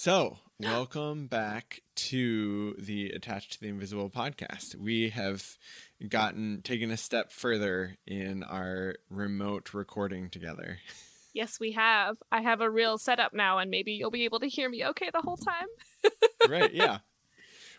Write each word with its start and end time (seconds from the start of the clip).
So, 0.00 0.38
welcome 0.60 1.26
back 1.26 1.82
to 1.96 2.74
the 2.74 3.10
Attached 3.10 3.54
to 3.54 3.60
the 3.60 3.66
Invisible 3.66 4.08
podcast. 4.08 4.76
We 4.76 5.10
have 5.10 5.58
gotten 6.08 6.62
taken 6.62 6.92
a 6.92 6.96
step 6.96 7.32
further 7.32 7.96
in 8.06 8.44
our 8.44 8.94
remote 9.10 9.74
recording 9.74 10.30
together. 10.30 10.78
Yes, 11.34 11.58
we 11.58 11.72
have. 11.72 12.16
I 12.30 12.42
have 12.42 12.60
a 12.60 12.70
real 12.70 12.96
setup 12.96 13.34
now, 13.34 13.58
and 13.58 13.72
maybe 13.72 13.94
you'll 13.94 14.12
be 14.12 14.24
able 14.24 14.38
to 14.38 14.46
hear 14.46 14.70
me 14.70 14.86
okay 14.86 15.10
the 15.12 15.20
whole 15.20 15.36
time. 15.36 15.66
right, 16.48 16.72
yeah. 16.72 16.98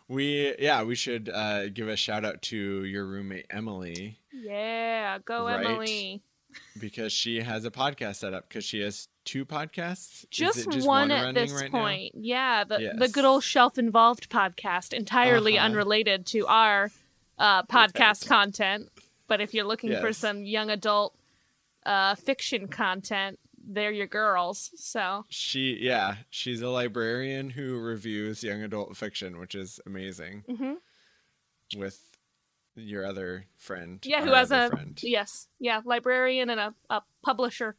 We 0.09 0.55
yeah, 0.59 0.83
we 0.83 0.95
should 0.95 1.29
uh, 1.29 1.69
give 1.69 1.88
a 1.88 1.95
shout 1.95 2.25
out 2.25 2.41
to 2.41 2.83
your 2.83 3.05
roommate 3.05 3.45
Emily. 3.49 4.19
Yeah, 4.33 5.19
go 5.19 5.45
Right. 5.45 5.65
Emily. 5.65 6.21
Because 6.80 7.12
she 7.12 7.41
has 7.41 7.66
a 7.66 7.71
podcast 7.71 8.16
set 8.17 8.34
up 8.34 8.48
because 8.48 8.63
she 8.66 8.80
has 8.81 9.08
two 9.26 9.45
podcasts. 9.45 10.23
Is 10.23 10.27
Just, 10.31 10.58
it 10.67 10.84
one, 10.85 11.12
at 11.12 11.35
this 11.35 11.52
right 11.52 11.72
now? 11.72 11.80
point. 11.80 12.16
Yeah, 12.16 12.63
the 12.63 12.94
the 12.98 13.08
good 13.08 13.25
old 13.25 13.44
shelf 13.44 13.77
involved 13.77 14.30
podcast, 14.30 14.94
entirely 14.94 15.58
Uh-huh. 15.58 15.66
unrelated 15.67 16.25
to 16.28 16.47
our 16.47 16.91
uh, 17.38 17.64
podcast 17.64 18.28
content. 18.28 18.89
But 19.28 19.41
if 19.41 19.53
you're 19.53 19.66
looking 19.66 19.91
for 20.02 20.11
some 20.14 20.44
young 20.44 20.69
adult 20.72 21.16
uh, 21.86 22.16
fiction 22.16 22.67
content, 22.67 23.38
they're 23.63 23.91
your 23.91 24.08
girls. 24.08 24.72
So 24.75 25.25
She 25.30 25.78
yeah, 25.80 26.16
she's 26.31 26.61
a 26.61 26.69
librarian 26.69 27.52
who 27.52 27.78
reviews 27.78 28.44
young 28.44 28.63
adult 28.63 28.97
fiction, 28.97 29.38
which 29.39 29.53
is 29.53 29.80
amazing. 29.86 30.44
mhm. 30.50 30.78
With 31.78 32.08
your 32.80 33.05
other 33.05 33.45
friend, 33.58 33.99
yeah, 34.03 34.23
who 34.23 34.31
has 34.31 34.52
a 34.52 34.69
friend. 34.69 34.99
yes, 35.03 35.47
yeah, 35.59 35.81
librarian 35.85 36.49
and 36.49 36.59
a, 36.59 36.73
a 36.89 37.02
publisher. 37.22 37.75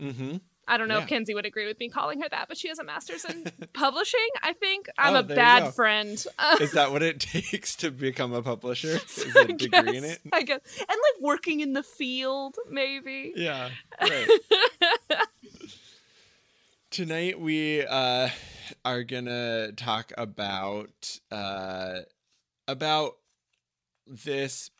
Mm-hmm. 0.00 0.36
I 0.68 0.78
don't 0.78 0.88
know 0.88 0.96
if 0.96 1.02
Yeah. 1.02 1.06
Kenzie 1.06 1.32
would 1.34 1.46
agree 1.46 1.66
with 1.66 1.78
me 1.78 1.88
calling 1.88 2.20
her 2.22 2.28
that, 2.28 2.48
but 2.48 2.58
she 2.58 2.66
has 2.68 2.80
a 2.80 2.84
master's 2.84 3.24
in 3.24 3.46
publishing. 3.72 4.26
I 4.42 4.52
think 4.52 4.88
I'm 4.98 5.14
Oh, 5.14 5.18
a 5.20 5.22
there 5.22 5.36
you 5.36 5.36
go. 5.36 5.42
bad 5.66 5.74
friend. 5.74 6.26
Is 6.60 6.72
that 6.72 6.90
what 6.90 7.04
it 7.04 7.20
takes 7.34 7.76
to 7.76 7.92
become 7.92 8.32
a 8.32 8.42
publisher? 8.42 8.98
Is 9.16 9.36
a 9.36 9.44
degree 9.44 9.96
in 9.96 10.02
it? 10.04 10.18
I 10.32 10.42
guess, 10.42 10.58
and 10.80 10.88
like 10.88 11.22
working 11.22 11.60
in 11.60 11.72
the 11.72 11.84
field, 11.84 12.56
maybe. 12.68 13.32
Yeah, 13.36 13.70
right. 14.02 14.28
Tonight 16.90 17.38
we 17.40 17.84
uh, 17.84 18.28
are 18.84 19.02
gonna 19.04 19.72
talk 19.72 20.12
about 20.16 21.18
uh, 21.30 22.00
about 22.66 23.16
this 24.06 24.70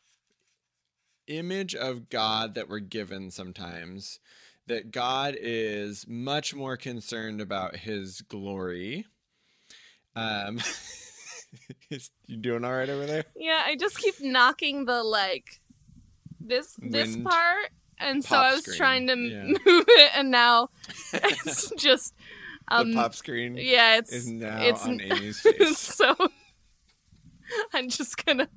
image 1.26 1.74
of 1.74 2.08
God 2.08 2.54
that 2.54 2.68
we're 2.68 2.78
given 2.78 3.30
sometimes. 3.30 4.18
That 4.68 4.90
God 4.90 5.36
is 5.38 6.06
much 6.08 6.52
more 6.54 6.76
concerned 6.76 7.40
about 7.40 7.76
His 7.76 8.20
glory. 8.22 9.06
Um, 10.16 10.58
is- 11.90 12.10
you 12.26 12.36
doing 12.36 12.64
all 12.64 12.72
right 12.72 12.88
over 12.88 13.06
there? 13.06 13.24
Yeah, 13.36 13.62
I 13.64 13.76
just 13.76 13.96
keep 13.98 14.14
knocking 14.20 14.84
the 14.84 15.04
like 15.04 15.60
this 16.40 16.76
this 16.80 17.12
Wind 17.14 17.24
part, 17.26 17.70
and 17.98 18.24
so 18.24 18.36
I 18.36 18.52
was 18.54 18.62
screen. 18.62 18.76
trying 18.76 19.06
to 19.06 19.14
Yeah. 19.16 19.44
move 19.66 19.84
it, 19.88 20.10
and 20.16 20.30
now 20.32 20.70
it's 21.12 21.70
just 21.76 22.14
um 22.68 22.90
the 22.90 22.96
pop 22.96 23.14
screen 23.14 23.56
yeah, 23.56 23.98
it's 23.98 24.12
is 24.12 24.28
now 24.28 24.60
it's 24.62 24.84
on 24.84 25.00
Amy's 25.00 25.38
face. 25.40 25.78
so 25.78 26.14
I'm 27.72 27.88
just 27.88 28.24
gonna 28.24 28.48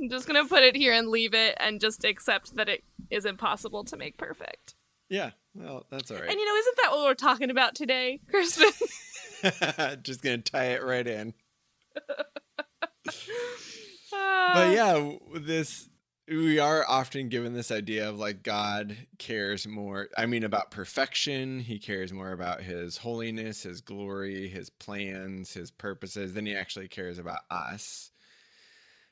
I'm 0.00 0.08
just 0.08 0.26
gonna 0.26 0.46
put 0.46 0.62
it 0.62 0.76
here 0.76 0.92
and 0.92 1.08
leave 1.08 1.34
it, 1.34 1.56
and 1.58 1.80
just 1.80 2.04
accept 2.04 2.56
that 2.56 2.68
it 2.68 2.84
is 3.10 3.24
impossible 3.24 3.84
to 3.84 3.96
make 3.96 4.16
perfect. 4.16 4.74
Yeah, 5.08 5.30
well, 5.54 5.86
that's 5.90 6.10
all 6.10 6.18
right. 6.18 6.28
And 6.28 6.38
you 6.38 6.46
know, 6.46 6.54
isn't 6.54 6.76
that 6.82 6.90
what 6.92 7.04
we're 7.04 7.14
talking 7.14 7.50
about 7.50 7.74
today, 7.74 8.20
Crispin? 8.30 8.70
Just 10.02 10.22
gonna 10.22 10.38
tie 10.38 10.66
it 10.66 10.84
right 10.84 11.06
in. 11.06 11.34
Uh, 14.12 14.54
But 14.54 14.72
yeah, 14.74 15.12
this 15.34 15.88
we 16.28 16.58
are 16.58 16.84
often 16.88 17.28
given 17.28 17.54
this 17.54 17.70
idea 17.70 18.08
of 18.08 18.18
like 18.18 18.42
God 18.42 18.96
cares 19.18 19.66
more. 19.66 20.08
I 20.16 20.26
mean, 20.26 20.44
about 20.44 20.70
perfection. 20.70 21.60
He 21.60 21.78
cares 21.78 22.12
more 22.12 22.32
about 22.32 22.62
His 22.62 22.98
holiness, 22.98 23.62
His 23.62 23.80
glory, 23.80 24.48
His 24.48 24.68
plans, 24.70 25.54
His 25.54 25.70
purposes 25.70 26.34
than 26.34 26.46
He 26.46 26.54
actually 26.54 26.88
cares 26.88 27.18
about 27.18 27.40
us. 27.50 28.10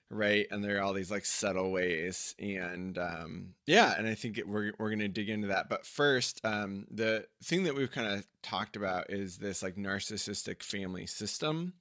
Right, 0.09 0.47
and 0.53 0.63
there 0.63 0.79
are 0.79 0.83
all 0.83 0.93
these 0.93 1.11
like 1.11 1.25
subtle 1.25 1.73
ways, 1.73 2.37
and 2.39 2.97
um, 2.97 3.55
yeah, 3.67 3.95
and 3.99 4.07
I 4.07 4.15
think 4.15 4.39
it, 4.39 4.47
we're 4.47 4.73
we're 4.79 4.91
gonna 4.91 5.09
dig 5.09 5.29
into 5.29 5.49
that. 5.49 5.69
But 5.69 5.85
first, 5.85 6.41
um, 6.45 6.87
the 6.91 7.27
thing 7.43 7.65
that 7.65 7.75
we've 7.75 7.91
kind 7.91 8.07
of 8.07 8.27
talked 8.41 8.77
about 8.77 9.11
is 9.11 9.39
this 9.39 9.65
like 9.65 9.75
narcissistic 9.75 10.63
family 10.63 11.07
system 11.07 11.73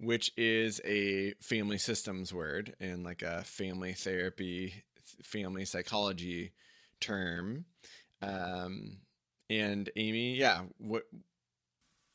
which 0.00 0.32
is 0.36 0.80
a 0.84 1.34
family 1.40 1.78
systems 1.78 2.32
word 2.32 2.74
and 2.80 3.04
like 3.04 3.22
a 3.22 3.44
family 3.44 3.92
therapy, 3.92 4.82
family 5.22 5.64
psychology 5.64 6.52
term. 7.00 7.66
Um, 8.22 8.98
and 9.50 9.90
Amy, 9.96 10.36
yeah, 10.36 10.62
what? 10.78 11.04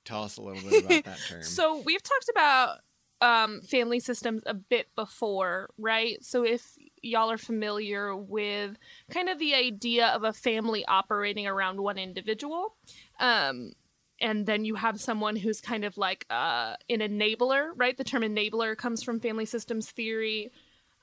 Tell 0.04 0.24
us 0.24 0.38
a 0.38 0.42
little 0.42 0.68
bit 0.68 0.86
about 0.86 1.04
that 1.04 1.20
term. 1.30 1.44
So 1.44 1.82
we've 1.86 2.02
talked 2.02 2.30
about 2.30 2.80
um, 3.22 3.62
family 3.62 4.00
systems 4.00 4.44
a 4.46 4.54
bit 4.54 4.88
before, 4.96 5.70
right? 5.78 6.24
So 6.24 6.44
if 6.44 6.78
y'all 7.02 7.32
are 7.32 7.38
familiar 7.38 8.16
with 8.16 8.78
kind 9.10 9.30
of 9.30 9.40
the 9.40 9.56
idea 9.56 10.08
of 10.08 10.24
a 10.24 10.34
family 10.34 10.86
operating 10.86 11.48
around 11.48 11.80
one 11.80 11.98
individual, 11.98 12.76
um, 13.20 13.72
and 14.20 14.46
then 14.46 14.66
you 14.66 14.76
have 14.76 15.00
someone 15.00 15.36
who's 15.36 15.62
kind 15.62 15.84
of 15.84 15.98
like 15.98 16.26
uh, 16.30 16.76
an 16.90 17.00
enabler, 17.00 17.72
right? 17.76 17.98
The 17.98 18.04
term 18.04 18.24
enabler 18.24 18.78
comes 18.78 19.04
from 19.04 19.20
family 19.20 19.46
systems 19.46 19.92
theory, 19.92 20.52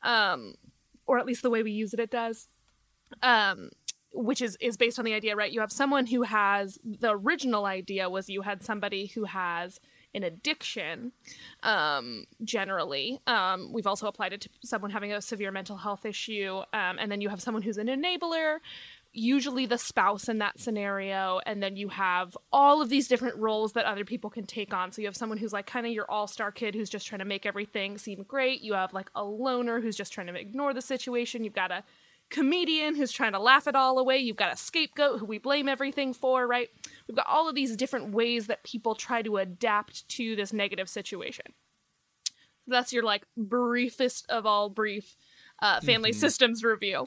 um, 0.03 0.55
or 1.07 1.19
at 1.19 1.27
least 1.27 1.43
the 1.43 1.51
way 1.51 1.63
we 1.63 1.73
use 1.73 1.93
it, 1.93 2.01
it 2.01 2.11
does. 2.11 2.49
Um, 3.23 3.71
which 4.15 4.43
is 4.43 4.57
is 4.61 4.77
based 4.77 4.99
on 4.99 5.05
the 5.05 5.15
idea, 5.15 5.37
right? 5.37 5.53
You 5.53 5.61
have 5.61 5.73
someone 5.73 6.07
who 6.07 6.23
has 6.23 6.79
the 6.85 7.11
original 7.11 7.65
idea 7.65 8.09
was 8.11 8.29
you 8.29 8.43
had 8.43 8.63
somebody 8.63 9.07
who 9.07 9.25
has 9.25 9.81
an 10.15 10.23
addiction, 10.25 11.13
um, 11.63 12.27
generally. 12.45 13.21
Um, 13.27 13.73
we've 13.73 13.87
also 13.87 14.07
applied 14.07 14.33
it 14.33 14.43
to 14.43 14.49
someone 14.65 14.91
having 14.91 15.13
a 15.13 15.21
severe 15.21 15.51
mental 15.51 15.77
health 15.77 16.05
issue, 16.05 16.63
um, 16.73 16.99
and 16.99 17.11
then 17.11 17.21
you 17.21 17.29
have 17.29 17.43
someone 17.43 17.63
who's 17.63 17.79
an 17.79 17.87
enabler, 17.87 18.59
usually 19.13 19.67
the 19.67 19.79
spouse 19.79 20.29
in 20.29 20.39
that 20.39 20.59
scenario, 20.59 21.41
and 21.45 21.63
then 21.63 21.77
you 21.77 21.89
have 21.89 22.37
all 22.53 22.81
of 22.81 22.89
these 22.89 23.09
different 23.09 23.37
roles 23.37 23.73
that 23.73 23.85
other 23.85 24.05
people 24.05 24.31
can 24.31 24.47
take 24.47 24.73
on. 24.73 24.91
So 24.91 25.03
you 25.03 25.09
have 25.09 25.17
someone 25.17 25.39
who's 25.39 25.53
like 25.53 25.67
kind 25.67 25.87
of 25.87 25.93
your 25.93 26.11
all 26.11 26.27
star 26.27 26.51
kid 26.51 26.75
who's 26.75 26.91
just 26.91 27.07
trying 27.07 27.19
to 27.19 27.25
make 27.25 27.45
everything 27.45 27.99
seem 27.99 28.23
great. 28.23 28.63
You 28.63 28.75
have 28.75 28.95
like 28.95 29.11
a 29.15 29.25
loner 29.25 29.81
who's 29.81 29.97
just 29.97 30.13
trying 30.13 30.29
to 30.29 30.35
ignore 30.35 30.73
the 30.73 30.83
situation. 30.83 31.45
You've 31.45 31.53
got 31.53 31.71
a 31.71 31.85
comedian 32.33 32.97
who's 32.97 33.13
trying 33.13 33.33
to 33.33 33.39
laugh 33.39 33.69
it 33.69 33.77
all 33.77 33.99
away. 33.99 34.19
You've 34.19 34.37
got 34.37 34.53
a 34.53 34.57
scapegoat 34.57 35.21
who 35.21 35.27
we 35.27 35.39
blame 35.39 35.69
everything 35.69 36.13
for, 36.15 36.47
right? 36.47 36.69
We've 37.07 37.15
got 37.17 37.27
all 37.29 37.49
of 37.49 37.55
these 37.55 37.77
different 37.77 38.13
ways 38.13 38.49
that 38.49 38.65
people 38.65 38.95
try 38.97 39.23
to 39.23 39.37
adapt 39.37 40.09
to 40.17 40.35
this 40.35 40.53
negative 40.53 40.89
situation. 40.89 41.45
So 42.65 42.69
that's 42.69 42.93
your 42.93 43.03
like 43.05 43.25
briefest 43.37 44.27
of 44.31 44.47
all 44.47 44.71
brief 44.71 45.17
uh, 45.61 45.81
family 45.81 46.11
Mhm. 46.11 46.17
systems 46.17 46.65
review. 46.65 47.07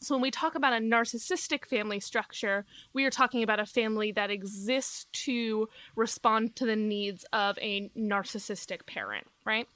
So 0.00 0.14
when 0.14 0.22
we 0.22 0.30
talk 0.30 0.54
about 0.54 0.72
a 0.72 0.76
narcissistic 0.76 1.66
family 1.66 2.00
structure, 2.00 2.64
we 2.92 3.04
are 3.04 3.10
talking 3.10 3.42
about 3.42 3.60
a 3.60 3.66
family 3.66 4.12
that 4.12 4.30
exists 4.30 5.06
to 5.24 5.68
respond 5.94 6.56
to 6.56 6.66
the 6.66 6.76
needs 6.76 7.24
of 7.32 7.58
a 7.58 7.90
narcissistic 7.96 8.86
parent, 8.86 9.26
right? 9.44 9.68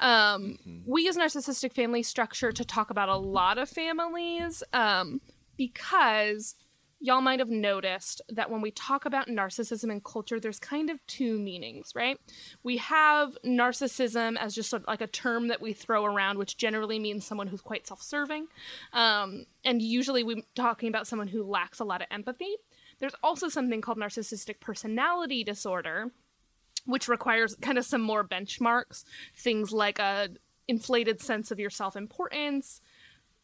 Um, 0.00 0.58
Mhm. 0.66 0.82
we 0.86 1.02
use 1.04 1.16
narcissistic 1.16 1.72
family 1.72 2.02
structure 2.02 2.52
to 2.52 2.64
talk 2.64 2.90
about 2.90 3.08
a 3.08 3.16
lot 3.16 3.58
of 3.58 3.68
families 3.68 4.62
um, 4.72 5.20
because 5.56 6.54
y'all 7.00 7.20
might 7.20 7.38
have 7.38 7.48
noticed 7.48 8.20
that 8.28 8.50
when 8.50 8.60
we 8.60 8.70
talk 8.70 9.04
about 9.04 9.28
narcissism 9.28 9.90
in 9.90 10.00
culture, 10.00 10.40
there's 10.40 10.58
kind 10.58 10.90
of 10.90 11.04
two 11.06 11.38
meanings, 11.38 11.92
right? 11.94 12.18
We 12.62 12.78
have 12.78 13.36
narcissism 13.44 14.36
as 14.36 14.54
just 14.54 14.70
sort 14.70 14.82
of 14.82 14.88
like 14.88 15.00
a 15.00 15.06
term 15.06 15.48
that 15.48 15.60
we 15.60 15.72
throw 15.72 16.04
around, 16.04 16.38
which 16.38 16.56
generally 16.56 16.98
means 16.98 17.24
someone 17.24 17.46
who's 17.46 17.60
quite 17.60 17.86
self 17.86 18.02
serving. 18.02 18.48
Um, 18.92 19.46
and 19.64 19.80
usually 19.80 20.24
we're 20.24 20.42
talking 20.54 20.88
about 20.88 21.06
someone 21.06 21.28
who 21.28 21.44
lacks 21.44 21.78
a 21.78 21.84
lot 21.84 22.02
of 22.02 22.08
empathy. 22.10 22.56
There's 22.98 23.14
also 23.22 23.48
something 23.48 23.80
called 23.80 23.98
narcissistic 23.98 24.58
personality 24.58 25.44
disorder, 25.44 26.10
which 26.84 27.06
requires 27.06 27.54
kind 27.60 27.78
of 27.78 27.84
some 27.84 28.02
more 28.02 28.24
benchmarks, 28.24 29.04
things 29.36 29.72
like 29.72 30.00
a 30.00 30.30
inflated 30.66 31.20
sense 31.20 31.50
of 31.50 31.58
your 31.60 31.70
self-importance, 31.70 32.80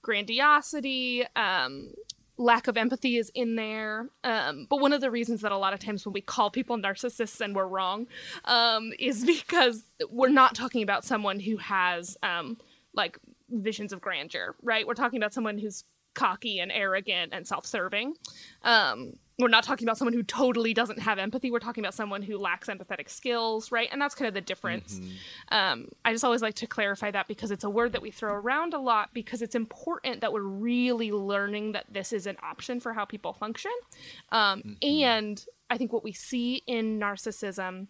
grandiosity, 0.02 1.24
um, 1.36 1.94
lack 2.36 2.66
of 2.66 2.76
empathy 2.76 3.16
is 3.16 3.30
in 3.34 3.56
there. 3.56 4.08
Um, 4.24 4.66
but 4.68 4.80
one 4.80 4.92
of 4.92 5.00
the 5.00 5.10
reasons 5.10 5.42
that 5.42 5.52
a 5.52 5.56
lot 5.58 5.72
of 5.72 5.78
times 5.78 6.04
when 6.04 6.12
we 6.12 6.20
call 6.20 6.50
people 6.50 6.76
narcissists 6.76 7.40
and 7.40 7.54
we're 7.54 7.66
wrong 7.66 8.06
um, 8.44 8.92
is 8.98 9.24
because 9.26 9.84
we're 10.10 10.28
not 10.28 10.54
talking 10.54 10.82
about 10.82 11.04
someone 11.04 11.40
who 11.40 11.56
has 11.58 12.16
um, 12.22 12.58
like 12.94 13.18
visions 13.50 13.92
of 13.92 14.00
grandeur, 14.00 14.54
right? 14.62 14.86
We're 14.86 14.94
talking 14.94 15.18
about 15.18 15.32
someone 15.32 15.58
who's 15.58 15.84
cocky 16.14 16.60
and 16.60 16.70
arrogant 16.70 17.32
and 17.32 17.46
self-serving. 17.46 18.14
Um, 18.62 19.14
we're 19.38 19.48
not 19.48 19.64
talking 19.64 19.86
about 19.86 19.98
someone 19.98 20.12
who 20.12 20.22
totally 20.22 20.72
doesn't 20.72 21.00
have 21.00 21.18
empathy. 21.18 21.50
We're 21.50 21.58
talking 21.58 21.82
about 21.82 21.94
someone 21.94 22.22
who 22.22 22.38
lacks 22.38 22.68
empathetic 22.68 23.10
skills, 23.10 23.72
right? 23.72 23.88
And 23.90 24.00
that's 24.00 24.14
kind 24.14 24.28
of 24.28 24.34
the 24.34 24.40
difference. 24.40 24.98
Mm-hmm. 24.98 25.54
Um, 25.54 25.88
I 26.04 26.12
just 26.12 26.24
always 26.24 26.40
like 26.40 26.54
to 26.56 26.66
clarify 26.66 27.10
that 27.10 27.26
because 27.26 27.50
it's 27.50 27.64
a 27.64 27.70
word 27.70 27.92
that 27.92 28.02
we 28.02 28.12
throw 28.12 28.32
around 28.32 28.74
a 28.74 28.78
lot 28.78 29.10
because 29.12 29.42
it's 29.42 29.56
important 29.56 30.20
that 30.20 30.32
we're 30.32 30.42
really 30.42 31.10
learning 31.10 31.72
that 31.72 31.86
this 31.90 32.12
is 32.12 32.26
an 32.26 32.36
option 32.42 32.78
for 32.78 32.92
how 32.92 33.04
people 33.04 33.32
function. 33.32 33.72
Um, 34.30 34.60
mm-hmm. 34.60 35.00
And 35.04 35.44
I 35.68 35.78
think 35.78 35.92
what 35.92 36.04
we 36.04 36.12
see 36.12 36.62
in 36.66 37.00
narcissism 37.00 37.88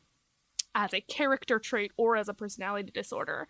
as 0.74 0.94
a 0.94 1.00
character 1.02 1.58
trait 1.58 1.92
or 1.96 2.16
as 2.16 2.28
a 2.28 2.34
personality 2.34 2.90
disorder 2.90 3.46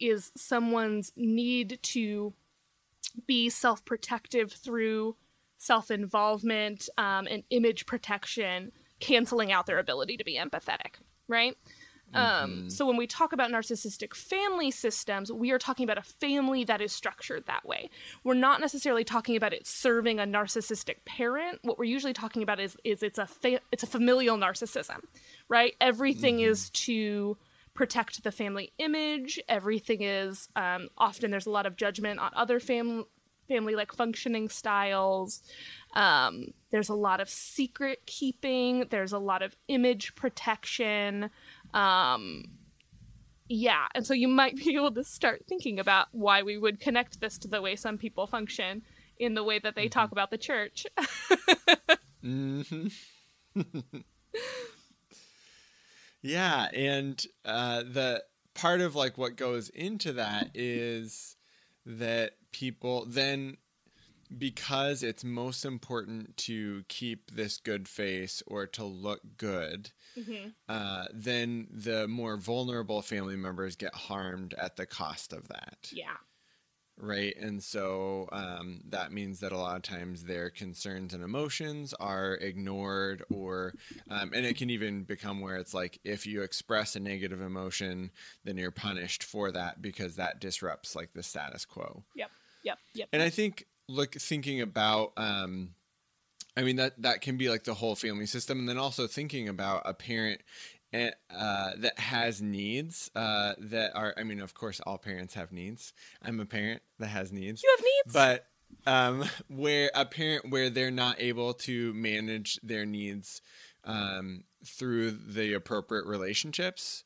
is 0.00 0.32
someone's 0.36 1.12
need 1.16 1.78
to 1.82 2.34
be 3.26 3.48
self 3.48 3.84
protective 3.84 4.52
through 4.52 5.16
self 5.58 5.90
involvement 5.90 6.88
um, 6.98 7.26
and 7.30 7.42
image 7.50 7.86
protection, 7.86 8.72
canceling 9.00 9.52
out 9.52 9.66
their 9.66 9.78
ability 9.78 10.16
to 10.16 10.24
be 10.24 10.36
empathetic, 10.36 10.94
right? 11.28 11.56
Um, 12.14 12.22
mm-hmm. 12.22 12.44
Um, 12.62 12.70
so 12.70 12.86
when 12.86 12.96
we 12.96 13.06
talk 13.06 13.32
about 13.32 13.50
narcissistic 13.50 14.14
family 14.14 14.70
systems, 14.70 15.32
we 15.32 15.50
are 15.50 15.58
talking 15.58 15.84
about 15.84 15.98
a 15.98 16.02
family 16.02 16.64
that 16.64 16.80
is 16.80 16.92
structured 16.92 17.46
that 17.46 17.66
way. 17.66 17.90
We're 18.24 18.34
not 18.34 18.60
necessarily 18.60 19.04
talking 19.04 19.36
about 19.36 19.52
it 19.52 19.66
serving 19.66 20.20
a 20.20 20.24
narcissistic 20.24 21.04
parent. 21.04 21.58
What 21.62 21.78
we're 21.78 21.84
usually 21.84 22.12
talking 22.12 22.42
about 22.42 22.60
is 22.60 22.76
is 22.84 23.02
it's 23.02 23.18
a 23.18 23.26
fa- 23.26 23.60
it's 23.72 23.82
a 23.82 23.86
familial 23.86 24.36
narcissism, 24.36 25.00
right? 25.48 25.74
Everything 25.80 26.36
mm-hmm. 26.36 26.50
is 26.50 26.70
to 26.70 27.36
protect 27.74 28.22
the 28.24 28.32
family 28.32 28.72
image. 28.78 29.38
Everything 29.48 30.02
is 30.02 30.48
um, 30.56 30.88
often 30.96 31.30
there's 31.30 31.46
a 31.46 31.50
lot 31.50 31.66
of 31.66 31.76
judgment 31.76 32.18
on 32.18 32.30
other 32.34 32.58
family 32.60 33.04
family 33.46 33.74
like 33.74 33.92
functioning 33.92 34.48
styles. 34.48 35.42
Um, 35.94 36.48
there's 36.70 36.88
a 36.88 36.94
lot 36.94 37.20
of 37.20 37.28
secret 37.28 38.06
keeping. 38.06 38.86
There's 38.90 39.12
a 39.12 39.18
lot 39.18 39.42
of 39.42 39.56
image 39.68 40.14
protection. 40.14 41.30
Um, 41.72 42.44
yeah, 43.48 43.86
and 43.94 44.06
so 44.06 44.14
you 44.14 44.28
might 44.28 44.56
be 44.64 44.74
able 44.74 44.92
to 44.92 45.04
start 45.04 45.44
thinking 45.48 45.78
about 45.78 46.08
why 46.12 46.42
we 46.42 46.58
would 46.58 46.80
connect 46.80 47.20
this 47.20 47.38
to 47.38 47.48
the 47.48 47.62
way 47.62 47.76
some 47.76 47.98
people 47.98 48.26
function 48.26 48.82
in 49.18 49.34
the 49.34 49.44
way 49.44 49.58
that 49.58 49.74
they 49.74 49.86
mm-hmm. 49.86 50.00
talk 50.00 50.12
about 50.12 50.30
the 50.30 50.38
church. 50.38 50.86
mm-hmm. 52.24 52.88
Yeah, 56.26 56.66
and 56.74 57.24
uh, 57.44 57.84
the 57.84 58.24
part 58.54 58.80
of 58.80 58.96
like 58.96 59.16
what 59.16 59.36
goes 59.36 59.68
into 59.68 60.14
that 60.14 60.50
is 60.54 61.35
that 61.86 62.32
people 62.52 63.04
then 63.06 63.56
because 64.36 65.04
it's 65.04 65.22
most 65.22 65.64
important 65.64 66.36
to 66.36 66.82
keep 66.88 67.30
this 67.30 67.58
good 67.58 67.86
face 67.86 68.42
or 68.48 68.66
to 68.66 68.82
look 68.82 69.20
good, 69.36 69.90
mm-hmm. 70.18 70.48
uh, 70.68 71.04
then 71.14 71.68
the 71.70 72.08
more 72.08 72.36
vulnerable 72.36 73.02
family 73.02 73.36
members 73.36 73.76
get 73.76 73.94
harmed 73.94 74.52
at 74.54 74.74
the 74.76 74.84
cost 74.84 75.32
of 75.32 75.46
that. 75.46 75.90
Yeah 75.92 76.16
right? 76.98 77.36
And 77.36 77.62
so 77.62 78.28
um, 78.32 78.80
that 78.88 79.12
means 79.12 79.40
that 79.40 79.52
a 79.52 79.58
lot 79.58 79.76
of 79.76 79.82
times 79.82 80.24
their 80.24 80.50
concerns 80.50 81.12
and 81.12 81.22
emotions 81.22 81.94
are 81.94 82.34
ignored 82.34 83.22
or 83.30 83.74
um, 84.10 84.32
and 84.34 84.46
it 84.46 84.56
can 84.56 84.70
even 84.70 85.04
become 85.04 85.40
where 85.40 85.56
it's 85.56 85.74
like 85.74 85.98
if 86.04 86.26
you 86.26 86.42
express 86.42 86.96
a 86.96 87.00
negative 87.00 87.40
emotion 87.40 88.10
then 88.44 88.56
you're 88.56 88.70
punished 88.70 89.22
for 89.22 89.52
that 89.52 89.82
because 89.82 90.16
that 90.16 90.40
disrupts 90.40 90.96
like 90.96 91.12
the 91.14 91.22
status 91.22 91.64
quo. 91.64 92.02
Yep 92.14 92.30
yep 92.62 92.78
yep. 92.94 93.08
And 93.12 93.22
i 93.22 93.30
think 93.30 93.66
look 93.88 94.14
thinking 94.14 94.60
about 94.60 95.12
um, 95.16 95.70
I 96.56 96.62
mean 96.62 96.76
that 96.76 97.00
that 97.02 97.20
can 97.20 97.36
be 97.36 97.50
like 97.50 97.64
the 97.64 97.74
whole 97.74 97.94
family 97.94 98.26
system, 98.26 98.58
and 98.58 98.68
then 98.68 98.78
also 98.78 99.06
thinking 99.06 99.48
about 99.48 99.82
a 99.84 99.92
parent 99.92 100.40
uh, 101.34 101.70
that 101.78 101.98
has 101.98 102.42
needs 102.42 103.10
uh, 103.14 103.54
that 103.58 103.94
are. 103.94 104.14
I 104.16 104.24
mean, 104.24 104.40
of 104.40 104.54
course, 104.54 104.80
all 104.80 104.98
parents 104.98 105.34
have 105.34 105.52
needs. 105.52 105.92
I'm 106.22 106.40
a 106.40 106.46
parent 106.46 106.82
that 106.98 107.08
has 107.08 107.32
needs. 107.32 107.62
You 107.62 107.76
have 107.76 107.84
needs, 107.84 108.12
but 108.12 108.46
um, 108.86 109.24
where 109.48 109.90
a 109.94 110.04
parent 110.04 110.50
where 110.50 110.70
they're 110.70 110.90
not 110.90 111.20
able 111.20 111.54
to 111.54 111.92
manage 111.94 112.58
their 112.62 112.86
needs 112.86 113.42
um, 113.84 114.44
through 114.64 115.12
the 115.12 115.54
appropriate 115.54 116.06
relationships. 116.06 117.04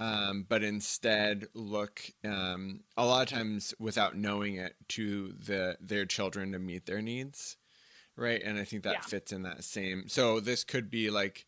Um, 0.00 0.44
but 0.48 0.64
instead 0.64 1.46
look 1.54 2.02
um, 2.24 2.80
a 2.96 3.06
lot 3.06 3.22
of 3.22 3.38
times 3.38 3.74
without 3.78 4.16
knowing 4.16 4.56
it 4.56 4.74
to 4.88 5.34
the 5.38 5.76
their 5.80 6.04
children 6.04 6.50
to 6.50 6.58
meet 6.58 6.86
their 6.86 7.00
needs 7.00 7.56
right 8.16 8.42
and 8.42 8.58
i 8.58 8.64
think 8.64 8.82
that 8.82 8.94
yeah. 8.94 9.00
fits 9.00 9.32
in 9.32 9.42
that 9.42 9.62
same 9.62 10.08
so 10.08 10.40
this 10.40 10.64
could 10.64 10.90
be 10.90 11.10
like 11.10 11.46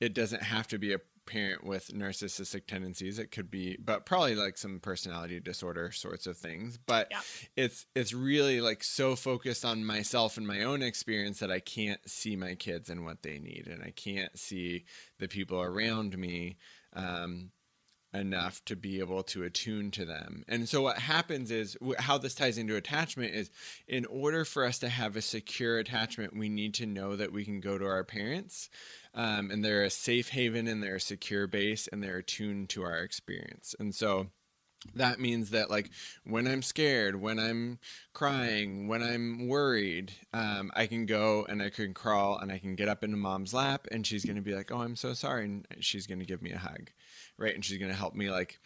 it 0.00 0.14
doesn't 0.14 0.42
have 0.42 0.68
to 0.68 0.78
be 0.78 0.92
a 0.92 1.00
parent 1.26 1.64
with 1.64 1.88
narcissistic 1.88 2.66
tendencies 2.66 3.18
it 3.18 3.30
could 3.30 3.50
be 3.50 3.76
but 3.82 4.06
probably 4.06 4.34
like 4.34 4.56
some 4.56 4.78
personality 4.80 5.40
disorder 5.40 5.90
sorts 5.90 6.26
of 6.26 6.36
things 6.36 6.78
but 6.86 7.08
yeah. 7.10 7.20
it's 7.56 7.86
it's 7.94 8.12
really 8.12 8.60
like 8.60 8.82
so 8.82 9.16
focused 9.16 9.64
on 9.64 9.84
myself 9.84 10.36
and 10.36 10.46
my 10.46 10.62
own 10.62 10.82
experience 10.82 11.38
that 11.40 11.50
i 11.50 11.60
can't 11.60 12.00
see 12.08 12.36
my 12.36 12.54
kids 12.54 12.88
and 12.88 13.04
what 13.04 13.22
they 13.22 13.38
need 13.38 13.66
and 13.66 13.82
i 13.82 13.90
can't 13.90 14.38
see 14.38 14.84
the 15.18 15.28
people 15.28 15.60
around 15.60 16.16
me 16.16 16.56
um, 16.94 17.50
enough 18.16 18.64
to 18.64 18.74
be 18.74 18.98
able 18.98 19.22
to 19.22 19.44
attune 19.44 19.90
to 19.92 20.04
them. 20.04 20.44
And 20.48 20.68
so 20.68 20.82
what 20.82 20.98
happens 20.98 21.50
is 21.50 21.76
how 21.98 22.18
this 22.18 22.34
ties 22.34 22.58
into 22.58 22.76
attachment 22.76 23.34
is 23.34 23.50
in 23.86 24.04
order 24.06 24.44
for 24.44 24.64
us 24.64 24.78
to 24.80 24.88
have 24.88 25.16
a 25.16 25.22
secure 25.22 25.78
attachment, 25.78 26.36
we 26.36 26.48
need 26.48 26.74
to 26.74 26.86
know 26.86 27.16
that 27.16 27.32
we 27.32 27.44
can 27.44 27.60
go 27.60 27.78
to 27.78 27.86
our 27.86 28.04
parents 28.04 28.68
um, 29.16 29.50
and 29.50 29.64
they're 29.64 29.82
a 29.82 29.90
safe 29.90 30.28
haven 30.28 30.68
and 30.68 30.82
they're 30.82 30.96
a 30.96 31.00
secure 31.00 31.46
base 31.46 31.88
and 31.90 32.02
they're 32.02 32.18
attuned 32.18 32.68
to 32.68 32.84
our 32.84 32.98
experience. 32.98 33.74
And 33.80 33.94
so 33.94 34.28
that 34.94 35.18
means 35.18 35.50
that 35.50 35.70
like 35.70 35.90
when 36.24 36.46
i'm 36.46 36.62
scared 36.62 37.16
when 37.16 37.38
i'm 37.38 37.78
crying 38.12 38.88
when 38.88 39.02
i'm 39.02 39.48
worried 39.48 40.12
um, 40.32 40.70
i 40.74 40.86
can 40.86 41.06
go 41.06 41.44
and 41.48 41.62
i 41.62 41.70
can 41.70 41.92
crawl 41.92 42.38
and 42.38 42.52
i 42.52 42.58
can 42.58 42.74
get 42.74 42.88
up 42.88 43.02
into 43.02 43.16
mom's 43.16 43.54
lap 43.54 43.86
and 43.90 44.06
she's 44.06 44.24
going 44.24 44.36
to 44.36 44.42
be 44.42 44.54
like 44.54 44.70
oh 44.70 44.82
i'm 44.82 44.96
so 44.96 45.12
sorry 45.12 45.44
and 45.44 45.66
she's 45.80 46.06
going 46.06 46.18
to 46.18 46.26
give 46.26 46.42
me 46.42 46.52
a 46.52 46.58
hug 46.58 46.90
right 47.38 47.54
and 47.54 47.64
she's 47.64 47.78
going 47.78 47.90
to 47.90 47.96
help 47.96 48.14
me 48.14 48.30
like 48.30 48.58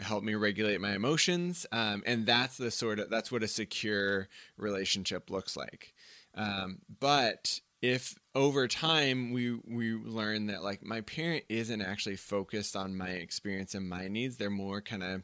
help 0.00 0.24
me 0.24 0.34
regulate 0.34 0.80
my 0.80 0.94
emotions 0.94 1.66
um, 1.72 2.02
and 2.06 2.24
that's 2.24 2.56
the 2.56 2.70
sort 2.70 2.98
of 2.98 3.10
that's 3.10 3.30
what 3.30 3.42
a 3.42 3.48
secure 3.48 4.28
relationship 4.56 5.28
looks 5.30 5.56
like 5.56 5.92
um, 6.34 6.78
but 7.00 7.60
if 7.82 8.14
over 8.34 8.66
time 8.66 9.32
we 9.32 9.58
we 9.66 9.94
learn 9.94 10.46
that 10.46 10.62
like 10.62 10.84
my 10.84 11.00
parent 11.02 11.44
isn't 11.48 11.82
actually 11.82 12.16
focused 12.16 12.76
on 12.76 12.96
my 12.96 13.10
experience 13.10 13.74
and 13.74 13.88
my 13.88 14.08
needs. 14.08 14.36
They're 14.36 14.50
more 14.50 14.80
kind 14.80 15.02
of 15.02 15.22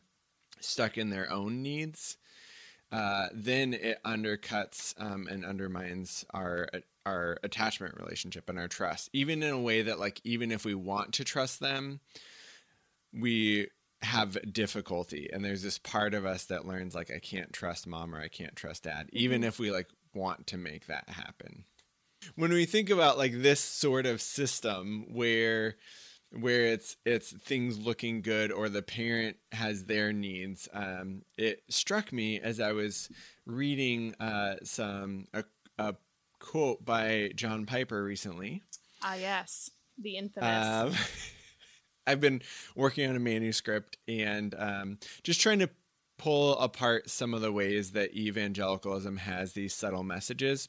stuck 0.60 0.98
in 0.98 1.10
their 1.10 1.30
own 1.30 1.62
needs. 1.62 2.16
Uh, 2.90 3.28
then 3.34 3.74
it 3.74 4.02
undercuts 4.04 4.94
um, 4.98 5.26
and 5.30 5.44
undermines 5.44 6.24
our 6.32 6.68
our 7.06 7.38
attachment 7.42 7.96
relationship 7.98 8.48
and 8.48 8.58
our 8.58 8.68
trust. 8.68 9.08
Even 9.12 9.42
in 9.42 9.50
a 9.50 9.60
way 9.60 9.82
that 9.82 9.98
like 9.98 10.20
even 10.24 10.50
if 10.52 10.64
we 10.64 10.74
want 10.74 11.14
to 11.14 11.24
trust 11.24 11.60
them 11.60 12.00
we 13.12 13.68
have 14.02 14.38
difficulty. 14.52 15.30
And 15.32 15.44
there's 15.44 15.62
this 15.62 15.78
part 15.78 16.14
of 16.14 16.26
us 16.26 16.44
that 16.46 16.66
learns 16.66 16.94
like 16.94 17.10
i 17.10 17.18
can't 17.18 17.52
trust 17.52 17.86
mom 17.86 18.14
or 18.14 18.20
i 18.20 18.28
can't 18.28 18.54
trust 18.54 18.84
dad 18.84 19.08
even 19.12 19.40
mm-hmm. 19.40 19.48
if 19.48 19.58
we 19.58 19.70
like 19.70 19.88
want 20.14 20.46
to 20.48 20.58
make 20.58 20.86
that 20.86 21.08
happen 21.08 21.64
when 22.34 22.52
we 22.52 22.64
think 22.64 22.90
about 22.90 23.18
like 23.18 23.42
this 23.42 23.60
sort 23.60 24.06
of 24.06 24.20
system 24.20 25.06
where 25.08 25.76
where 26.32 26.66
it's 26.66 26.96
it's 27.06 27.32
things 27.32 27.78
looking 27.78 28.20
good 28.20 28.52
or 28.52 28.68
the 28.68 28.82
parent 28.82 29.36
has 29.52 29.84
their 29.84 30.12
needs 30.12 30.68
um, 30.72 31.22
it 31.36 31.62
struck 31.68 32.12
me 32.12 32.38
as 32.40 32.60
i 32.60 32.72
was 32.72 33.08
reading 33.46 34.14
uh, 34.20 34.56
some 34.62 35.26
a, 35.32 35.44
a, 35.78 35.94
quote 36.38 36.84
by 36.84 37.30
john 37.34 37.66
piper 37.66 38.04
recently. 38.04 38.62
Ah 39.02 39.14
yes. 39.14 39.70
The 40.00 40.16
infamous. 40.16 40.66
Um, 40.66 40.92
i've 42.06 42.20
been 42.20 42.42
working 42.76 43.08
on 43.08 43.16
a 43.16 43.20
manuscript 43.20 43.96
and 44.06 44.54
um, 44.56 44.98
just 45.24 45.40
trying 45.40 45.58
to 45.58 45.70
pull 46.18 46.58
apart 46.58 47.08
some 47.08 47.32
of 47.32 47.40
the 47.40 47.52
ways 47.52 47.92
that 47.92 48.14
evangelicalism 48.14 49.18
has 49.18 49.52
these 49.52 49.74
subtle 49.74 50.02
messages 50.02 50.68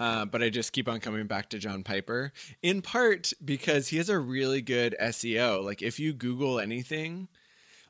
Uh, 0.00 0.24
but 0.24 0.42
I 0.42 0.50
just 0.50 0.72
keep 0.72 0.88
on 0.88 1.00
coming 1.00 1.26
back 1.26 1.48
to 1.50 1.58
John 1.58 1.82
Piper 1.84 2.32
in 2.62 2.82
part 2.82 3.32
because 3.44 3.88
he 3.88 3.98
has 3.98 4.08
a 4.08 4.18
really 4.18 4.60
good 4.62 4.96
SEO. 5.00 5.62
Like 5.64 5.82
if 5.82 6.00
you 6.00 6.12
Google 6.12 6.58
anything, 6.58 7.28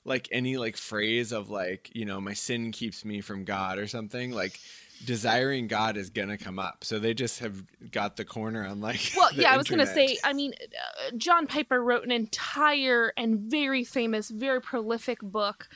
like 0.04 0.28
any 0.32 0.56
like 0.56 0.76
phrase 0.76 1.32
of 1.32 1.48
like 1.48 1.90
you 1.94 2.04
know 2.04 2.20
my 2.20 2.34
sin 2.34 2.72
keeps 2.72 3.04
me 3.04 3.20
from 3.20 3.44
God 3.44 3.78
or 3.78 3.86
something 3.86 4.32
like 4.32 4.58
desiring 5.04 5.66
God 5.68 5.96
is 5.96 6.10
gonna 6.10 6.36
come 6.38 6.58
up. 6.58 6.84
So 6.84 6.98
they 6.98 7.14
just 7.14 7.38
have 7.40 7.62
got 7.90 8.16
the 8.16 8.24
corner 8.24 8.66
on 8.66 8.80
like. 8.80 9.12
Well, 9.16 9.32
yeah, 9.32 9.52
I 9.52 9.56
was 9.56 9.68
gonna 9.68 9.86
say. 9.86 10.18
I 10.22 10.32
mean, 10.32 10.52
uh, 10.60 11.12
John 11.16 11.46
Piper 11.46 11.82
wrote 11.82 12.04
an 12.04 12.12
entire 12.12 13.12
and 13.16 13.38
very 13.40 13.84
famous, 13.84 14.28
very 14.28 14.60
prolific 14.60 15.20
book, 15.22 15.68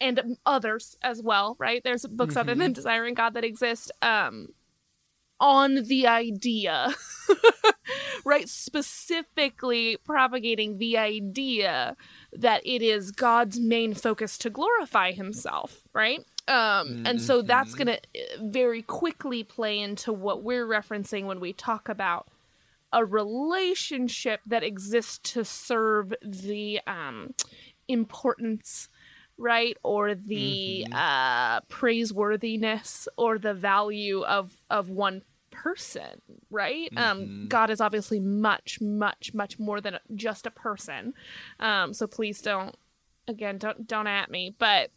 and 0.00 0.36
others 0.44 0.96
as 1.02 1.22
well. 1.22 1.56
Right? 1.58 1.82
There's 1.84 2.04
books 2.06 2.36
other 2.36 2.52
Mm-hmm. 2.52 2.60
than 2.60 2.72
Desiring 2.72 3.14
God 3.14 3.34
that 3.34 3.44
exist. 3.44 3.92
Um, 4.02 4.48
on 5.40 5.84
the 5.84 6.06
idea, 6.06 6.94
right? 8.24 8.48
Specifically 8.48 9.96
propagating 10.04 10.78
the 10.78 10.98
idea 10.98 11.96
that 12.32 12.62
it 12.64 12.82
is 12.82 13.10
God's 13.10 13.58
main 13.58 13.94
focus 13.94 14.38
to 14.38 14.50
glorify 14.50 15.12
Himself, 15.12 15.82
right? 15.94 16.20
Um, 16.48 16.96
and 17.04 17.20
so 17.20 17.42
that's 17.42 17.74
Mhm. 17.74 17.78
going 17.78 17.86
to 17.98 18.00
very 18.42 18.82
quickly 18.82 19.44
play 19.44 19.78
into 19.78 20.12
what 20.12 20.42
we're 20.42 20.66
referencing 20.66 21.24
when 21.26 21.40
we 21.40 21.52
talk 21.52 21.88
about 21.88 22.28
a 22.92 23.04
relationship 23.04 24.40
that 24.46 24.64
exists 24.64 25.18
to 25.32 25.44
serve 25.44 26.12
the 26.22 26.80
um, 26.86 27.34
importance 27.88 28.88
right 29.38 29.76
or 29.82 30.14
the 30.14 30.86
Mhm. 30.90 30.96
uh, 30.98 31.60
praiseworthiness 31.70 33.08
or 33.16 33.38
the 33.38 33.54
value 33.54 34.22
of 34.22 34.60
of 34.68 34.90
one 34.90 35.22
person 35.50 36.20
right 36.50 36.90
um 36.96 37.20
Mhm. 37.20 37.48
god 37.48 37.70
is 37.70 37.80
obviously 37.80 38.20
much 38.20 38.80
much 38.80 39.32
much 39.34 39.58
more 39.58 39.80
than 39.80 39.98
just 40.14 40.46
a 40.46 40.50
person 40.50 41.12
um 41.58 41.92
so 41.94 42.06
please 42.06 42.40
don't 42.40 42.76
again 43.28 43.58
don't 43.58 43.86
don't 43.86 44.06
at 44.06 44.30
me 44.30 44.54
but 44.58 44.90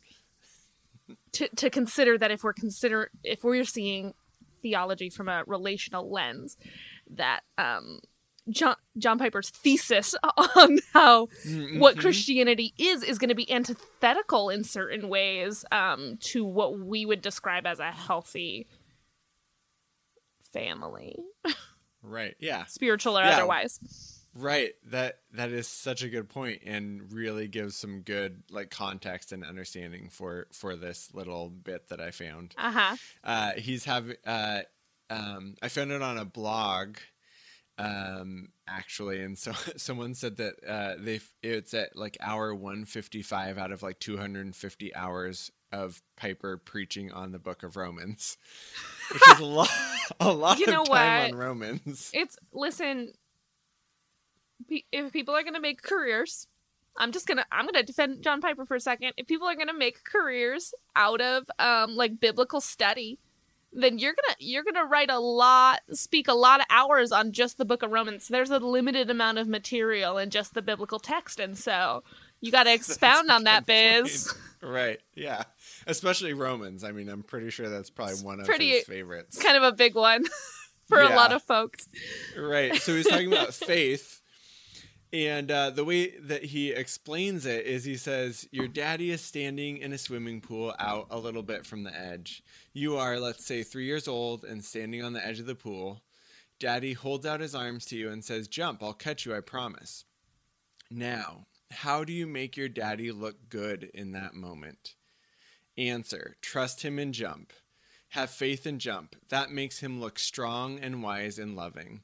to 1.34 1.48
to 1.56 1.70
consider 1.70 2.18
that 2.18 2.32
if 2.32 2.44
we're 2.44 2.54
consider 2.54 3.12
if 3.24 3.44
we're 3.44 3.64
seeing 3.66 4.14
theology 4.62 5.10
from 5.10 5.28
a 5.28 5.44
relational 5.48 6.10
lens 6.10 6.58
that 7.10 7.42
um 7.58 8.00
John 8.50 8.76
John 8.98 9.20
Piper's 9.20 9.50
thesis 9.50 10.16
on 10.58 10.80
how 10.94 11.28
what 11.78 11.96
Mhm. 11.96 12.00
Christianity 12.00 12.74
is 12.78 13.02
is 13.04 13.18
going 13.18 13.30
to 13.30 13.36
be 13.36 13.50
antithetical 13.50 14.50
in 14.50 14.66
certain 14.66 15.08
ways 15.08 15.64
um, 15.72 16.18
to 16.24 16.44
what 16.44 16.78
we 16.78 17.06
would 17.06 17.22
describe 17.22 17.66
as 17.66 17.80
a 17.80 17.92
healthy 17.92 18.68
family, 20.54 21.18
Right. 22.02 22.36
Yeah. 22.40 22.66
spiritual 22.66 23.18
or 23.18 23.24
Yeah. 23.24 23.38
otherwise. 23.38 23.80
Right. 24.36 24.74
That 24.86 25.20
that 25.34 25.52
is 25.52 25.68
such 25.68 26.02
a 26.04 26.10
good 26.10 26.28
point 26.30 26.62
and 26.66 27.12
really 27.14 27.48
gives 27.48 27.76
some 27.78 28.02
good 28.02 28.44
like 28.50 28.70
context 28.72 29.32
and 29.32 29.44
understanding 29.46 30.10
for 30.10 30.48
for 30.52 30.76
this 30.76 31.10
little 31.14 31.50
bit 31.50 31.90
that 31.90 32.02
I 32.02 32.12
found. 32.12 32.56
Uh 32.58 32.72
huh. 32.72 32.96
Uh 33.24 33.52
he's 33.58 33.86
having 33.86 34.16
uh 34.26 34.62
um 35.10 35.56
I 35.62 35.68
found 35.70 35.92
it 35.92 36.02
on 36.02 36.18
a 36.18 36.26
blog 36.26 36.98
um 37.78 38.50
actually 38.68 39.22
and 39.22 39.38
so 39.38 39.52
someone 39.78 40.14
said 40.14 40.38
that 40.38 40.54
uh 40.68 40.96
they 41.00 41.20
it's 41.42 41.74
at 41.74 41.96
like 41.96 42.18
hour 42.22 42.54
155 42.56 43.58
out 43.58 43.72
of 43.72 43.82
like 43.84 44.00
250 44.00 44.96
hours 44.96 45.52
of 45.72 46.02
Piper 46.18 46.58
preaching 46.58 47.12
on 47.12 47.32
the 47.32 47.40
book 47.40 47.64
of 47.64 47.76
Romans. 47.76 48.38
Which 49.12 49.28
is 49.30 49.40
a 49.40 49.46
lot 49.46 49.70
a 50.20 50.32
lot 50.32 50.60
You 50.60 50.68
know 50.68 50.82
of 50.84 50.88
time 50.90 51.32
what? 51.32 51.32
on 51.34 51.38
Romans. 51.38 52.12
It's 52.14 52.38
listen. 52.52 53.14
pe- 54.70 54.84
If 54.92 55.12
people 55.12 55.36
are 55.36 55.44
going 55.44 55.54
to 55.56 55.60
make 55.62 55.82
careers, 55.82 56.48
I'm 56.98 57.12
just 57.12 57.26
gonna 57.28 57.46
I'm 57.52 57.66
gonna 57.66 57.84
defend 57.84 58.22
John 58.22 58.40
Piper 58.40 58.66
for 58.66 58.76
a 58.76 58.80
second. 58.80 59.14
If 59.18 59.26
people 59.28 59.48
are 59.48 59.56
gonna 59.56 59.74
make 59.74 60.04
careers 60.04 60.74
out 60.96 61.22
of 61.22 61.50
um 61.58 61.96
like 61.96 62.20
biblical 62.20 62.62
study, 62.62 63.18
then 63.72 63.98
you're 63.98 64.14
gonna 64.14 64.36
you're 64.38 64.64
gonna 64.64 64.86
write 64.86 65.10
a 65.10 65.20
lot, 65.20 65.80
speak 65.92 66.28
a 66.28 66.34
lot 66.36 66.60
of 66.60 66.68
hours 66.70 67.12
on 67.12 67.32
just 67.32 67.58
the 67.58 67.66
Book 67.66 67.82
of 67.82 67.90
Romans. 67.90 68.28
There's 68.28 68.52
a 68.52 68.60
limited 68.60 69.10
amount 69.10 69.40
of 69.40 69.48
material 69.48 70.20
in 70.20 70.30
just 70.30 70.54
the 70.54 70.62
biblical 70.62 71.00
text, 71.00 71.40
and 71.40 71.58
so 71.58 72.04
you 72.42 72.52
got 72.52 72.64
to 72.66 72.74
expound 72.74 73.32
on 73.32 73.46
that, 73.46 73.66
good 73.66 74.04
Biz. 74.04 74.32
Right. 74.62 75.00
Yeah. 75.16 75.46
Especially 75.88 76.34
Romans. 76.34 76.84
I 76.84 76.92
mean, 76.92 77.10
I'm 77.10 77.24
pretty 77.24 77.50
sure 77.50 77.70
that's 77.70 77.90
probably 77.90 78.16
one 78.16 78.40
of 78.40 78.46
pretty- 78.46 78.70
his 78.70 78.86
favorites. 78.86 79.36
It's 79.36 79.46
kind 79.46 79.58
of 79.58 79.63
a 79.63 79.72
big 79.72 79.96
one 79.96 80.24
for 80.88 81.02
a 81.02 81.10
lot 81.10 81.34
of 81.34 81.42
folks. 81.42 81.88
Right. 82.38 82.75
So 82.75 82.96
he's 82.96 83.08
talking 83.08 83.32
about 83.32 83.54
faith. 83.54 84.22
And 85.12 85.52
uh, 85.52 85.70
the 85.70 85.86
way 85.86 86.18
that 86.22 86.44
he 86.44 86.72
explains 86.72 87.46
it 87.46 87.68
is 87.68 87.84
he 87.84 87.98
says, 87.98 88.48
Your 88.52 88.68
daddy 88.68 89.12
is 89.12 89.22
standing 89.22 89.78
in 89.78 89.94
a 89.94 89.98
swimming 89.98 90.42
pool 90.42 90.74
out 90.80 91.06
a 91.12 91.20
little 91.20 91.44
bit 91.44 91.68
from 91.68 91.84
the 91.84 91.96
edge. 91.96 92.42
You 92.74 92.98
are, 92.98 93.20
let's 93.20 93.46
say, 93.46 93.62
three 93.62 93.86
years 93.86 94.08
old 94.08 94.44
and 94.44 94.66
standing 94.66 95.04
on 95.04 95.13
the 95.13 95.24
edge 95.25 95.40
of 95.40 95.46
the 95.46 95.54
pool. 95.54 96.02
Daddy 96.60 96.94
holds 96.94 97.28
out 97.28 97.42
his 97.42 97.54
arms 97.54 97.86
to 97.88 97.96
you 97.96 98.10
and 98.10 98.24
says, 98.25 98.48
Jump, 98.48 98.82
I'll 98.82 98.94
catch 98.94 99.24
you, 99.25 99.36
I 99.36 99.42
promise. 99.42 100.06
Now, 100.90 101.46
how 101.70 102.04
do 102.04 102.13
you 102.13 102.25
make 102.25 102.58
your 102.58 102.70
daddy 102.70 103.12
look 103.12 103.50
good 103.50 103.92
in 103.94 104.13
that 104.13 104.34
moment? 104.34 104.96
Answer 105.77 106.36
Trust 106.42 106.84
him 106.84 107.00
and 107.00 107.13
jump. 107.13 107.53
Have 108.10 108.30
faith 108.30 108.65
and 108.65 108.80
jump. 108.80 109.15
That 109.30 109.51
makes 109.51 109.80
him 109.80 110.00
look 110.00 110.20
strong 110.20 110.80
and 110.80 111.01
wise 111.01 111.39
and 111.39 111.56
loving. 111.56 112.01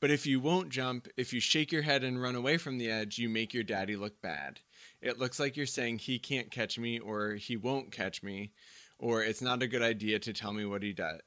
But 0.00 0.10
if 0.10 0.26
you 0.26 0.40
won't 0.40 0.70
jump, 0.70 1.08
if 1.16 1.32
you 1.32 1.40
shake 1.40 1.72
your 1.72 1.82
head 1.82 2.02
and 2.02 2.20
run 2.20 2.34
away 2.34 2.58
from 2.58 2.78
the 2.78 2.90
edge, 2.90 3.18
you 3.18 3.28
make 3.28 3.54
your 3.54 3.62
daddy 3.62 3.96
look 3.96 4.20
bad. 4.20 4.60
It 5.00 5.18
looks 5.18 5.38
like 5.38 5.56
you're 5.56 5.66
saying 5.66 5.98
he 5.98 6.18
can't 6.18 6.50
catch 6.50 6.78
me 6.78 6.98
or 6.98 7.34
he 7.34 7.56
won't 7.56 7.92
catch 7.92 8.22
me 8.22 8.52
or 9.02 9.22
it's 9.22 9.42
not 9.42 9.62
a 9.62 9.66
good 9.66 9.82
idea 9.82 10.18
to 10.20 10.32
tell 10.32 10.52
me 10.52 10.64
what 10.64 10.82
he 10.82 10.92
does 10.92 11.20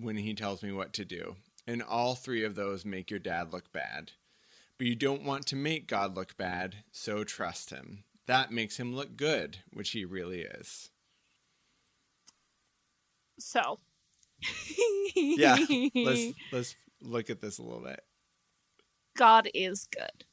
when 0.00 0.16
he 0.16 0.34
tells 0.34 0.62
me 0.62 0.72
what 0.72 0.92
to 0.94 1.04
do. 1.04 1.36
And 1.66 1.82
all 1.82 2.14
three 2.14 2.44
of 2.44 2.54
those 2.54 2.84
make 2.84 3.10
your 3.10 3.20
dad 3.20 3.52
look 3.52 3.70
bad. 3.72 4.12
But 4.78 4.86
you 4.86 4.94
don't 4.94 5.24
want 5.24 5.46
to 5.48 5.56
make 5.56 5.86
God 5.86 6.16
look 6.16 6.36
bad, 6.36 6.76
so 6.90 7.22
trust 7.22 7.70
him. 7.70 8.04
That 8.26 8.50
makes 8.50 8.78
him 8.78 8.96
look 8.96 9.16
good, 9.16 9.58
which 9.72 9.90
he 9.90 10.04
really 10.04 10.40
is. 10.40 10.89
So, 13.40 13.78
Yeah. 15.16 15.56
Let's 15.94 16.32
let's 16.52 16.76
look 17.02 17.30
at 17.30 17.40
this 17.40 17.58
a 17.58 17.62
little 17.62 17.82
bit. 17.82 18.00
God 19.16 19.48
is 19.54 19.86
good. 19.90 20.24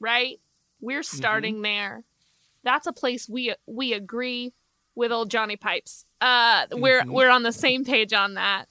Right? 0.00 0.40
We're 0.80 1.00
Mm-hmm. 1.00 1.16
starting 1.16 1.62
there. 1.62 2.04
That's 2.62 2.86
a 2.86 2.92
place 2.92 3.28
we 3.28 3.54
we 3.66 3.92
agree 3.92 4.52
with 4.94 5.12
old 5.12 5.30
Johnny 5.30 5.56
Pipes. 5.56 6.04
Uh 6.20 6.66
we're 6.72 7.02
Mhm. 7.02 7.12
we're 7.12 7.30
on 7.30 7.42
the 7.42 7.52
same 7.52 7.84
page 7.84 8.12
on 8.12 8.34
that. 8.34 8.66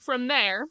From 0.00 0.28
there, 0.28 0.66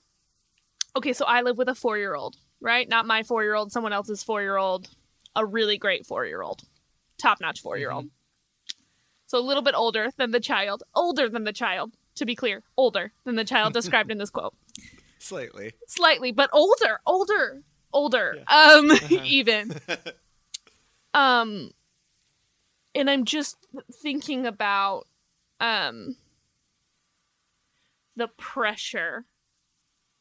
okay, 0.95 1.12
so 1.12 1.25
I 1.25 1.41
live 1.41 1.57
with 1.57 1.67
a 1.67 1.74
4-year-old, 1.74 2.38
right? 2.62 2.88
Not 2.88 3.05
my 3.05 3.22
4-year-old, 3.24 3.69
someone 3.74 3.91
else's 3.91 4.24
4-year-old, 4.24 4.88
a 5.36 5.45
really 5.45 5.77
great 5.77 6.07
4-year-old. 6.07 6.62
Top-notch 7.17 7.62
4-year-old. 7.62 8.05
So 9.36 9.39
a 9.39 9.44
little 9.44 9.63
bit 9.63 9.75
older 9.75 10.12
than 10.15 10.32
the 10.32 10.39
child, 10.39 10.84
older 10.96 11.27
than 11.27 11.44
the 11.44 11.51
child, 11.51 11.92
to 12.15 12.25
be 12.25 12.36
clear, 12.36 12.63
older 12.77 13.12
than 13.25 13.36
the 13.36 13.44
child 13.44 13.74
described 13.80 14.10
in 14.10 14.18
this 14.18 14.30
quote 14.30 14.56
Slightly. 15.20 15.74
slightly, 15.88 16.32
but 16.32 16.50
older, 16.54 17.01
older, 17.06 17.62
older. 17.92 18.38
Um, 18.48 18.92
Uh-huh. 18.92 19.20
even. 19.25 19.75
Um, 21.13 21.72
and 22.96 23.10
I'm 23.10 23.25
just 23.25 23.58
thinking 23.92 24.46
about 24.46 25.06
um 25.60 26.15
the 28.15 28.30
pressure 28.38 29.25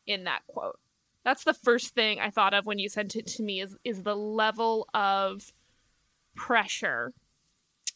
in 0.08 0.24
that 0.24 0.40
quote. 0.48 0.80
That's 1.24 1.44
the 1.44 1.54
first 1.54 1.94
thing 1.94 2.18
I 2.18 2.30
thought 2.30 2.52
of 2.52 2.66
when 2.66 2.80
you 2.80 2.88
sent 2.88 3.14
it 3.14 3.28
to 3.28 3.44
me 3.44 3.60
is 3.60 3.76
is 3.84 4.02
the 4.02 4.16
level 4.16 4.88
of 4.92 5.52
pressure 6.34 7.12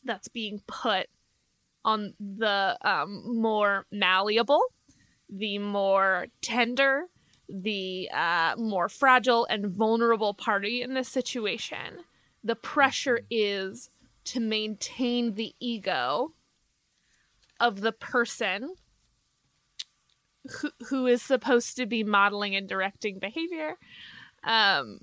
that's 0.09 0.27
being 0.27 0.61
put 0.67 1.07
on 1.85 2.15
the 2.19 2.77
um, 2.83 3.41
more 3.41 3.87
malleable, 3.93 4.62
the 5.31 5.59
more 5.59 6.27
tender, 6.43 7.05
the 7.49 8.11
uh, 8.12 8.55
more 8.59 8.88
fragile 8.88 9.47
and 9.47 9.69
vulnerable 9.69 10.35
party 10.35 10.83
in 10.83 10.95
this 10.95 11.09
situation. 11.09 11.99
The 12.43 12.57
pressure 12.57 13.21
is 13.31 13.91
to 14.25 14.41
maintain 14.41 15.35
the 15.35 15.55
ego 15.61 16.33
of 17.61 17.81
the 17.81 17.93
person 17.93 18.75
who, 20.61 20.71
who 20.88 21.07
is 21.07 21.23
supposed 21.23 21.77
to 21.77 21.87
be 21.87 22.05
modeling 22.05 22.55
and 22.55 22.69
directing 22.69 23.19
behavior. 23.19 23.77
Um, 24.45 25.00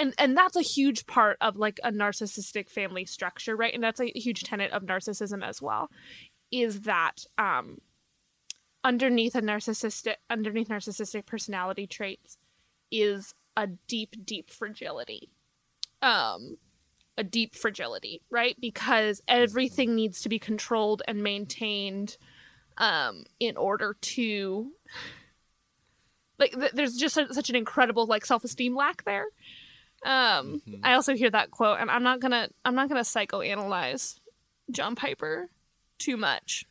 and 0.00 0.14
and 0.18 0.36
that's 0.36 0.56
a 0.56 0.62
huge 0.62 1.06
part 1.06 1.36
of 1.40 1.56
like 1.56 1.78
a 1.84 1.92
narcissistic 1.92 2.68
family 2.68 3.04
structure 3.04 3.54
right? 3.54 3.74
And 3.74 3.82
that's 3.84 4.00
a 4.00 4.10
huge 4.14 4.42
tenet 4.42 4.72
of 4.72 4.82
narcissism 4.82 5.46
as 5.46 5.60
well 5.60 5.90
is 6.50 6.80
that 6.82 7.24
um 7.38 7.78
underneath 8.82 9.34
a 9.34 9.42
narcissistic 9.42 10.14
underneath 10.30 10.68
narcissistic 10.68 11.26
personality 11.26 11.86
traits 11.86 12.38
is 12.90 13.34
a 13.56 13.66
deep 13.86 14.16
deep 14.24 14.50
fragility. 14.50 15.30
Um 16.02 16.56
a 17.18 17.22
deep 17.22 17.54
fragility 17.54 18.22
right? 18.30 18.56
Because 18.58 19.20
everything 19.28 19.94
needs 19.94 20.22
to 20.22 20.30
be 20.30 20.38
controlled 20.38 21.02
and 21.06 21.22
maintained 21.22 22.16
um 22.78 23.24
in 23.38 23.58
order 23.58 23.96
to 24.00 24.72
like 26.38 26.52
th- 26.52 26.72
there's 26.72 26.96
just 26.96 27.18
a, 27.18 27.32
such 27.34 27.50
an 27.50 27.56
incredible 27.56 28.06
like 28.06 28.24
self-esteem 28.24 28.74
lack 28.74 29.04
there 29.04 29.26
um 30.04 30.62
Mhm. 30.66 30.80
i 30.82 30.94
also 30.94 31.14
hear 31.14 31.30
that 31.30 31.50
quote 31.50 31.78
and 31.80 31.90
i'm 31.90 32.02
not 32.02 32.20
gonna 32.20 32.48
i'm 32.64 32.74
not 32.74 32.88
gonna 32.88 33.02
psychoanalyze 33.02 34.18
john 34.70 34.94
piper 34.94 35.50
too 35.98 36.16
much 36.16 36.64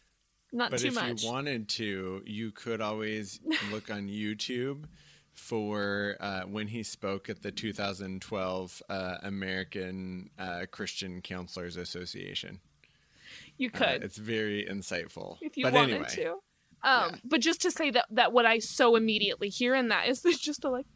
not 0.52 0.72
But 0.72 0.80
too 0.80 0.90
much. 0.92 1.12
if 1.12 1.24
you 1.24 1.30
wanted 1.32 1.70
to, 1.70 2.24
you 2.26 2.50
could 2.52 2.82
always 2.82 3.40
look 3.72 3.92
on 3.92 4.08
YouTube 4.08 4.86
for 5.32 6.18
uh, 6.20 6.42
when 6.42 6.70
he 6.70 6.82
spoke 6.82 7.30
at 7.30 7.44
the 7.44 7.52
2012 7.52 8.82
uh, 8.90 9.18
American 9.22 10.32
uh, 10.40 10.66
Christian 10.72 11.22
Counselors 11.22 11.78
Association. 11.78 12.62
you 13.58 13.70
Uh, 13.72 13.78
could 13.78 14.04
it's 14.04 14.18
very 14.18 14.66
insightful. 14.68 15.38
if 15.42 15.56
you 15.56 15.66
but 15.66 15.74
wanted 15.74 15.94
anyway, 15.98 16.10
to. 16.16 16.32
Um, 16.32 16.40
yeah. 16.82 17.16
but 17.26 17.42
just 17.42 17.62
to 17.62 17.70
say 17.70 17.92
that 17.92 18.06
that 18.10 18.32
what 18.34 18.48
I 18.48 18.58
so 18.58 18.96
immediately 18.96 19.50
hear 19.50 19.76
in 19.76 19.90
that 19.90 20.08
is 20.08 20.24
there's 20.24 20.40
just 20.40 20.66
a 20.66 20.70
like, 20.72 20.88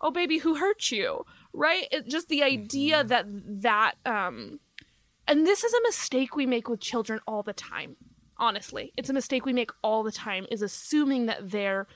oh 0.00 0.10
baby, 0.10 0.38
who 0.38 0.54
hurt 0.56 0.90
you, 0.90 1.24
right? 1.52 1.86
It, 1.90 2.06
just 2.08 2.28
the 2.28 2.42
idea 2.42 3.04
Mhm. 3.04 3.08
that 3.08 3.26
that 3.62 3.94
um, 4.04 4.60
and 5.28 5.46
this 5.46 5.64
is 5.64 5.72
a 5.74 5.82
mistake 5.82 6.36
we 6.36 6.46
make 6.46 6.68
with 6.68 6.80
children 6.80 7.20
all 7.26 7.42
the 7.42 7.52
time. 7.52 7.96
Honestly, 8.38 8.92
it's 8.96 9.08
a 9.10 9.14
mistake 9.14 9.44
we 9.46 9.52
make 9.52 9.70
all 9.82 10.02
the 10.02 10.12
time 10.12 10.46
is 10.50 10.62
assuming 10.62 11.26
that 11.26 11.50
their 11.50 11.86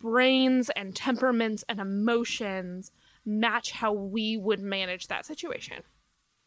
brains 0.00 0.70
and 0.70 0.94
temperaments 0.96 1.64
and 1.68 1.80
emotions 1.80 2.90
match 3.26 3.72
how 3.72 3.92
we 3.92 4.36
would 4.36 4.60
manage 4.60 5.08
that 5.08 5.26
situation, 5.26 5.82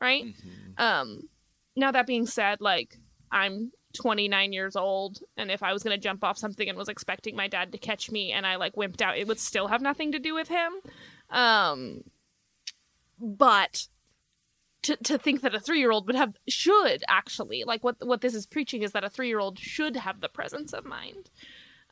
right? 0.02 0.24
Mhm. 0.24 0.80
Um, 0.80 1.30
now 1.76 1.92
that 1.92 2.08
being 2.08 2.26
said, 2.26 2.62
like 2.62 2.98
I'm 3.32 3.72
29 3.94 4.54
years 4.54 4.76
old, 4.76 5.20
and 5.38 5.52
if 5.52 5.64
I 5.64 5.74
was 5.74 5.84
gonna 5.84 5.98
jump 5.98 6.24
off 6.24 6.38
something 6.38 6.68
and 6.68 6.78
was 6.78 6.90
expecting 6.90 7.36
my 7.36 7.48
dad 7.48 7.72
to 7.72 7.78
catch 7.78 8.12
me, 8.12 8.32
and 8.32 8.46
I 8.46 8.56
like 8.56 8.76
wimped 8.76 9.02
out, 9.02 9.18
it 9.18 9.28
would 9.28 9.40
still 9.40 9.68
have 9.68 9.82
nothing 9.82 10.12
to 10.12 10.20
do 10.20 10.34
with 10.34 10.50
him. 10.50 10.74
Um, 11.30 12.04
but 13.20 13.88
to 14.84 14.98
to 14.98 15.18
think 15.18 15.42
that 15.42 15.56
a 15.56 15.60
three 15.60 15.80
year 15.80 15.92
old 15.92 16.08
would 16.08 16.16
have 16.16 16.36
should 16.48 17.04
actually 17.08 17.64
like 17.66 17.84
what 17.84 17.96
what 18.06 18.22
this 18.22 18.36
is 18.36 18.46
preaching 18.46 18.84
is 18.84 18.92
that 18.92 19.04
a 19.04 19.10
three 19.10 19.28
year 19.28 19.40
old 19.40 19.58
should 19.58 19.96
have 19.96 20.22
the 20.22 20.30
presence 20.30 20.74
of 20.74 20.86
mind, 20.86 21.30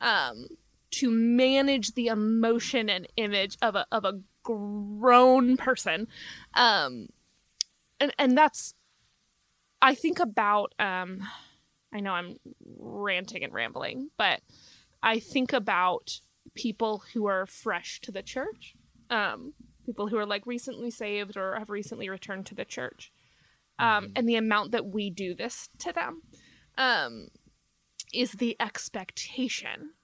um, 0.00 0.46
to 0.90 1.10
manage 1.10 1.94
the 1.94 2.06
emotion 2.06 2.88
and 2.88 3.08
image 3.16 3.56
of 3.62 3.74
a 3.74 3.86
of 3.90 4.04
a 4.04 4.20
grown 4.42 5.56
person, 5.56 6.06
um, 6.54 7.08
and 7.98 8.12
and 8.18 8.36
that's 8.36 8.74
I 9.80 9.94
think 9.94 10.20
about 10.20 10.74
um 10.78 11.26
I 11.92 12.00
know 12.00 12.12
I'm 12.12 12.36
ranting 12.78 13.44
and 13.44 13.52
rambling, 13.52 14.10
but 14.16 14.40
I 15.02 15.18
think 15.18 15.52
about 15.52 16.20
people 16.54 17.02
who 17.12 17.26
are 17.26 17.46
fresh 17.46 18.00
to 18.02 18.12
the 18.12 18.22
church. 18.22 18.74
Um 19.10 19.54
people 19.84 20.08
who 20.08 20.16
are 20.16 20.26
like 20.26 20.46
recently 20.46 20.90
saved 20.90 21.36
or 21.36 21.56
have 21.58 21.68
recently 21.68 22.08
returned 22.08 22.46
to 22.46 22.54
the 22.54 22.64
church. 22.64 23.12
Um 23.78 24.06
Mhm. 24.06 24.12
and 24.16 24.28
the 24.28 24.36
amount 24.36 24.70
that 24.72 24.86
we 24.86 25.10
do 25.10 25.34
this 25.34 25.68
to 25.78 25.92
them 25.92 26.22
um 26.78 27.28
is 28.12 28.32
the 28.32 28.56
expectation 28.60 29.94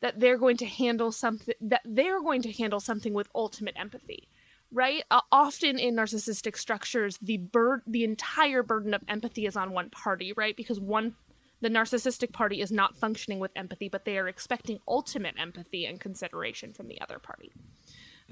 that 0.00 0.20
they're 0.20 0.38
going 0.38 0.56
to 0.56 0.66
handle 0.66 1.10
something 1.12 1.54
that 1.60 1.82
they're 1.84 2.20
going 2.20 2.42
to 2.42 2.52
handle 2.52 2.80
something 2.80 3.14
with 3.14 3.28
ultimate 3.34 3.74
empathy 3.76 4.28
right 4.70 5.04
uh, 5.10 5.20
often 5.32 5.78
in 5.78 5.96
narcissistic 5.96 6.56
structures 6.56 7.18
the 7.20 7.36
bird 7.38 7.82
the 7.86 8.04
entire 8.04 8.62
burden 8.62 8.94
of 8.94 9.02
empathy 9.08 9.46
is 9.46 9.56
on 9.56 9.72
one 9.72 9.90
party 9.90 10.32
right 10.36 10.56
because 10.56 10.78
one 10.78 11.16
the 11.60 11.68
narcissistic 11.68 12.32
party 12.32 12.60
is 12.60 12.70
not 12.70 12.96
functioning 12.96 13.38
with 13.40 13.50
empathy 13.56 13.88
but 13.88 14.04
they 14.04 14.18
are 14.18 14.28
expecting 14.28 14.78
ultimate 14.86 15.34
empathy 15.38 15.84
and 15.86 16.00
consideration 16.00 16.72
from 16.72 16.88
the 16.88 17.00
other 17.00 17.18
party. 17.18 17.52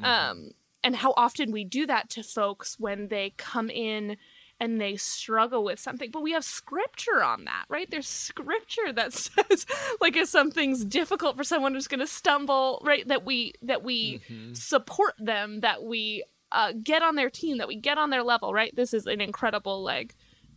Um 0.03 0.51
and 0.85 0.95
how 0.95 1.15
often 1.17 1.51
we 1.51 1.65
do 1.65 1.87
that 1.87 2.11
to 2.11 2.23
folks 2.23 2.79
when 2.79 3.09
they 3.09 3.35
come 3.37 3.71
in 3.71 4.17
and 4.61 4.81
they 4.81 4.97
struggle 4.97 5.65
with 5.65 5.79
something 5.81 6.11
but 6.11 6.23
we 6.23 6.33
have 6.33 6.45
scripture 6.45 7.23
on 7.23 7.45
that 7.45 7.65
right? 7.69 7.91
There's 7.91 8.09
scripture 8.09 8.93
that 8.93 9.13
says 9.25 9.67
like 10.01 10.17
if 10.17 10.29
something's 10.29 10.85
difficult 10.85 11.37
for 11.37 11.45
someone 11.45 11.75
who's 11.75 11.89
going 11.89 12.01
to 12.01 12.07
stumble 12.07 12.83
right 12.85 13.07
that 13.09 13.25
we 13.25 13.55
that 13.63 13.83
we 13.83 14.21
Mhm. 14.31 14.57
support 14.57 15.15
them 15.19 15.61
that 15.61 15.83
we 15.83 16.25
uh, 16.53 16.73
get 16.83 17.03
on 17.03 17.17
their 17.17 17.29
team 17.29 17.59
that 17.59 17.67
we 17.69 17.75
get 17.77 17.99
on 17.99 18.11
their 18.11 18.23
level 18.23 18.53
right? 18.55 18.75
This 18.77 18.95
is 18.95 19.07
an 19.07 19.21
incredible 19.21 19.83
like 19.83 20.15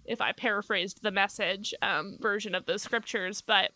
if 0.09 0.21
i 0.21 0.31
paraphrased 0.31 1.01
the 1.01 1.11
message 1.11 1.73
um, 1.81 2.17
version 2.19 2.55
of 2.55 2.65
the 2.65 2.77
scriptures 2.79 3.41
but 3.41 3.71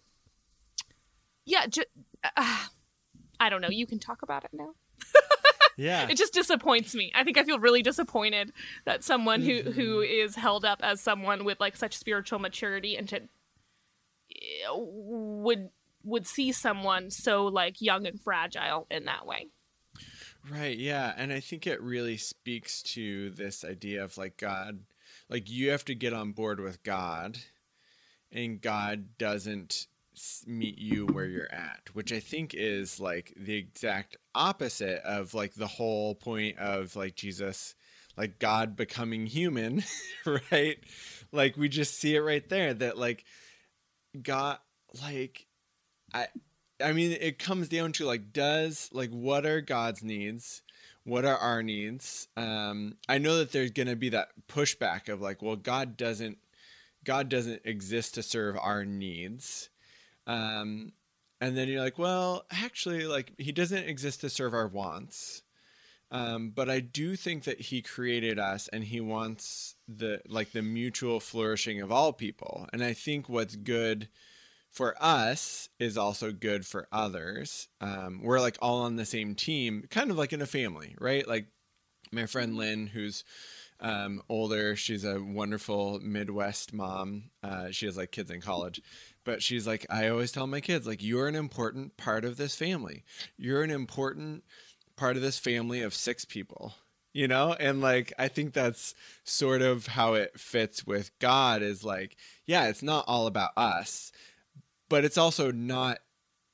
yeah 1.46 1.66
ju- 1.68 1.84
uh, 2.36 2.66
i 3.40 3.50
don't 3.50 3.62
know 3.62 3.70
you 3.70 3.86
can 3.88 4.00
talk 4.00 4.22
about 4.22 4.44
it 4.44 4.52
now 4.54 4.70
Yeah. 5.78 6.08
it 6.08 6.18
just 6.18 6.34
disappoints 6.34 6.94
me 6.94 7.12
i 7.16 7.24
think 7.24 7.38
i 7.38 7.44
feel 7.44 7.58
really 7.60 7.82
disappointed 7.82 8.52
that 8.86 9.04
someone 9.04 9.42
who 9.42 9.62
who 9.72 10.02
is 10.02 10.36
held 10.36 10.66
up 10.66 10.80
as 10.84 11.02
someone 11.02 11.46
with 11.46 11.60
like 11.60 11.76
such 11.76 11.98
spiritual 11.98 12.38
maturity 12.40 12.96
and 12.96 13.10
to 13.10 13.16
eh, 13.18 14.68
would 14.72 15.70
would 16.04 16.28
see 16.28 16.52
someone 16.52 17.10
so 17.10 17.46
like 17.46 17.82
young 17.82 18.06
and 18.06 18.22
fragile 18.22 18.86
in 18.92 19.06
that 19.06 19.26
way 19.26 19.48
Right, 20.52 20.78
yeah. 20.78 21.14
And 21.16 21.32
I 21.32 21.40
think 21.40 21.66
it 21.66 21.82
really 21.82 22.18
speaks 22.18 22.82
to 22.84 23.30
this 23.30 23.64
idea 23.64 24.04
of 24.04 24.18
like 24.18 24.36
God, 24.36 24.80
like 25.30 25.50
you 25.50 25.72
have 25.72 25.86
to 25.86 25.96
get 25.96 26.14
on 26.14 26.32
board 26.32 26.60
with 26.60 26.84
God, 26.84 27.38
and 28.32 28.62
God 28.62 29.18
doesn't 29.18 29.88
meet 30.46 30.78
you 30.78 31.06
where 31.08 31.26
you're 31.26 31.52
at, 31.52 31.90
which 31.94 32.12
I 32.12 32.20
think 32.20 32.54
is 32.54 33.00
like 33.00 33.34
the 33.36 33.56
exact 33.56 34.18
opposite 34.36 35.02
of 35.04 35.34
like 35.34 35.54
the 35.54 35.68
whole 35.68 36.16
point 36.16 36.58
of 36.60 36.96
like 36.96 37.16
Jesus, 37.16 37.76
like 38.18 38.40
God 38.40 38.76
becoming 38.76 39.26
human, 39.26 39.84
right? 40.52 40.78
Like 41.32 41.58
we 41.58 41.70
just 41.70 41.98
see 42.00 42.16
it 42.16 42.22
right 42.22 42.48
there 42.50 42.74
that 42.74 42.98
like 42.98 43.26
God, 44.22 44.58
like, 45.02 45.48
I, 46.14 46.28
I 46.84 46.94
mean, 46.94 47.18
it 47.20 47.40
comes 47.40 47.70
down 47.70 47.92
to 47.94 48.06
like, 48.06 48.34
does 48.34 48.90
like 48.92 49.12
what 49.12 49.46
are 49.46 49.62
God's 49.62 50.04
needs? 50.04 50.63
What 51.06 51.26
are 51.26 51.38
our 51.38 51.62
needs? 51.62 52.28
Um, 52.38 52.96
I 53.10 53.18
know 53.18 53.38
that 53.38 53.52
there's 53.52 53.72
gonna 53.72 53.96
be 53.96 54.10
that 54.10 54.30
pushback 54.48 55.10
of 55.10 55.22
like, 55.22 55.42
well, 55.42 55.56
God 55.56 55.98
doesn't, 55.98 56.38
God 57.04 57.30
doesn't 57.30 57.62
exist 57.66 58.16
to 58.16 58.24
serve 58.24 58.58
our 58.58 58.86
needs. 58.86 59.70
Um, 60.26 60.94
and 61.42 61.58
then 61.58 61.68
you're 61.68 61.82
like, 61.82 62.00
well, 62.00 62.46
actually, 62.52 63.06
like 63.06 63.34
He 63.38 63.52
doesn't 63.52 63.90
exist 63.90 64.22
to 64.22 64.30
serve 64.30 64.54
our 64.54 64.68
wants. 64.68 65.44
Um, 66.10 66.52
but 66.52 66.70
I 66.70 66.80
do 66.80 67.16
think 67.16 67.44
that 67.44 67.60
He 67.60 67.82
created 67.82 68.40
us, 68.40 68.70
and 68.72 68.84
He 68.84 69.02
wants 69.02 69.76
the 69.88 70.22
like 70.28 70.52
the 70.52 70.62
mutual 70.62 71.20
flourishing 71.20 71.82
of 71.82 71.92
all 71.92 72.14
people. 72.14 72.68
And 72.72 72.84
I 72.84 72.94
think 72.94 73.28
what's 73.28 73.56
good 73.56 74.08
for 74.74 74.96
us 75.00 75.70
is 75.80 75.98
also 75.98 76.32
good 76.32 76.66
for 76.66 76.88
others. 76.92 77.68
Um, 77.80 78.22
we're 78.24 78.42
like 78.42 78.58
all 78.60 78.82
on 78.82 78.96
the 78.96 79.06
same 79.06 79.36
team, 79.36 79.86
kind 79.90 80.10
of 80.10 80.18
like 80.18 80.34
in 80.34 80.42
a 80.42 80.48
family, 80.48 80.96
right? 81.00 81.28
Like 81.28 81.46
my 82.12 82.26
friend 82.26 82.58
Lynn, 82.58 82.88
who's 82.88 83.24
um, 83.80 84.24
older, 84.30 84.76
she's 84.76 85.06
a 85.06 85.22
wonderful 85.22 86.00
Midwest 86.00 86.74
mom. 86.74 87.26
Uh, 87.44 87.70
she 87.70 87.86
has 87.86 87.98
like 87.98 88.12
kids 88.12 88.32
in 88.32 88.42
college, 88.42 88.82
but 89.24 89.44
she's 89.44 89.68
like, 89.68 89.86
I 89.92 90.08
always 90.08 90.32
tell 90.32 90.48
my 90.48 90.60
kids, 90.60 90.88
like, 90.88 91.04
you're 91.04 91.28
an 91.28 91.36
important 91.36 91.96
part 91.96 92.26
of 92.26 92.38
this 92.38 92.56
family. 92.56 93.04
You're 93.38 93.64
an 93.64 93.72
important 93.72 94.44
part 94.96 95.16
of 95.16 95.22
this 95.22 95.38
family 95.38 95.82
of 95.82 95.94
six 95.94 96.26
people 96.26 96.74
you 97.14 97.28
know 97.28 97.56
and 97.60 97.80
like 97.82 98.12
i 98.18 98.28
think 98.28 98.54
that's 98.54 98.94
sort 99.24 99.62
of 99.62 99.88
how 99.88 100.16
it 100.16 100.40
fits 100.40 100.86
with 100.86 101.12
god 101.20 101.62
is 101.62 101.84
like 101.84 102.18
yeah 102.46 102.68
it's 102.68 102.84
not 102.84 103.06
all 103.08 103.28
about 103.28 103.52
us 103.56 104.12
but 104.94 105.04
it's 105.04 105.18
also 105.18 105.52
not 105.52 105.98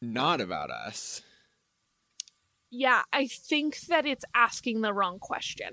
not 0.02 0.40
about 0.40 0.72
us 0.72 1.22
yeah 2.72 3.02
i 3.12 3.28
think 3.28 3.82
that 3.82 4.06
it's 4.06 4.24
asking 4.34 4.80
the 4.82 4.94
wrong 4.94 5.20
question 5.20 5.72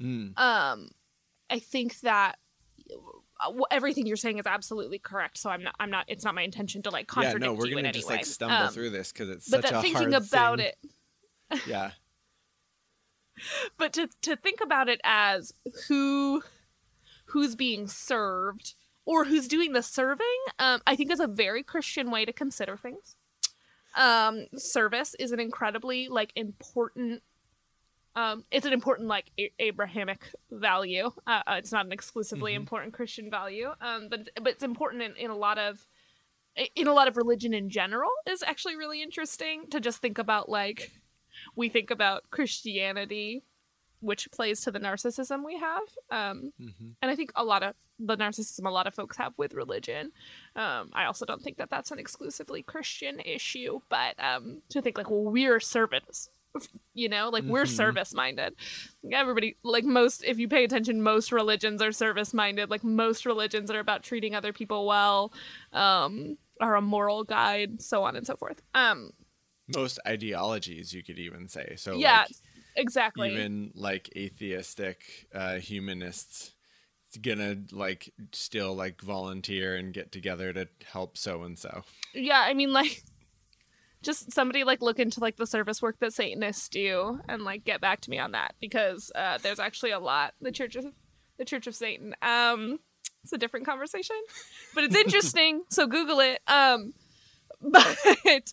Mm, 0.00 0.38
um 0.38 0.90
i 1.50 1.58
think 1.60 2.00
that 2.00 2.36
uh, 3.44 3.52
everything 3.70 4.06
you're 4.06 4.16
saying 4.16 4.38
is 4.38 4.46
absolutely 4.46 4.98
correct 4.98 5.38
so 5.38 5.50
i'm 5.50 5.62
not 5.62 5.74
i'm 5.78 5.90
not 5.90 6.04
it's 6.08 6.24
not 6.24 6.34
my 6.34 6.42
intention 6.42 6.82
to 6.82 6.90
like 6.90 7.06
contradict. 7.06 7.42
yeah 7.44 7.48
no 7.48 7.54
we're 7.54 7.66
you 7.66 7.76
gonna 7.76 7.92
just 7.92 8.08
way. 8.08 8.16
like 8.16 8.24
stumble 8.26 8.56
Um, 8.56 8.72
through 8.72 8.90
this 8.90 9.12
because 9.12 9.28
it's 9.28 9.48
but 9.48 9.62
such 9.62 9.70
that 9.72 9.78
a 9.78 9.82
thinking 9.82 10.14
about 10.14 10.58
thing. 10.58 10.72
it 11.52 11.60
yeah 11.66 11.90
but 13.76 13.92
to 13.92 14.08
to 14.22 14.34
think 14.36 14.60
about 14.60 14.88
it 14.88 15.00
as 15.04 15.52
who 15.88 16.42
who's 17.26 17.54
being 17.56 17.86
served 17.88 18.74
or 19.08 19.24
who's 19.24 19.48
doing 19.48 19.72
the 19.72 19.82
serving 19.82 20.38
um, 20.58 20.80
i 20.86 20.94
think 20.94 21.10
is 21.10 21.20
a 21.20 21.26
very 21.26 21.62
christian 21.62 22.10
way 22.10 22.24
to 22.24 22.32
consider 22.32 22.76
things 22.76 23.16
um 23.96 24.46
service 24.56 25.16
is 25.18 25.32
an 25.32 25.40
incredibly 25.40 26.08
like 26.08 26.30
important 26.36 27.22
um 28.14 28.44
it's 28.50 28.66
an 28.66 28.72
important 28.72 29.08
like 29.08 29.30
a- 29.38 29.52
abrahamic 29.58 30.20
value 30.50 31.10
uh, 31.26 31.42
uh, 31.46 31.54
it's 31.58 31.72
not 31.72 31.86
an 31.86 31.92
exclusively 31.92 32.52
Mhm. 32.52 32.56
important 32.56 32.92
christian 32.92 33.30
value 33.30 33.70
um 33.80 34.08
but 34.10 34.28
but 34.36 34.48
it's 34.52 34.62
important 34.62 35.02
in, 35.02 35.16
in 35.16 35.30
a 35.30 35.36
lot 35.36 35.58
of 35.58 35.86
in 36.74 36.86
a 36.88 36.92
lot 36.92 37.08
of 37.08 37.16
religion 37.16 37.54
in 37.54 37.70
general 37.70 38.10
is 38.28 38.42
actually 38.42 38.76
really 38.76 39.00
interesting 39.02 39.66
to 39.70 39.80
just 39.80 39.98
think 40.02 40.18
about 40.18 40.48
like 40.48 40.90
we 41.56 41.68
think 41.68 41.90
about 41.90 42.24
christianity 42.30 43.42
which 44.00 44.30
plays 44.30 44.60
to 44.62 44.70
the 44.70 44.80
narcissism 44.80 45.44
we 45.44 45.58
have 45.58 45.82
um 46.10 46.52
Mhm. 46.60 46.94
and 47.02 47.10
I 47.10 47.14
think 47.16 47.30
a 47.36 47.44
lot 47.44 47.62
of 47.62 47.74
the 47.98 48.16
narcissism 48.16 48.66
a 48.66 48.70
lot 48.70 48.86
of 48.86 48.94
folks 48.94 49.16
have 49.16 49.32
with 49.36 49.54
religion. 49.54 50.12
Um, 50.54 50.90
I 50.92 51.06
also 51.06 51.26
don't 51.26 51.42
think 51.42 51.56
that 51.58 51.68
that's 51.70 51.90
an 51.90 51.98
exclusively 51.98 52.62
Christian 52.62 53.18
issue, 53.18 53.80
but 53.88 54.14
um, 54.22 54.62
to 54.68 54.80
think 54.80 54.96
like, 54.96 55.10
well, 55.10 55.24
we're 55.24 55.58
service, 55.58 56.30
you 56.94 57.08
know, 57.08 57.28
like 57.28 57.42
we're 57.44 57.64
Mhm. 57.64 57.76
service 57.76 58.14
minded. 58.14 58.54
Everybody, 59.10 59.56
like 59.64 59.82
most, 59.84 60.22
if 60.22 60.38
you 60.38 60.46
pay 60.48 60.62
attention, 60.62 61.02
most 61.02 61.32
religions 61.32 61.82
are 61.82 61.90
service 61.90 62.32
minded. 62.32 62.70
Like 62.70 62.84
most 62.84 63.26
religions 63.26 63.68
are 63.68 63.80
about 63.80 64.04
treating 64.04 64.32
other 64.36 64.52
people 64.52 64.86
well, 64.86 65.32
um, 65.72 66.38
are 66.60 66.76
a 66.76 66.80
moral 66.80 67.24
guide, 67.24 67.82
so 67.82 68.04
on 68.04 68.14
and 68.14 68.24
so 68.24 68.36
forth. 68.36 68.62
Um, 68.74 69.10
Most 69.74 69.98
ideologies, 70.06 70.92
you 70.94 71.02
could 71.02 71.18
even 71.18 71.48
say. 71.48 71.74
So 71.76 71.96
yeah, 71.96 72.20
like, 72.28 72.30
exactly. 72.76 73.32
even 73.32 73.72
like 73.74 74.10
atheistic 74.16 75.28
uh, 75.34 75.56
humanists 75.56 76.52
gonna 77.22 77.56
like 77.72 78.12
still 78.32 78.74
like 78.74 79.00
volunteer 79.00 79.76
and 79.76 79.94
get 79.94 80.12
together 80.12 80.52
to 80.52 80.68
help 80.84 81.16
so 81.16 81.42
and 81.42 81.58
so. 81.58 81.82
yeah 82.14 82.40
i 82.40 82.52
mean 82.52 82.72
like 82.72 83.02
just 84.02 84.30
somebody 84.32 84.62
like 84.62 84.82
look 84.82 84.98
into 84.98 85.20
like 85.20 85.36
the 85.36 85.46
service 85.46 85.80
work 85.80 85.98
that 86.00 86.12
satanists 86.12 86.68
do 86.68 87.18
and 87.28 87.42
like 87.42 87.64
get 87.64 87.80
back 87.80 88.00
to 88.00 88.10
me 88.10 88.18
on 88.18 88.32
that 88.32 88.54
because 88.60 89.10
uh 89.14 89.38
there's 89.42 89.58
actually 89.58 89.90
a 89.90 89.98
lot 89.98 90.34
the 90.40 90.52
church 90.52 90.76
of 90.76 90.84
the 91.38 91.44
church 91.44 91.66
of 91.66 91.74
satan 91.74 92.14
um 92.22 92.78
it's 93.24 93.32
a 93.32 93.38
different 93.38 93.66
conversation 93.66 94.16
but 94.74 94.84
it's 94.84 94.94
interesting 94.94 95.62
so 95.70 95.86
google 95.86 96.20
it 96.20 96.40
um 96.46 96.92
but 97.60 98.52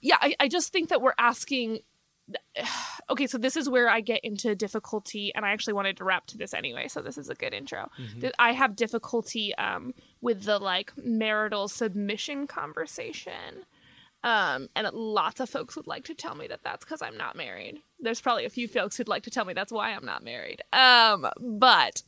yeah 0.00 0.18
I, 0.20 0.34
I 0.40 0.48
just 0.48 0.72
think 0.72 0.90
that 0.90 1.00
we're 1.00 1.14
asking 1.18 1.78
okay 3.10 3.26
so 3.26 3.38
this 3.38 3.56
is 3.56 3.68
where 3.68 3.88
i 3.88 4.00
get 4.00 4.20
into 4.24 4.54
difficulty 4.54 5.32
and 5.34 5.44
i 5.44 5.50
actually 5.50 5.74
wanted 5.74 5.96
to 5.96 6.04
wrap 6.04 6.26
to 6.26 6.36
this 6.36 6.52
anyway 6.54 6.88
so 6.88 7.00
this 7.00 7.16
is 7.18 7.28
a 7.28 7.34
good 7.34 7.54
intro 7.54 7.88
that 8.20 8.34
I 8.38 8.52
have 8.52 8.76
difficulty 8.76 9.54
um, 9.56 9.94
with 10.20 10.44
the 10.44 10.58
like 10.58 10.92
marital 10.96 11.68
submission 11.68 12.46
conversation. 12.46 13.64
Um, 14.24 14.68
and 14.74 14.88
lots 14.92 15.40
of 15.40 15.48
folks 15.48 15.76
would 15.76 15.86
like 15.86 16.04
to 16.04 16.14
tell 16.14 16.34
me 16.34 16.48
that 16.48 16.60
that's 16.64 16.84
because 16.84 17.00
I'm 17.02 17.16
not 17.16 17.36
married. 17.36 17.78
There's 18.00 18.20
probably 18.20 18.44
a 18.44 18.50
few 18.50 18.66
folks 18.66 18.96
who'd 18.96 19.08
like 19.08 19.22
to 19.24 19.30
tell 19.30 19.44
me 19.44 19.52
that's 19.54 19.72
why 19.72 19.92
I'm 19.92 20.04
not 20.04 20.24
married. 20.24 20.62
Um, 20.72 21.28
but 21.38 22.02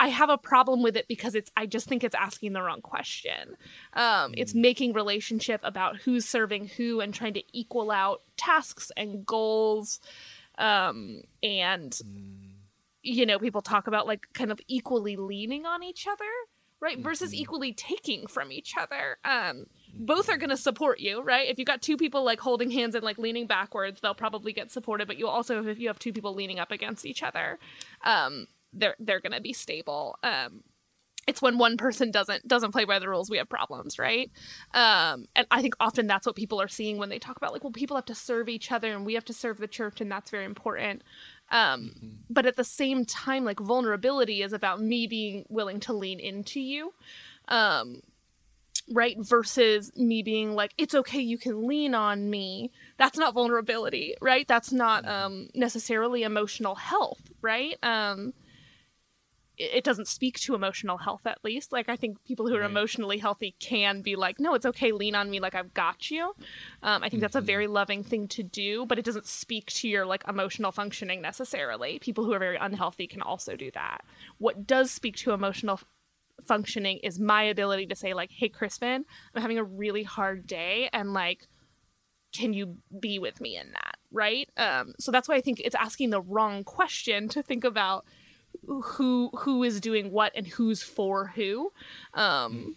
I 0.00 0.08
have 0.08 0.30
a 0.30 0.38
problem 0.38 0.82
with 0.82 0.96
it 0.96 1.06
because 1.08 1.34
it's 1.34 1.50
I 1.58 1.66
just 1.66 1.86
think 1.86 2.02
it's 2.02 2.14
asking 2.14 2.54
the 2.54 2.62
wrong 2.62 2.80
question. 2.80 3.56
Um, 3.92 4.32
It's 4.34 4.54
making 4.54 4.94
relationship 4.94 5.60
about 5.62 5.98
who's 5.98 6.24
serving 6.26 6.68
who 6.68 7.00
and 7.00 7.12
trying 7.12 7.34
to 7.34 7.42
equal 7.52 7.90
out 7.90 8.22
tasks 8.38 8.90
and 8.96 9.26
goals. 9.26 10.00
Um, 10.56 11.20
and 11.42 12.00
you 13.02 13.26
know, 13.26 13.38
people 13.38 13.60
talk 13.60 13.86
about 13.88 14.06
like 14.06 14.26
kind 14.32 14.50
of 14.50 14.58
equally 14.68 15.16
leaning 15.16 15.66
on 15.66 15.82
each 15.82 16.06
other, 16.06 16.24
right? 16.80 16.98
Versus 16.98 17.34
equally 17.34 17.74
taking 17.74 18.26
from 18.26 18.50
each 18.52 18.76
other. 18.78 19.18
Um, 19.22 19.66
both 19.92 20.30
are 20.30 20.38
going 20.38 20.50
to 20.50 20.56
support 20.56 21.00
you, 21.00 21.20
right? 21.22 21.46
If 21.48 21.58
you've 21.58 21.66
got 21.66 21.82
two 21.82 21.98
people 21.98 22.24
like 22.24 22.40
holding 22.40 22.70
hands 22.70 22.94
and 22.94 23.04
like 23.04 23.18
leaning 23.18 23.46
backwards, 23.46 24.00
they'll 24.00 24.14
probably 24.14 24.54
get 24.54 24.70
supported. 24.70 25.08
But 25.08 25.18
you 25.18 25.28
also, 25.28 25.66
if 25.66 25.78
you 25.78 25.88
have 25.88 25.98
two 25.98 26.12
people 26.14 26.34
leaning 26.34 26.58
up 26.58 26.70
against 26.70 27.04
each 27.04 27.22
other, 27.22 27.58
um, 28.02 28.46
they're 28.72 28.96
they're 28.98 29.20
going 29.20 29.32
to 29.32 29.40
be 29.40 29.52
stable. 29.52 30.18
Um, 30.22 30.62
it's 31.26 31.42
when 31.42 31.58
one 31.58 31.76
person 31.76 32.10
doesn't 32.10 32.46
doesn't 32.48 32.72
play 32.72 32.84
by 32.84 32.98
the 32.98 33.08
rules 33.08 33.30
we 33.30 33.38
have 33.38 33.48
problems 33.48 33.98
right? 33.98 34.30
Um 34.74 35.26
and 35.36 35.46
i 35.50 35.62
think 35.62 35.74
often 35.80 36.06
that's 36.06 36.26
what 36.26 36.36
people 36.36 36.60
are 36.60 36.68
seeing 36.68 36.98
when 36.98 37.08
they 37.08 37.18
talk 37.18 37.36
about 37.36 37.52
like 37.52 37.62
well 37.62 37.72
people 37.72 37.96
have 37.96 38.06
to 38.06 38.14
serve 38.14 38.48
each 38.48 38.72
other 38.72 38.92
and 38.92 39.06
we 39.06 39.14
have 39.14 39.24
to 39.26 39.32
serve 39.32 39.58
the 39.58 39.68
church 39.68 40.00
and 40.00 40.10
that's 40.10 40.30
very 40.30 40.44
important. 40.44 41.02
Um 41.50 41.92
but 42.28 42.46
at 42.46 42.56
the 42.56 42.64
same 42.64 43.04
time 43.04 43.44
like 43.44 43.60
vulnerability 43.60 44.42
is 44.42 44.52
about 44.52 44.80
me 44.80 45.06
being 45.06 45.44
willing 45.48 45.80
to 45.80 45.92
lean 45.92 46.20
into 46.20 46.60
you 46.60 46.92
um 47.48 48.00
right 48.92 49.16
versus 49.20 49.92
me 49.96 50.22
being 50.22 50.54
like 50.54 50.72
it's 50.78 50.94
okay 50.94 51.20
you 51.20 51.38
can 51.38 51.66
lean 51.68 51.94
on 51.94 52.28
me. 52.28 52.72
That's 52.98 53.18
not 53.18 53.34
vulnerability 53.34 54.14
right? 54.20 54.48
That's 54.48 54.72
not 54.72 55.06
um 55.06 55.48
necessarily 55.54 56.22
emotional 56.24 56.74
health 56.74 57.20
right? 57.42 57.76
Um 57.82 58.32
it 59.60 59.84
doesn't 59.84 60.08
speak 60.08 60.38
to 60.40 60.54
emotional 60.54 60.96
health 60.98 61.26
at 61.26 61.38
least. 61.44 61.70
Like 61.72 61.88
i 61.88 61.96
think 61.96 62.24
people 62.24 62.48
who 62.48 62.54
are 62.56 62.60
Right. 62.60 62.70
emotionally 62.70 63.18
healthy 63.18 63.54
can 63.60 64.00
be 64.02 64.16
like 64.16 64.40
no 64.40 64.54
it's 64.54 64.66
okay 64.66 64.90
lean 64.92 65.14
on 65.14 65.30
me 65.30 65.38
like 65.40 65.54
i've 65.54 65.74
got 65.74 66.10
you. 66.10 66.32
Um, 66.82 67.02
i 67.02 67.08
think 67.08 67.20
that's 67.20 67.36
a 67.36 67.40
very 67.40 67.66
loving 67.66 68.02
thing 68.02 68.26
to 68.28 68.42
do 68.42 68.86
but 68.86 68.98
it 68.98 69.04
doesn't 69.04 69.26
speak 69.26 69.66
to 69.78 69.88
your 69.88 70.06
like 70.06 70.24
emotional 70.26 70.72
functioning 70.72 71.20
necessarily. 71.20 71.98
People 72.00 72.24
who 72.24 72.32
are 72.32 72.38
very 72.38 72.56
unhealthy 72.56 73.06
can 73.06 73.22
also 73.22 73.56
do 73.56 73.70
that. 73.72 73.98
What 74.38 74.66
does 74.66 74.90
speak 74.90 75.16
to 75.16 75.32
emotional 75.32 75.80
functioning 76.44 76.98
is 77.02 77.18
my 77.20 77.42
ability 77.42 77.86
to 77.86 77.94
say 77.94 78.14
like 78.14 78.30
hey 78.30 78.48
crispin 78.48 79.04
i'm 79.34 79.42
having 79.42 79.58
a 79.58 79.64
really 79.64 80.02
hard 80.02 80.46
day 80.46 80.88
and 80.92 81.12
like 81.12 81.46
can 82.32 82.52
you 82.52 82.76
be 83.00 83.18
with 83.18 83.40
me 83.40 83.56
in 83.56 83.72
that? 83.72 83.96
Right? 84.12 84.48
Um 84.56 84.94
so 84.98 85.10
that's 85.12 85.28
why 85.28 85.34
i 85.34 85.40
think 85.40 85.60
it's 85.60 85.74
asking 85.74 86.10
the 86.10 86.20
wrong 86.22 86.64
question 86.64 87.28
to 87.30 87.42
think 87.42 87.64
about 87.64 88.04
who 88.66 89.30
who 89.38 89.62
is 89.62 89.80
doing 89.80 90.10
what 90.10 90.32
and 90.34 90.46
who's 90.46 90.82
for 90.82 91.28
who 91.34 91.72
um 92.14 92.74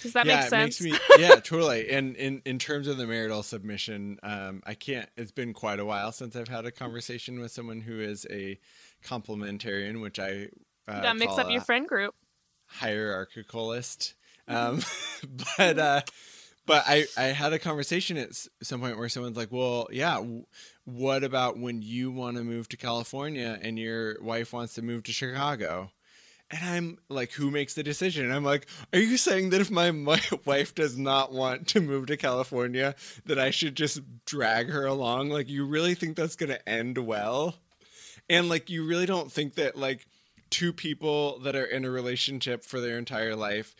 does 0.00 0.12
that 0.12 0.26
Mm-hmm. 0.26 0.28
yeah, 0.28 0.40
make 0.40 0.72
sense 0.72 0.80
me 0.80 0.94
yeah, 1.18 1.36
totally. 1.40 1.90
And 1.90 2.14
in 2.16 2.42
in 2.44 2.58
terms 2.58 2.86
of 2.86 2.96
the 2.98 3.06
marital 3.06 3.42
submission, 3.42 4.18
um, 4.22 4.62
I 4.64 4.74
can't. 4.74 5.08
It's 5.16 5.32
been 5.32 5.52
quite 5.52 5.80
a 5.80 5.84
while 5.84 6.12
since 6.12 6.36
I've 6.36 6.48
had 6.48 6.66
a 6.66 6.70
conversation 6.70 7.40
with 7.40 7.50
someone 7.50 7.80
who 7.80 7.98
is 8.00 8.26
a 8.30 8.58
complementarian, 9.04 10.00
which 10.00 10.18
I 10.18 10.48
uh, 10.86 11.02
that 11.02 11.16
mix 11.16 11.36
up 11.36 11.50
your 11.50 11.62
friend 11.62 11.86
group 11.88 12.14
hierarchicalist. 12.80 14.14
Um, 14.46 14.82
but 15.58 15.78
uh, 15.78 16.00
but 16.66 16.84
I 16.86 17.06
I 17.16 17.24
had 17.24 17.52
a 17.52 17.58
conversation 17.58 18.16
at 18.16 18.30
some 18.62 18.80
point 18.80 18.98
where 18.98 19.08
someone's 19.08 19.36
like, 19.36 19.52
well, 19.52 19.88
yeah. 19.90 20.22
What 20.88 21.22
about 21.22 21.58
when 21.58 21.82
you 21.82 22.10
want 22.10 22.38
to 22.38 22.42
move 22.42 22.66
to 22.70 22.78
California 22.78 23.58
and 23.60 23.78
your 23.78 24.16
wife 24.22 24.54
wants 24.54 24.72
to 24.74 24.82
move 24.82 25.02
to 25.02 25.12
Chicago? 25.12 25.90
And 26.50 26.64
I'm 26.64 26.98
like, 27.10 27.32
who 27.32 27.50
makes 27.50 27.74
the 27.74 27.82
decision? 27.82 28.24
And 28.24 28.32
I'm 28.32 28.42
like, 28.42 28.66
are 28.94 28.98
you 28.98 29.18
saying 29.18 29.50
that 29.50 29.60
if 29.60 29.70
my, 29.70 29.90
my 29.90 30.18
wife 30.46 30.74
does 30.74 30.96
not 30.96 31.30
want 31.30 31.68
to 31.68 31.82
move 31.82 32.06
to 32.06 32.16
California, 32.16 32.94
that 33.26 33.38
I 33.38 33.50
should 33.50 33.74
just 33.74 34.00
drag 34.24 34.70
her 34.70 34.86
along? 34.86 35.28
Like, 35.28 35.50
you 35.50 35.66
really 35.66 35.94
think 35.94 36.16
that's 36.16 36.36
going 36.36 36.48
to 36.48 36.66
end 36.66 36.96
well? 36.96 37.56
And 38.30 38.48
like, 38.48 38.70
you 38.70 38.86
really 38.86 39.04
don't 39.04 39.30
think 39.30 39.56
that 39.56 39.76
like 39.76 40.06
two 40.48 40.72
people 40.72 41.38
that 41.40 41.54
are 41.54 41.66
in 41.66 41.84
a 41.84 41.90
relationship 41.90 42.64
for 42.64 42.80
their 42.80 42.96
entire 42.96 43.36
life 43.36 43.74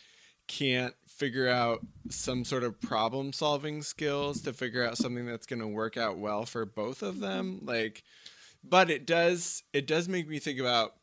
can't 0.47 0.94
figure 1.18 1.48
out 1.48 1.85
some 2.09 2.44
sort 2.44 2.62
of 2.62 2.81
problem 2.81 3.33
solving 3.33 3.83
skills 3.83 4.40
to 4.42 4.52
figure 4.52 4.87
out 4.87 4.96
something 4.96 5.26
that's 5.26 5.46
going 5.46 5.61
to 5.61 5.66
work 5.66 5.96
out 5.96 6.16
well 6.16 6.46
for 6.46 6.64
both 6.64 7.02
of 7.02 7.18
them 7.20 7.61
like 7.64 8.02
but 8.62 8.88
it 8.90 9.04
does 9.07 9.62
it 9.72 9.87
does 9.87 10.09
make 10.09 10.28
me 10.28 10.38
think 10.38 10.61
about 10.61 10.94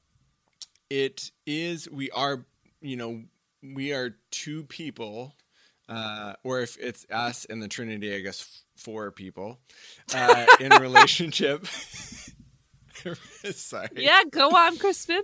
it 0.89 1.32
is 1.45 1.89
we 1.89 2.10
are 2.12 2.45
you 2.82 2.95
know 2.95 3.21
we 3.62 3.91
are 3.93 4.15
two 4.32 4.63
people 4.63 5.36
uh 5.89 6.34
or 6.43 6.62
if 6.62 6.78
it's 6.80 7.06
us 7.12 7.45
and 7.45 7.62
the 7.62 7.67
trinity 7.67 8.15
i 8.15 8.19
guess 8.19 8.41
f- 8.41 8.82
four 8.82 9.12
people 9.12 9.60
uh 10.13 10.45
in 10.60 10.71
relationship. 10.82 11.65
Sorry. 13.54 13.89
Yeah 13.95 14.21
go 14.32 14.49
on 14.49 14.78
crispin. 14.78 15.21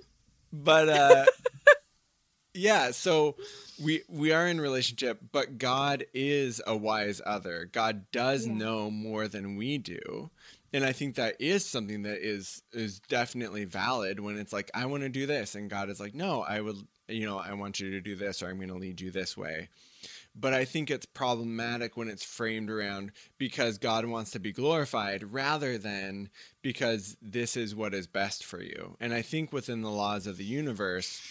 But 0.53 0.89
uh 0.89 1.25
yeah 2.53 2.91
so 2.91 3.35
we 3.83 4.01
we 4.09 4.31
are 4.31 4.47
in 4.47 4.59
relationship 4.59 5.19
but 5.31 5.57
god 5.57 6.05
is 6.13 6.61
a 6.67 6.75
wise 6.75 7.21
other 7.25 7.69
god 7.71 8.09
does 8.11 8.45
Yeah. 8.45 8.53
know 8.53 8.91
more 8.91 9.27
than 9.27 9.55
we 9.55 9.77
do 9.77 10.29
and 10.73 10.83
i 10.83 10.91
think 10.91 11.15
that 11.15 11.35
is 11.39 11.65
something 11.65 12.03
that 12.03 12.17
is 12.19 12.61
is 12.73 12.99
definitely 12.99 13.65
valid 13.65 14.19
when 14.19 14.37
it's 14.37 14.51
like 14.53 14.69
i 14.73 14.85
want 14.85 15.03
to 15.03 15.09
do 15.09 15.25
this 15.25 15.55
and 15.55 15.69
god 15.69 15.89
is 15.89 15.99
like 15.99 16.13
no 16.13 16.41
i 16.41 16.59
would 16.59 16.77
you 17.07 17.25
know 17.25 17.37
i 17.37 17.53
want 17.53 17.79
you 17.79 17.91
to 17.91 18.01
do 18.01 18.15
this 18.15 18.43
or 18.43 18.47
i'm 18.49 18.57
going 18.57 18.67
to 18.69 18.75
lead 18.75 18.99
you 18.99 19.11
this 19.11 19.37
way 19.37 19.69
but 20.33 20.53
I 20.53 20.63
think 20.63 20.89
it's 20.89 21.05
problematic 21.05 21.97
when 21.97 22.07
it's 22.07 22.23
framed 22.23 22.69
around 22.71 23.11
because 23.37 23.77
God 23.77 24.05
wants 24.05 24.31
to 24.31 24.39
be 24.39 24.53
glorified 24.53 25.33
rather 25.33 25.77
than 25.77 26.29
because 26.61 27.17
this 27.21 27.57
is 27.57 27.75
what 27.75 27.93
is 27.93 28.07
best 28.07 28.45
for 28.45 28.63
you. 28.63 28.95
And 29.01 29.13
I 29.13 29.21
think 29.23 29.51
within 29.51 29.81
the 29.81 29.89
laws 29.91 30.27
of 30.27 30.37
the 30.37 30.45
universe, 30.45 31.21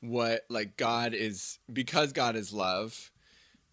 what 0.00 0.42
like 0.48 0.76
God 0.76 1.14
is 1.14 1.58
because 1.72 2.12
God 2.12 2.36
is 2.36 2.52
love, 2.52 3.10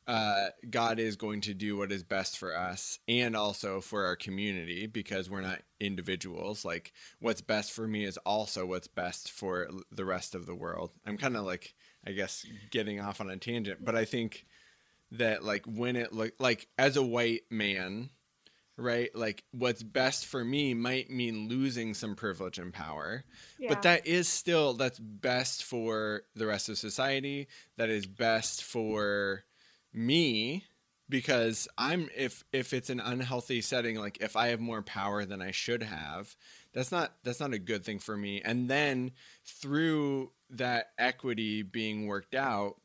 uh, 0.08 0.48
God 0.70 1.00
is 1.00 1.18
going 1.18 1.42
to 1.42 1.54
do 1.54 1.76
what 1.76 1.92
is 1.92 2.04
best 2.04 2.38
for 2.38 2.56
us 2.56 3.00
and 3.10 3.36
also 3.36 3.82
for 3.82 4.06
our 4.06 4.16
community 4.16 4.88
because 4.88 5.30
we're 5.30 5.42
not 5.42 5.60
individuals. 5.82 6.64
Like, 6.64 6.94
what's 7.20 7.42
best 7.42 7.74
for 7.74 7.88
me 7.88 8.06
is 8.06 8.18
also 8.20 8.66
what's 8.66 8.88
best 8.88 9.30
for 9.30 9.68
the 9.92 10.06
rest 10.06 10.34
of 10.34 10.46
the 10.46 10.56
world. 10.56 10.92
I'm 11.06 11.18
kind 11.18 11.36
of 11.36 11.44
like, 11.44 11.74
I 12.06 12.12
guess, 12.14 12.46
getting 12.72 13.02
off 13.02 13.20
on 13.20 13.30
a 13.30 13.36
tangent, 13.36 13.84
but 13.84 13.96
I 13.96 14.06
think 14.06 14.46
that, 15.12 15.44
like, 15.44 15.66
when 15.66 15.98
it 15.98 16.14
look 16.14 16.34
like 16.40 16.68
as 16.78 16.96
a 16.96 17.04
white 17.04 17.42
man, 17.50 18.10
right? 18.78 19.10
Like, 19.16 19.44
what's 19.52 19.84
best 19.84 20.26
for 20.26 20.46
me 20.46 20.74
might 20.74 21.10
mean 21.10 21.48
losing 21.50 21.94
some 21.94 22.16
privilege 22.16 22.60
and 22.60 22.72
power, 22.74 23.24
Yeah. 23.60 23.70
but 23.70 23.82
that 23.82 24.06
is 24.08 24.28
still 24.28 24.74
that's 24.74 25.00
best 25.00 25.64
for 25.64 26.24
the 26.36 26.46
rest 26.46 26.70
of 26.70 26.78
society. 26.78 27.48
That 27.78 27.90
is 27.90 28.06
best 28.06 28.64
for 28.64 29.44
me 29.94 30.64
because 31.10 31.68
I'm 31.78 32.10
if 32.16 32.44
if 32.52 32.74
it's 32.74 32.90
an 32.90 33.00
unhealthy 33.00 33.62
setting 33.62 33.96
like 33.98 34.18
if 34.22 34.36
I 34.36 34.48
have 34.50 34.60
more 34.60 34.82
power 34.82 35.24
than 35.26 35.42
I 35.42 35.52
should 35.52 35.82
have 35.84 36.36
that's 36.74 36.92
not 36.92 37.14
that's 37.24 37.40
not 37.40 37.54
a 37.54 37.60
good 37.60 37.86
thing 37.86 37.98
for 38.00 38.18
me 38.18 38.42
and 38.44 38.70
then 38.70 39.12
through 39.46 40.32
that 40.50 40.88
equity 41.00 41.64
being 41.64 42.08
worked 42.08 42.36
out 42.36 42.76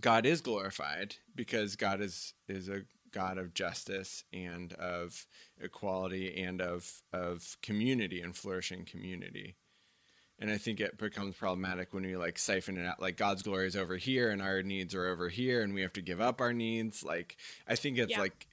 God 0.00 0.24
is 0.24 0.40
glorified 0.40 1.16
because 1.34 1.74
God 1.74 2.00
is 2.00 2.32
is 2.48 2.68
a 2.68 2.82
God 3.12 3.38
of 3.38 3.54
justice 3.54 4.24
and 4.32 4.72
of 4.74 5.26
equality 5.60 6.42
and 6.42 6.60
of 6.60 7.02
of 7.12 7.56
community 7.62 8.20
and 8.20 8.36
flourishing 8.36 8.84
community 8.84 9.56
and 10.40 10.50
I 10.50 10.56
think 10.58 10.78
it 10.80 10.96
becomes 10.98 11.34
problematic 11.34 11.92
when 11.92 12.04
we 12.04 12.16
like 12.16 12.38
siphon 12.38 12.78
it 12.78 12.86
out. 12.86 13.02
Like 13.02 13.16
God's 13.16 13.42
glory 13.42 13.66
is 13.66 13.74
over 13.74 13.96
here, 13.96 14.30
and 14.30 14.40
our 14.40 14.62
needs 14.62 14.94
are 14.94 15.06
over 15.08 15.28
here, 15.28 15.62
and 15.62 15.74
we 15.74 15.82
have 15.82 15.92
to 15.94 16.00
give 16.00 16.20
up 16.20 16.40
our 16.40 16.52
needs. 16.52 17.02
Like 17.02 17.36
I 17.66 17.74
think 17.74 17.98
it's 17.98 18.12
Yeah. 18.12 18.20
like, 18.20 18.46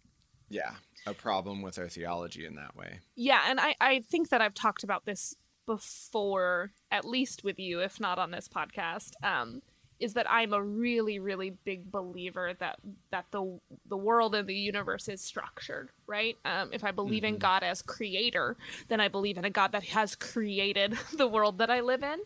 yeah, 0.50 0.72
a 1.06 1.13
problem 1.13 1.62
with 1.62 1.78
our 1.78 1.88
theology 1.88 2.44
in 2.46 2.56
that 2.56 2.76
way. 2.76 3.02
Yeah, 3.15 3.41
and 3.48 3.60
I, 3.60 3.76
I 3.80 4.00
think 4.00 4.30
that 4.30 4.41
I've 4.41 4.56
talked 4.56 4.84
about 4.84 5.06
this 5.06 5.36
before, 5.68 6.72
at 6.89 7.06
least 7.06 7.44
with 7.44 7.60
you, 7.60 7.82
if 7.82 8.00
not 8.00 8.18
on 8.18 8.32
this 8.32 8.48
podcast. 8.48 9.12
Um, 9.24 9.62
is 9.99 10.13
that 10.13 10.29
I'm 10.29 10.53
a 10.53 10.62
really, 10.62 11.19
really 11.19 11.51
big 11.63 11.91
believer 11.91 12.53
that 12.60 12.79
that 13.12 13.25
the 13.31 13.60
the 13.88 13.97
world 13.97 14.36
and 14.36 14.47
the 14.47 14.55
universe 14.55 15.08
is 15.08 15.21
structured, 15.21 15.89
right? 16.08 16.38
Um, 16.43 16.69
if 16.73 16.84
I 16.84 16.91
believe 16.91 17.23
in 17.23 17.38
God 17.38 17.63
as 17.63 17.81
creator, 17.81 18.58
then 18.89 18.99
I 18.99 19.08
believe 19.08 19.38
in 19.38 19.45
a 19.45 19.49
God 19.49 19.71
that 19.71 19.84
has 19.86 20.15
created 20.15 20.97
the 21.17 21.27
world 21.27 21.60
that 21.60 21.69
I 21.69 21.81
live 21.81 22.03
in, 22.03 22.19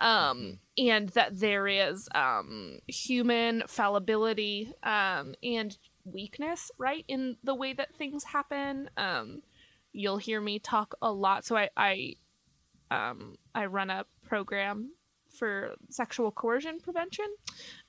um, 0.00 0.58
and 0.78 1.10
that 1.10 1.38
there 1.38 1.68
is 1.68 2.08
um, 2.14 2.78
human 2.86 3.64
fallibility 3.66 4.72
um, 4.82 5.34
and 5.42 5.76
weakness, 6.04 6.70
right, 6.78 7.04
in 7.08 7.36
the 7.44 7.54
way 7.54 7.72
that 7.74 7.94
things 7.96 8.24
happen. 8.24 8.90
Um, 8.96 9.42
you'll 9.92 10.18
hear 10.18 10.40
me 10.40 10.58
talk 10.58 10.94
a 11.02 11.12
lot. 11.12 11.44
So 11.44 11.56
I 11.56 11.68
I 11.76 12.14
um, 12.90 13.36
I 13.54 13.66
run 13.66 13.90
a 13.90 14.06
program 14.26 14.92
for 15.40 15.74
sexual 15.88 16.30
coercion 16.30 16.78
prevention. 16.78 17.24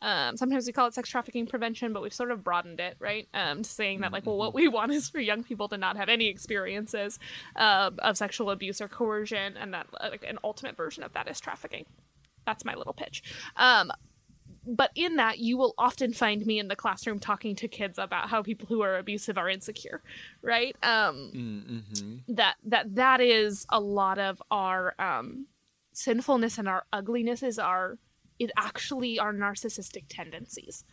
Um, 0.01 0.37
sometimes 0.37 0.65
we 0.65 0.73
call 0.73 0.87
it 0.87 0.93
sex 0.95 1.09
trafficking 1.09 1.45
prevention, 1.45 1.93
but 1.93 2.01
we've 2.01 2.13
sort 2.13 2.31
of 2.31 2.43
broadened 2.43 2.79
it, 2.79 2.95
right? 2.97 3.27
Um, 3.33 3.61
to 3.61 3.69
saying 3.69 4.01
that 4.01 4.11
like, 4.13 4.25
well, 4.25 4.37
what 4.37 4.53
we 4.55 4.67
want 4.67 4.91
is 4.93 5.09
for 5.09 5.19
young 5.19 5.43
people 5.43 5.67
to 5.69 5.77
not 5.77 5.97
have 5.97 6.09
any 6.09 6.27
experiences 6.27 7.19
um, 7.57 7.99
of 7.99 8.17
sexual 8.17 8.49
abuse 8.49 8.81
or 8.81 8.87
coercion, 8.87 9.57
and 9.57 9.73
that 9.73 9.87
uh, 9.99 10.07
like 10.09 10.25
an 10.27 10.39
ultimate 10.43 10.77
version 10.77 11.03
of 11.03 11.13
that 11.13 11.29
is 11.29 11.39
trafficking. 11.39 11.85
That's 12.45 12.65
my 12.65 12.73
little 12.73 12.93
pitch. 12.93 13.21
Um, 13.57 13.91
but 14.65 14.91
in 14.95 15.15
that 15.15 15.39
you 15.39 15.57
will 15.57 15.73
often 15.77 16.13
find 16.13 16.45
me 16.45 16.59
in 16.59 16.67
the 16.67 16.75
classroom 16.75 17.19
talking 17.19 17.55
to 17.55 17.67
kids 17.67 17.97
about 17.97 18.29
how 18.29 18.43
people 18.43 18.67
who 18.67 18.81
are 18.81 18.97
abusive 18.97 19.37
are 19.37 19.49
insecure 19.49 20.01
right 20.43 20.75
um 20.83 21.31
Mm-hmm. 21.33 22.35
that 22.35 22.55
that 22.65 22.93
that 22.95 23.21
is 23.21 23.65
a 23.69 23.79
lot 23.79 24.19
of 24.19 24.41
our 24.51 24.93
um 24.99 25.47
sinfulness 25.93 26.57
and 26.57 26.67
our 26.67 26.85
ugliness 26.93 27.43
is 27.43 27.59
our 27.59 27.97
is 28.39 28.49
actually 28.57 29.19
our 29.19 29.33
narcissistic 29.33 30.05
tendencies 30.09 30.83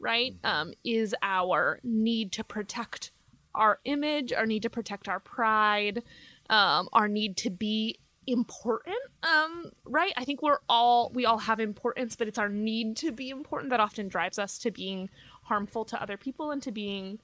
right? 0.00 0.36
Um 0.44 0.72
is 0.84 1.14
our 1.22 1.80
need 1.82 2.32
to 2.32 2.44
protect 2.44 3.10
our 3.54 3.80
image 3.84 4.32
our 4.32 4.46
need 4.46 4.62
to 4.62 4.70
protect 4.70 5.08
our 5.08 5.20
pride 5.20 6.02
um 6.50 6.88
our 6.92 7.08
need 7.08 7.36
to 7.38 7.50
be 7.50 7.98
important 8.26 8.96
um 9.22 9.70
right? 9.84 10.12
I 10.16 10.24
think 10.24 10.42
we're 10.42 10.60
all 10.68 11.10
we 11.14 11.24
all 11.26 11.38
have 11.38 11.60
importance 11.60 12.14
but 12.14 12.28
it's 12.28 12.38
our 12.38 12.48
need 12.48 12.96
to 12.98 13.10
be 13.12 13.30
important 13.30 13.70
that 13.70 13.80
often 13.80 14.08
drives 14.08 14.38
us 14.38 14.58
to 14.60 14.70
being 14.70 15.08
harmful 15.44 15.84
to 15.86 16.00
other 16.00 16.16
people 16.16 16.50
and 16.50 16.62
to 16.62 16.70
being 16.70 17.18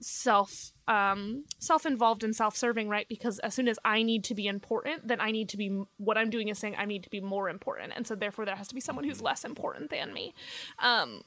self 0.00 0.72
um 0.86 1.44
self-involved 1.58 2.24
and 2.24 2.34
self-serving 2.36 2.88
right? 2.88 3.06
Because 3.08 3.38
as 3.40 3.54
soon 3.54 3.68
as 3.68 3.78
i 3.84 4.02
need 4.02 4.24
to 4.24 4.34
be 4.34 4.46
important 4.46 5.06
then 5.08 5.20
i 5.20 5.30
need 5.30 5.48
to 5.48 5.56
be 5.56 5.82
what 5.96 6.18
i'm 6.18 6.30
doing 6.30 6.48
is 6.48 6.58
saying 6.58 6.74
i 6.78 6.84
need 6.84 7.02
to 7.04 7.10
be 7.10 7.20
more 7.20 7.48
important. 7.48 7.92
And 7.96 8.06
so 8.06 8.14
therefore 8.14 8.44
there 8.44 8.56
has 8.56 8.68
to 8.68 8.74
be 8.74 8.80
someone 8.80 9.04
who's 9.04 9.22
less 9.22 9.44
important 9.44 9.90
than 9.90 10.12
me. 10.12 10.34
Um 10.78 11.22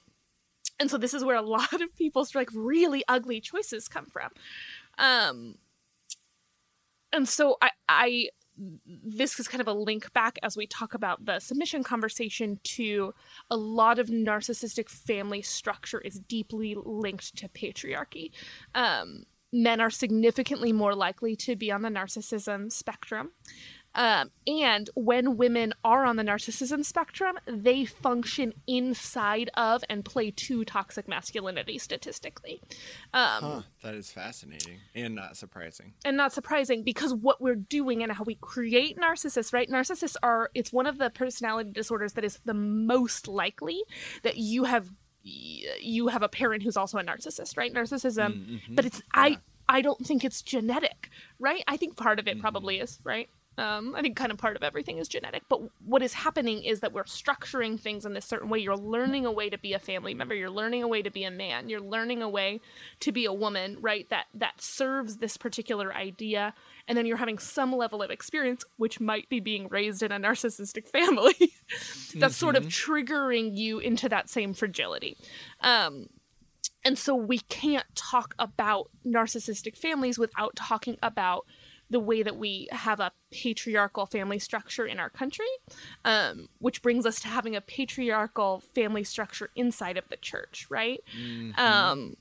and 0.80 0.92
so 0.92 0.98
this 0.98 1.14
is 1.14 1.24
where 1.24 1.36
a 1.36 1.42
lot 1.58 1.82
of 1.82 1.96
people's 1.96 2.36
like 2.36 2.50
really 2.54 3.04
ugly 3.08 3.42
choices 3.42 3.88
come 3.88 4.06
from. 4.06 4.32
Um 4.98 5.56
and 7.14 7.28
so 7.28 7.58
i 7.62 7.70
i 7.88 8.30
this 8.86 9.40
is 9.40 9.48
kind 9.48 9.62
of 9.62 9.68
a 9.68 9.74
link 9.74 10.12
back 10.14 10.40
as 10.44 10.58
we 10.58 10.68
talk 10.68 10.94
about 10.94 11.26
the 11.26 11.40
submission 11.40 11.84
conversation 11.84 12.60
to 12.64 13.14
a 13.50 13.58
lot 13.58 14.00
of 14.00 14.08
narcissistic 14.08 14.90
family 14.90 15.42
structure 15.42 16.02
is 16.02 16.20
deeply 16.20 16.76
linked 16.76 17.36
to 17.38 17.48
patriarchy. 17.50 18.32
Um, 18.74 19.26
men 19.54 19.80
are 19.80 19.90
significantly 19.90 20.74
more 20.74 20.94
likely 20.94 21.36
to 21.36 21.56
be 21.56 21.72
on 21.72 21.82
the 21.82 21.90
narcissism 21.90 22.72
spectrum. 22.72 23.32
Um, 23.98 24.30
and 24.46 24.90
when 24.96 25.36
women 25.38 25.74
are 25.84 26.06
on 26.06 26.16
the 26.16 26.24
narcissism 26.24 26.86
spectrum, 26.86 27.38
they 27.48 27.84
function 27.84 28.54
inside 28.68 29.50
of 29.56 29.84
and 29.90 30.06
play 30.06 30.32
to 30.32 30.64
toxic 30.64 31.08
masculinity 31.08 31.78
statistically. 31.80 32.62
Um, 33.14 33.44
Huh, 33.44 33.62
that 33.84 33.96
is 33.96 34.12
fascinating 34.12 34.78
and 34.96 35.16
not 35.16 35.36
surprising. 35.36 35.96
and 36.06 36.16
not 36.16 36.32
surprising 36.32 36.84
because 36.84 37.14
what 37.14 37.42
we're 37.42 37.56
doing 37.56 38.04
and 38.04 38.12
how 38.12 38.24
we 38.24 38.36
create 38.36 38.98
narcissists 38.98 39.52
right 39.52 39.70
narcissists 39.70 40.16
are 40.22 40.52
it's 40.54 40.72
one 40.72 40.86
of 40.86 40.98
the 41.00 41.10
personality 41.10 41.72
disorders 41.72 42.14
that 42.14 42.24
is 42.24 42.40
the 42.46 42.54
most 42.54 43.28
likely 43.28 43.82
that 44.24 44.38
you 44.38 44.64
have 44.66 44.92
you 45.24 46.08
have 46.08 46.22
a 46.24 46.30
parent 46.30 46.64
who's 46.64 46.78
also 46.78 46.98
a 47.00 47.04
narcissist 47.04 47.58
right 47.58 47.74
narcissism 47.74 48.46
Mm-hmm. 48.48 48.76
but 48.76 48.86
it's 48.86 49.02
i 49.14 49.40
i 49.68 49.82
don't 49.82 50.06
think 50.06 50.24
it's 50.24 50.42
genetic 50.42 51.10
right 51.40 51.64
i 51.68 51.76
think 51.78 51.98
part 51.98 52.20
of 52.20 52.28
it 52.28 52.40
probably 52.40 52.80
is 52.80 53.00
right 53.04 53.28
um, 53.58 53.96
I 53.96 54.02
think 54.02 54.16
kind 54.16 54.32
of 54.32 54.38
part 54.38 54.56
of 54.56 54.64
everything 54.64 55.00
is 55.00 55.08
genetic, 55.08 55.44
but 55.50 55.62
what 55.84 56.04
is 56.04 56.14
happening 56.14 56.64
is 56.64 56.82
that 56.82 56.94
we're 56.94 57.06
structuring 57.06 57.80
things 57.80 58.06
in 58.06 58.14
this 58.14 58.26
certain 58.26 58.50
way. 58.50 58.60
You're 58.60 58.78
learning 58.78 59.26
a 59.26 59.32
way 59.32 59.50
to 59.50 59.58
be 59.58 59.74
a 59.74 59.80
family 59.80 60.14
member. 60.14 60.36
You're 60.36 60.52
learning 60.52 60.84
a 60.84 60.88
way 60.88 61.02
to 61.02 61.10
be 61.10 61.24
a 61.24 61.32
man. 61.32 61.68
You're 61.68 61.82
learning 61.82 62.22
a 62.22 62.30
way 62.30 62.62
to 63.00 63.12
be 63.12 63.26
a 63.26 63.34
woman, 63.34 63.78
right? 63.82 64.08
That 64.10 64.28
that 64.36 64.62
serves 64.62 65.18
this 65.18 65.38
particular 65.38 65.94
idea, 65.94 66.54
and 66.88 66.96
then 66.98 67.08
you're 67.08 67.18
having 67.18 67.40
some 67.40 67.76
level 67.76 68.04
of 68.04 68.12
experience, 68.12 68.64
which 68.78 69.00
might 69.00 69.28
be 69.28 69.40
being 69.40 69.68
raised 69.70 70.04
in 70.04 70.12
a 70.12 70.20
narcissistic 70.20 70.88
family, 70.90 71.54
that's 72.16 72.38
sort 72.38 72.56
of 72.56 72.66
triggering 72.66 73.58
you 73.58 73.80
into 73.80 74.08
that 74.10 74.30
same 74.30 74.54
fragility. 74.54 75.18
Um, 75.62 76.10
and 76.86 76.98
so 76.98 77.16
we 77.16 77.40
can't 77.40 77.86
talk 77.96 78.34
about 78.40 78.90
narcissistic 79.06 79.76
families 79.76 80.18
without 80.18 80.56
talking 80.56 80.98
about 81.02 81.46
the 81.90 82.00
way 82.00 82.22
that 82.24 82.38
we 82.38 82.68
have 82.72 83.00
a 83.00 83.12
patriarchal 83.32 84.06
family 84.06 84.40
structure 84.40 84.86
in 84.86 85.00
our 85.00 85.10
country, 85.10 85.46
um, 86.04 86.50
which 86.60 86.82
brings 86.82 87.06
us 87.06 87.20
to 87.22 87.28
having 87.28 87.56
a 87.56 87.62
patriarchal 87.62 88.62
family 88.76 89.04
structure 89.04 89.50
inside 89.56 89.98
of 89.98 90.08
the 90.10 90.18
church, 90.18 90.68
right? 90.70 91.02
Um, 91.58 92.18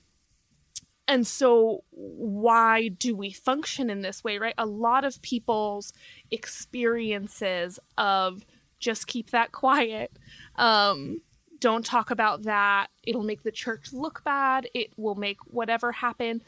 and 1.09 1.27
so, 1.27 1.85
why 1.91 2.89
do 2.89 3.15
we 3.15 3.31
function 3.31 3.91
in 3.91 4.03
this 4.03 4.25
way, 4.25 4.39
right? 4.39 4.55
A 4.59 4.67
lot 4.67 5.05
of 5.05 5.23
people's 5.23 5.93
experiences 6.31 7.79
of 7.97 8.45
just 8.79 9.07
keep 9.07 9.31
that 9.31 9.53
quiet, 9.53 10.13
um, 10.57 11.21
don't 11.61 11.85
talk 11.85 12.11
about 12.11 12.43
that, 12.43 12.89
it'll 13.05 13.23
make 13.23 13.43
the 13.43 13.53
church 13.53 13.93
look 13.93 14.23
bad, 14.25 14.69
it 14.75 14.93
will 14.97 15.15
make 15.15 15.39
whatever 15.47 15.93
happen, 15.93 16.43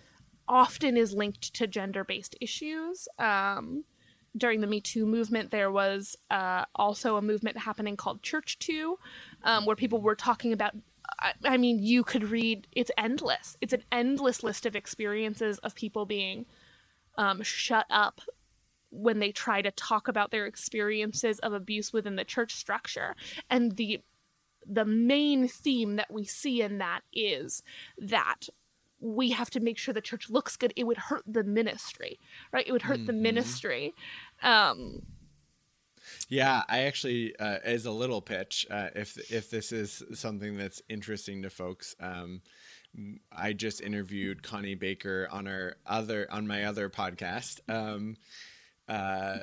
often 0.49 0.97
is 0.97 1.15
linked 1.15 1.55
to 1.55 1.67
gender 1.67 2.05
based 2.05 2.37
issues. 2.41 3.09
Um, 3.19 3.85
during 4.37 4.61
the 4.61 4.67
Me 4.67 4.81
Too 4.81 5.07
movement, 5.07 5.51
there 5.51 5.71
was 5.71 6.17
uh, 6.31 6.65
also 6.75 7.17
a 7.17 7.23
movement 7.23 7.59
happening 7.59 7.97
called 7.97 8.23
Church 8.23 8.59
Too, 8.59 8.99
um, 9.43 9.65
where 9.67 9.77
people 9.77 10.01
were 10.01 10.15
talking 10.15 10.53
about. 10.53 10.75
I, 11.21 11.33
I 11.45 11.57
mean, 11.57 11.83
you 11.83 12.05
could 12.05 12.25
read, 12.25 12.69
it's 12.73 12.91
endless. 12.97 13.57
It's 13.61 13.73
an 13.73 13.83
endless 13.91 14.43
list 14.43 14.67
of 14.67 14.77
experiences 14.77 15.59
of 15.59 15.75
people 15.75 16.05
being 16.07 16.47
um, 17.17 17.43
shut 17.43 17.87
up 17.91 18.21
when 18.91 19.19
they 19.19 19.33
try 19.33 19.63
to 19.63 19.71
talk 19.71 20.09
about 20.09 20.31
their 20.31 20.47
experiences 20.47 21.39
of 21.41 21.53
abuse 21.53 21.93
within 21.93 22.17
the 22.17 22.25
church 22.25 22.55
structure. 22.55 23.17
And 23.51 23.77
the 23.77 24.01
the 24.71 24.85
main 24.85 25.49
theme 25.49 25.97
that 25.97 26.13
we 26.13 26.25
see 26.25 26.61
in 26.61 26.79
that 26.79 27.01
is 27.13 27.63
that 27.97 28.49
we 29.01 29.31
have 29.31 29.51
to 29.51 29.61
make 29.61 29.79
sure 29.79 29.95
the 29.95 30.01
church 30.01 30.29
looks 30.31 30.57
good 30.57 30.73
it 30.77 30.85
would 30.85 30.99
hurt 30.99 31.23
the 31.27 31.45
ministry 31.45 32.19
right 32.53 32.67
it 32.67 32.73
would 32.73 32.83
hurt 32.83 32.99
mm-hmm. 32.99 33.07
the 33.07 33.13
ministry 33.13 33.95
um 34.43 35.03
yeah, 36.29 36.63
I 36.69 36.81
actually, 36.81 37.37
uh, 37.39 37.59
as 37.63 37.87
a 37.87 37.91
little 37.91 38.21
pitch, 38.21 38.67
uh, 38.71 38.89
if 38.95 39.31
if 39.31 39.51
this 39.51 39.73
is 39.73 40.03
something 40.15 40.57
that's 40.57 40.83
interesting 40.89 41.43
to 41.43 41.51
folks, 41.51 41.95
um, 42.01 42.41
I 43.33 43.53
just 43.53 43.81
interviewed 43.81 44.43
Connie 44.43 44.75
Baker 44.75 45.29
on 45.31 45.47
our 45.47 45.77
other 45.87 46.27
on 46.31 46.47
my 46.47 46.65
other 46.65 46.89
podcast, 46.89 47.61
um, 47.69 48.17
uh, 48.89 49.39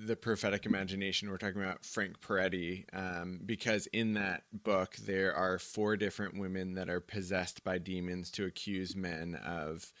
the 0.00 0.16
prophetic 0.16 0.64
imagination. 0.64 1.30
We're 1.30 1.36
talking 1.36 1.60
about 1.60 1.84
Frank 1.84 2.20
Peretti 2.20 2.84
um, 2.92 3.40
because 3.44 3.86
in 3.88 4.14
that 4.14 4.44
book 4.52 4.96
there 4.96 5.34
are 5.34 5.58
four 5.58 5.96
different 5.96 6.38
women 6.38 6.74
that 6.74 6.88
are 6.88 7.00
possessed 7.00 7.62
by 7.62 7.78
demons 7.78 8.30
to 8.32 8.44
accuse 8.44 8.96
men 8.96 9.34
of 9.44 9.92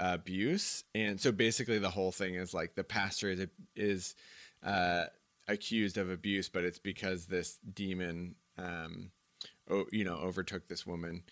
abuse, 0.00 0.84
and 0.94 1.20
so 1.20 1.30
basically 1.30 1.78
the 1.78 1.90
whole 1.90 2.12
thing 2.12 2.34
is 2.34 2.52
like 2.52 2.74
the 2.74 2.84
pastor 2.84 3.30
is 3.30 3.46
is 3.76 4.14
uh, 4.64 5.04
accused 5.46 5.98
of 5.98 6.10
abuse, 6.10 6.48
but 6.48 6.64
it's 6.64 6.80
because 6.80 7.26
this 7.26 7.58
demon, 7.74 8.34
um, 8.58 9.10
oh, 9.70 9.84
you 9.92 10.04
know, 10.04 10.16
overtook 10.16 10.68
this 10.68 10.86
woman, 10.86 11.22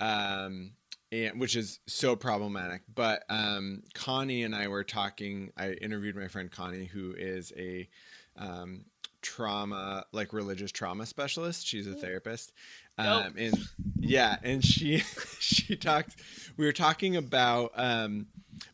um, 0.00 0.72
and 1.12 1.38
which 1.38 1.54
is 1.54 1.78
so 1.86 2.16
problematic. 2.16 2.82
But 2.92 3.24
um, 3.28 3.82
Connie 3.94 4.42
and 4.42 4.54
I 4.54 4.68
were 4.68 4.82
talking. 4.82 5.52
I 5.56 5.72
interviewed 5.72 6.16
my 6.16 6.28
friend 6.28 6.50
Connie, 6.50 6.86
who 6.86 7.14
is 7.16 7.52
a 7.56 7.88
um, 8.36 8.86
trauma, 9.20 10.06
like 10.12 10.32
religious 10.32 10.72
trauma 10.72 11.06
specialist. 11.06 11.66
She's 11.66 11.86
a 11.86 11.94
therapist, 11.94 12.52
um, 12.96 13.34
and 13.36 13.54
yeah, 14.00 14.36
and 14.42 14.64
she 14.64 14.98
she 15.38 15.76
talked. 15.76 16.16
We 16.56 16.64
were 16.64 16.72
talking 16.72 17.16
about 17.16 17.72
um, 17.76 18.26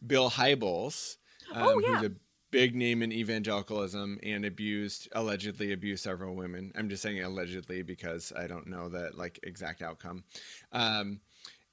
Bill 0.07 0.31
Hybels, 0.31 1.17
um, 1.53 1.63
oh, 1.67 1.79
yeah. 1.81 1.97
who's 1.97 2.07
a 2.09 2.13
big 2.51 2.75
name 2.75 3.03
in 3.03 3.13
evangelicalism 3.13 4.19
and 4.23 4.47
abused 4.47 5.07
allegedly 5.13 5.71
abused 5.73 6.03
several 6.03 6.35
women 6.35 6.73
i'm 6.77 6.89
just 6.89 7.03
saying 7.03 7.23
allegedly 7.23 7.83
because 7.83 8.33
i 8.39 8.47
don't 8.47 8.67
know 8.67 8.89
the 8.89 9.11
like 9.15 9.39
exact 9.43 9.83
outcome 9.83 10.25
um, 10.73 11.21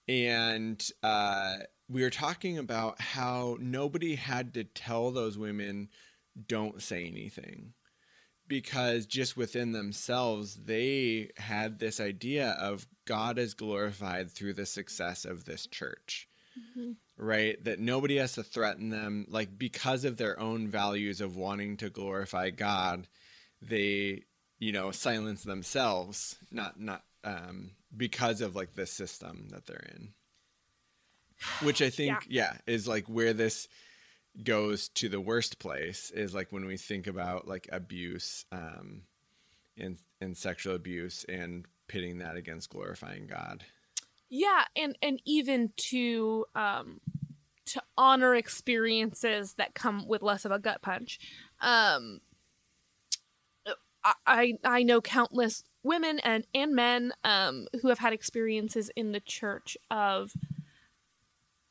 and 0.08 0.88
uh, 1.04 1.56
we 1.90 2.02
were 2.02 2.10
talking 2.10 2.58
about 2.58 3.00
how 3.02 3.58
nobody 3.60 4.16
had 4.16 4.54
to 4.54 4.64
tell 4.64 5.12
those 5.12 5.38
women 5.38 5.90
don't 6.48 6.82
say 6.82 7.06
anything 7.06 7.74
because 8.48 9.06
just 9.06 9.36
within 9.38 9.72
themselves 9.72 10.56
they 10.66 11.30
had 11.38 11.80
this 11.80 12.00
idea 12.00 12.52
of 12.60 12.86
god 13.08 13.40
is 13.40 13.54
glorified 13.54 14.30
through 14.30 14.54
the 14.54 14.66
success 14.66 15.26
of 15.26 15.46
this 15.46 15.66
church 15.66 16.28
mm-hmm 16.60 16.92
right? 17.18 17.62
That 17.64 17.80
nobody 17.80 18.18
has 18.18 18.34
to 18.34 18.44
threaten 18.44 18.90
them. 18.90 19.26
Like, 19.30 19.58
because 19.58 20.06
of 20.06 20.18
their 20.18 20.40
own 20.40 20.68
values 20.68 21.22
of 21.22 21.36
wanting 21.36 21.78
to 21.78 21.90
glorify 21.90 22.50
God, 22.50 23.08
they, 23.62 24.24
you 24.60 24.72
know, 24.72 24.92
silence 24.92 25.44
themselves, 25.44 26.38
not, 26.52 26.80
not, 26.80 27.04
um, 27.24 27.72
because 27.96 28.42
of 28.42 28.56
like 28.56 28.74
the 28.74 28.86
system 28.86 29.48
that 29.52 29.66
they're 29.66 29.88
in. 29.96 30.10
Which 31.62 31.82
I 31.82 31.90
think, 31.90 32.26
yeah. 32.30 32.54
yeah, 32.54 32.74
is 32.74 32.88
like 32.88 33.08
where 33.08 33.34
this 33.34 33.68
goes 34.44 34.90
to 34.90 35.10
the 35.10 35.20
worst 35.20 35.60
place 35.60 36.12
is 36.12 36.34
like 36.34 36.52
when 36.52 36.66
we 36.66 36.78
think 36.78 37.08
about 37.08 37.48
like 37.48 37.68
abuse, 37.72 38.46
um, 38.52 39.02
and, 39.78 39.98
and 40.22 40.38
sexual 40.38 40.76
abuse 40.76 41.26
and 41.28 41.66
pitting 41.88 42.20
that 42.20 42.38
against 42.38 42.70
glorifying 42.70 43.28
God 43.28 43.66
yeah 44.30 44.64
and 44.76 44.98
and 45.02 45.22
even 45.26 45.72
to 45.78 46.46
um 46.56 47.00
to 47.66 47.82
honor 47.98 48.36
experiences 48.36 49.54
that 49.54 49.74
come 49.74 50.08
with 50.08 50.22
less 50.22 50.46
of 50.46 50.52
a 50.52 50.60
gut 50.60 50.82
punch 50.82 51.20
um 51.62 52.20
i 54.26 54.54
i 54.64 54.84
know 54.84 55.02
countless 55.02 55.64
women 55.84 56.20
and 56.20 56.46
and 56.54 56.76
men 56.76 57.14
um 57.24 57.68
who 57.82 57.90
have 57.90 58.00
had 58.00 58.14
experiences 58.14 58.90
in 58.96 59.12
the 59.12 59.20
church 59.20 59.78
of 59.90 60.34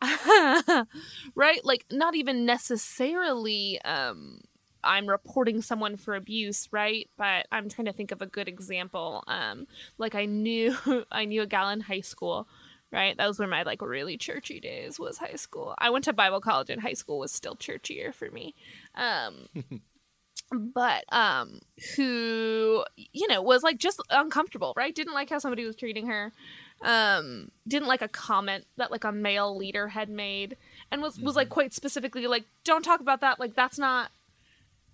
right 1.35 1.65
like 1.65 1.85
not 1.91 2.15
even 2.15 2.45
necessarily 2.45 3.81
um 3.83 4.41
I'm 4.85 5.07
reporting 5.07 5.63
someone 5.63 5.97
for 5.97 6.15
abuse, 6.15 6.69
right? 6.71 7.09
But 7.17 7.47
I'm 7.51 7.69
trying 7.69 7.87
to 7.87 7.93
think 7.93 8.13
of 8.13 8.23
a 8.23 8.27
good 8.27 8.49
example. 8.49 9.25
Um, 9.27 9.67
like 9.99 10.15
I 10.15 10.27
knew 10.27 10.77
I 11.11 11.25
knew 11.25 11.43
a 11.43 11.47
gal 11.47 11.71
in 11.71 11.81
high 11.81 12.03
school, 12.03 12.47
right? 12.93 13.17
That 13.17 13.27
was 13.27 13.39
where 13.39 13.49
my 13.49 13.63
like 13.63 13.83
really 13.83 14.17
churchy 14.17 14.61
days 14.61 14.99
was 15.01 15.19
high 15.19 15.37
school. 15.37 15.75
I 15.79 15.91
went 15.91 16.05
to 16.05 16.13
Bible 16.13 16.41
college 16.41 16.71
and 16.71 16.81
high 16.83 16.93
school 16.93 17.19
was 17.19 17.33
still 17.33 17.57
churchier 17.57 18.13
for 18.13 18.31
me. 18.31 18.55
But 20.55 21.05
um, 21.11 21.61
who 21.97 22.85
you 22.97 23.29
know 23.29 23.43
was 23.43 23.63
like 23.63 23.79
just 23.79 24.01
uncomfortable, 24.11 24.73
right? 24.77 24.95
Didn't 24.95 25.15
like 25.15 25.31
how 25.31 25.39
somebody 25.39 25.65
was 25.65 25.77
treating 25.77 26.07
her. 26.07 26.33
Um, 26.83 27.51
didn't 27.67 27.89
like 27.89 28.03
a 28.03 28.09
comment 28.09 28.67
that 28.77 28.91
like 28.91 29.05
a 29.05 29.13
male 29.13 29.57
leader 29.57 29.89
had 29.89 30.09
made 30.09 30.57
and 30.91 31.01
was 31.01 31.19
was 31.19 31.37
like 31.37 31.47
mm-hmm. 31.47 31.55
quite 31.55 31.73
specifically 31.73 32.27
like 32.27 32.45
don't 32.65 32.83
talk 32.83 33.01
about 33.01 33.21
that 33.23 33.41
like 33.41 33.55
that's 33.55 33.79
not 33.79 34.11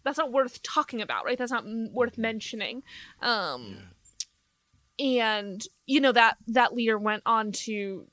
that's 0.05 0.18
not 0.18 0.33
worth 0.33 0.62
talking 0.62 1.01
about, 1.01 1.25
right? 1.25 1.38
That's 1.38 1.53
not 1.53 1.64
m- 1.64 1.92
worth 1.92 2.18
mentioning. 2.18 2.83
Um, 3.20 3.66
yeah. 3.68 3.77
And 5.01 5.67
you 5.87 6.01
know 6.01 6.13
that 6.13 6.37
that 6.49 6.75
leader 6.75 6.99
went 6.99 7.23
on 7.25 7.53
to 7.53 8.07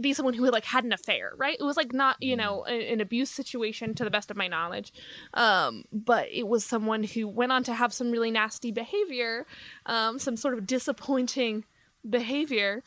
be 0.00 0.12
someone 0.12 0.34
who 0.34 0.44
had 0.44 0.52
like 0.52 0.64
had 0.64 0.84
an 0.84 0.92
affair, 0.92 1.32
right? 1.36 1.56
It 1.58 1.64
was 1.64 1.76
like 1.76 1.92
not 1.92 2.16
you 2.20 2.36
know 2.36 2.64
mm. 2.68 2.92
an 2.92 3.00
abuse 3.00 3.30
situation 3.30 3.94
to 3.94 4.04
the 4.04 4.10
best 4.10 4.30
of 4.30 4.36
my 4.36 4.46
knowledge, 4.46 4.92
um, 5.32 5.84
but 5.92 6.28
it 6.30 6.46
was 6.46 6.64
someone 6.64 7.02
who 7.02 7.26
went 7.26 7.52
on 7.52 7.64
to 7.64 7.74
have 7.74 7.92
some 7.92 8.10
really 8.10 8.30
nasty 8.30 8.70
behavior, 8.70 9.46
um, 9.86 10.18
some 10.18 10.36
sort 10.36 10.54
of 10.54 10.66
disappointing 10.66 11.64
behavior. 12.08 12.82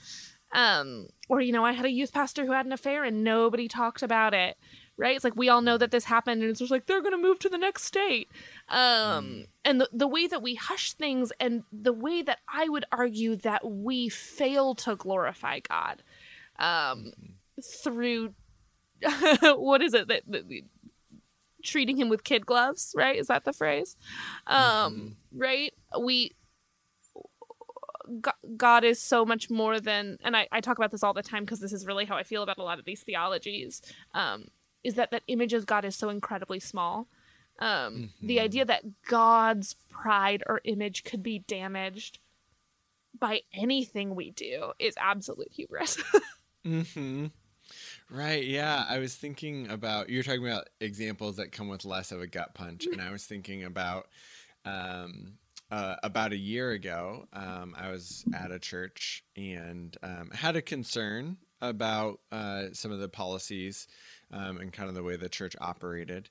Um, 0.53 1.07
or 1.27 1.41
you 1.41 1.51
know, 1.51 1.65
I 1.65 1.73
had 1.73 1.85
a 1.85 1.91
youth 1.91 2.13
pastor 2.13 2.45
who 2.45 2.53
had 2.53 2.65
an 2.65 2.71
affair 2.71 3.03
and 3.03 3.23
nobody 3.23 3.67
talked 3.67 4.01
about 4.01 4.33
it 4.33 4.55
right? 4.97 5.15
It's 5.15 5.23
like 5.23 5.35
we 5.35 5.49
all 5.49 5.61
know 5.61 5.77
that 5.77 5.91
this 5.91 6.05
happened, 6.05 6.41
and 6.41 6.49
it's 6.49 6.59
just 6.59 6.71
like 6.71 6.85
they're 6.85 7.01
gonna 7.01 7.17
move 7.17 7.39
to 7.39 7.49
the 7.49 7.57
next 7.57 7.83
state. 7.83 8.29
Um, 8.69 9.25
mm. 9.25 9.47
and 9.63 9.81
the 9.81 9.89
the 9.93 10.07
way 10.07 10.27
that 10.27 10.41
we 10.41 10.55
hush 10.55 10.93
things, 10.93 11.31
and 11.39 11.63
the 11.71 11.93
way 11.93 12.21
that 12.21 12.39
I 12.51 12.69
would 12.69 12.85
argue 12.91 13.35
that 13.37 13.69
we 13.69 14.09
fail 14.09 14.75
to 14.75 14.95
glorify 14.95 15.59
God, 15.59 16.03
um, 16.59 17.11
mm. 17.21 17.83
through 17.83 18.33
what 19.41 19.81
is 19.81 19.93
it 19.93 20.07
that, 20.07 20.23
that, 20.27 20.45
treating 21.63 21.97
him 21.97 22.09
with 22.09 22.23
kid 22.23 22.45
gloves, 22.45 22.93
right? 22.95 23.17
Is 23.17 23.27
that 23.27 23.45
the 23.45 23.53
phrase? 23.53 23.95
Um, 24.47 24.57
mm-hmm. 24.63 25.39
right? 25.39 25.73
We 25.99 26.35
God 28.55 28.85
is 28.85 29.01
so 29.01 29.25
much 29.25 29.49
more 29.49 29.79
than, 29.79 30.17
and 30.23 30.35
I, 30.35 30.47
I 30.51 30.61
talk 30.61 30.77
about 30.77 30.91
this 30.91 31.03
all 31.03 31.13
the 31.13 31.21
time 31.21 31.43
because 31.43 31.59
this 31.59 31.73
is 31.73 31.85
really 31.85 32.05
how 32.05 32.15
I 32.15 32.23
feel 32.23 32.41
about 32.41 32.57
a 32.57 32.63
lot 32.63 32.79
of 32.79 32.85
these 32.85 33.03
theologies. 33.03 33.81
Um, 34.13 34.45
is 34.83 34.95
that 34.95 35.11
that 35.11 35.23
image 35.27 35.53
of 35.53 35.65
God 35.65 35.85
is 35.85 35.95
so 35.95 36.09
incredibly 36.09 36.59
small. 36.59 37.07
Um, 37.59 37.69
mm-hmm. 37.69 38.27
The 38.27 38.39
idea 38.39 38.65
that 38.65 38.83
God's 39.07 39.75
pride 39.89 40.43
or 40.45 40.61
image 40.63 41.03
could 41.03 41.23
be 41.23 41.39
damaged 41.39 42.19
by 43.19 43.41
anything 43.53 44.15
we 44.15 44.31
do 44.31 44.73
is 44.79 44.93
absolute 44.97 45.51
hubris. 45.51 45.97
mm-hmm. 46.65 47.27
Right. 48.09 48.43
Yeah. 48.43 48.85
I 48.87 48.99
was 48.99 49.15
thinking 49.15 49.69
about, 49.69 50.09
you're 50.09 50.23
talking 50.23 50.45
about 50.45 50.69
examples 50.79 51.37
that 51.37 51.51
come 51.51 51.67
with 51.67 51.83
less 51.83 52.11
of 52.11 52.21
a 52.21 52.27
gut 52.27 52.53
punch. 52.53 52.85
And 52.85 53.01
I 53.01 53.11
was 53.11 53.25
thinking 53.25 53.63
about, 53.63 54.07
um, 54.63 55.33
uh, 55.69 55.95
about 56.03 56.31
a 56.31 56.37
year 56.37 56.71
ago, 56.71 57.27
um, 57.33 57.75
I 57.77 57.89
was 57.89 58.23
at 58.33 58.51
a 58.51 58.59
church 58.59 59.23
and 59.35 59.95
um, 60.01 60.29
had 60.33 60.55
a 60.55 60.61
concern 60.61 61.37
about 61.59 62.19
uh, 62.31 62.65
some 62.71 62.91
of 62.91 62.99
the 62.99 63.09
policies 63.09 63.87
um, 64.31 64.57
and 64.57 64.73
kind 64.73 64.89
of 64.89 64.95
the 64.95 65.03
way 65.03 65.15
the 65.15 65.29
church 65.29 65.55
operated 65.59 66.29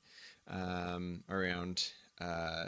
um, 0.49 1.23
around 1.29 1.91
uh, 2.21 2.67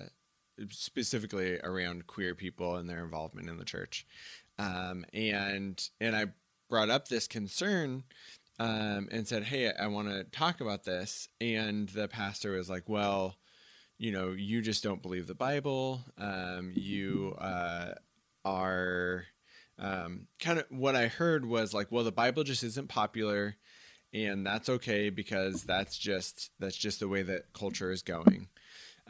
specifically 0.70 1.58
around 1.60 2.06
queer 2.06 2.34
people 2.34 2.76
and 2.76 2.88
their 2.88 3.04
involvement 3.04 3.48
in 3.48 3.58
the 3.58 3.64
church. 3.64 4.06
Um, 4.58 5.04
and 5.12 5.88
and 6.00 6.16
I 6.16 6.26
brought 6.68 6.90
up 6.90 7.08
this 7.08 7.26
concern 7.26 8.04
um, 8.58 9.08
and 9.10 9.26
said, 9.26 9.44
"Hey, 9.44 9.72
I 9.72 9.86
want 9.86 10.08
to 10.08 10.24
talk 10.24 10.60
about 10.60 10.84
this." 10.84 11.28
And 11.40 11.88
the 11.88 12.08
pastor 12.08 12.52
was 12.52 12.70
like, 12.70 12.88
"Well." 12.88 13.36
You 14.00 14.12
know, 14.12 14.30
you 14.30 14.62
just 14.62 14.84
don't 14.84 15.02
believe 15.02 15.26
the 15.26 15.34
Bible. 15.34 16.04
Um, 16.18 16.70
you 16.72 17.34
uh, 17.36 17.94
are 18.44 19.24
um, 19.78 20.26
kind 20.40 20.58
of 20.58 20.66
what 20.70 20.96
I 20.96 21.08
heard 21.08 21.44
was 21.44 21.72
like, 21.72 21.90
well, 21.90 22.04
the 22.04 22.12
Bible 22.12 22.44
just 22.44 22.62
isn't 22.62 22.88
popular 22.88 23.56
and 24.12 24.46
that's 24.46 24.68
okay 24.68 25.10
because 25.10 25.64
that's 25.64 25.98
just 25.98 26.50
that's 26.58 26.76
just 26.76 27.00
the 27.00 27.08
way 27.08 27.22
that 27.22 27.52
culture 27.52 27.90
is 27.90 28.02
going 28.02 28.48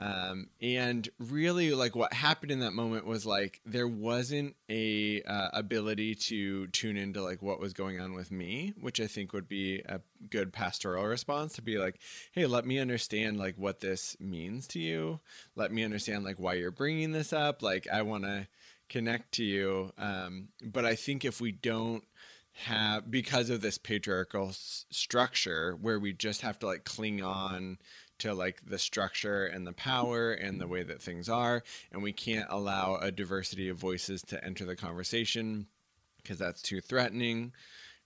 Um, 0.00 0.46
and 0.62 1.08
really, 1.18 1.72
like 1.74 1.96
what 1.96 2.12
happened 2.12 2.52
in 2.52 2.60
that 2.60 2.72
moment 2.72 3.04
was 3.04 3.26
like 3.26 3.60
there 3.66 3.88
wasn't 3.88 4.54
a 4.70 5.22
uh, 5.22 5.48
ability 5.52 6.14
to 6.14 6.68
tune 6.68 6.96
into 6.96 7.20
like 7.20 7.42
what 7.42 7.58
was 7.58 7.72
going 7.72 7.98
on 8.00 8.14
with 8.14 8.30
me, 8.30 8.74
which 8.80 9.00
I 9.00 9.08
think 9.08 9.32
would 9.32 9.48
be 9.48 9.80
a 9.80 10.00
good 10.30 10.52
pastoral 10.52 11.04
response 11.04 11.54
to 11.54 11.62
be 11.62 11.78
like, 11.78 11.98
hey, 12.30 12.46
let 12.46 12.64
me 12.64 12.78
understand 12.78 13.38
like 13.38 13.56
what 13.58 13.80
this 13.80 14.16
means 14.20 14.68
to 14.68 14.78
you. 14.78 15.18
Let 15.56 15.72
me 15.72 15.82
understand 15.82 16.22
like 16.24 16.38
why 16.38 16.54
you're 16.54 16.70
bringing 16.70 17.10
this 17.10 17.32
up. 17.32 17.60
Like 17.60 17.88
I 17.92 18.02
want 18.02 18.22
to 18.22 18.46
connect 18.88 19.32
to 19.32 19.44
you. 19.44 19.92
Um, 19.98 20.48
but 20.62 20.84
I 20.84 20.94
think 20.94 21.24
if 21.24 21.40
we 21.40 21.50
don't 21.50 22.04
have 22.58 23.10
because 23.10 23.50
of 23.50 23.60
this 23.60 23.78
patriarchal 23.78 24.48
s- 24.48 24.86
structure 24.90 25.76
where 25.80 25.98
we 25.98 26.12
just 26.12 26.40
have 26.42 26.58
to 26.58 26.66
like 26.66 26.84
cling 26.84 27.22
on 27.22 27.78
to 28.18 28.34
like 28.34 28.60
the 28.66 28.78
structure 28.78 29.46
and 29.46 29.66
the 29.66 29.72
power 29.72 30.32
and 30.32 30.60
the 30.60 30.66
way 30.66 30.82
that 30.82 31.00
things 31.00 31.28
are 31.28 31.62
and 31.92 32.02
we 32.02 32.12
can't 32.12 32.46
allow 32.50 32.96
a 32.96 33.12
diversity 33.12 33.68
of 33.68 33.76
voices 33.76 34.22
to 34.22 34.42
enter 34.44 34.64
the 34.64 34.74
conversation 34.74 35.66
because 36.16 36.38
that's 36.38 36.62
too 36.62 36.80
threatening 36.80 37.52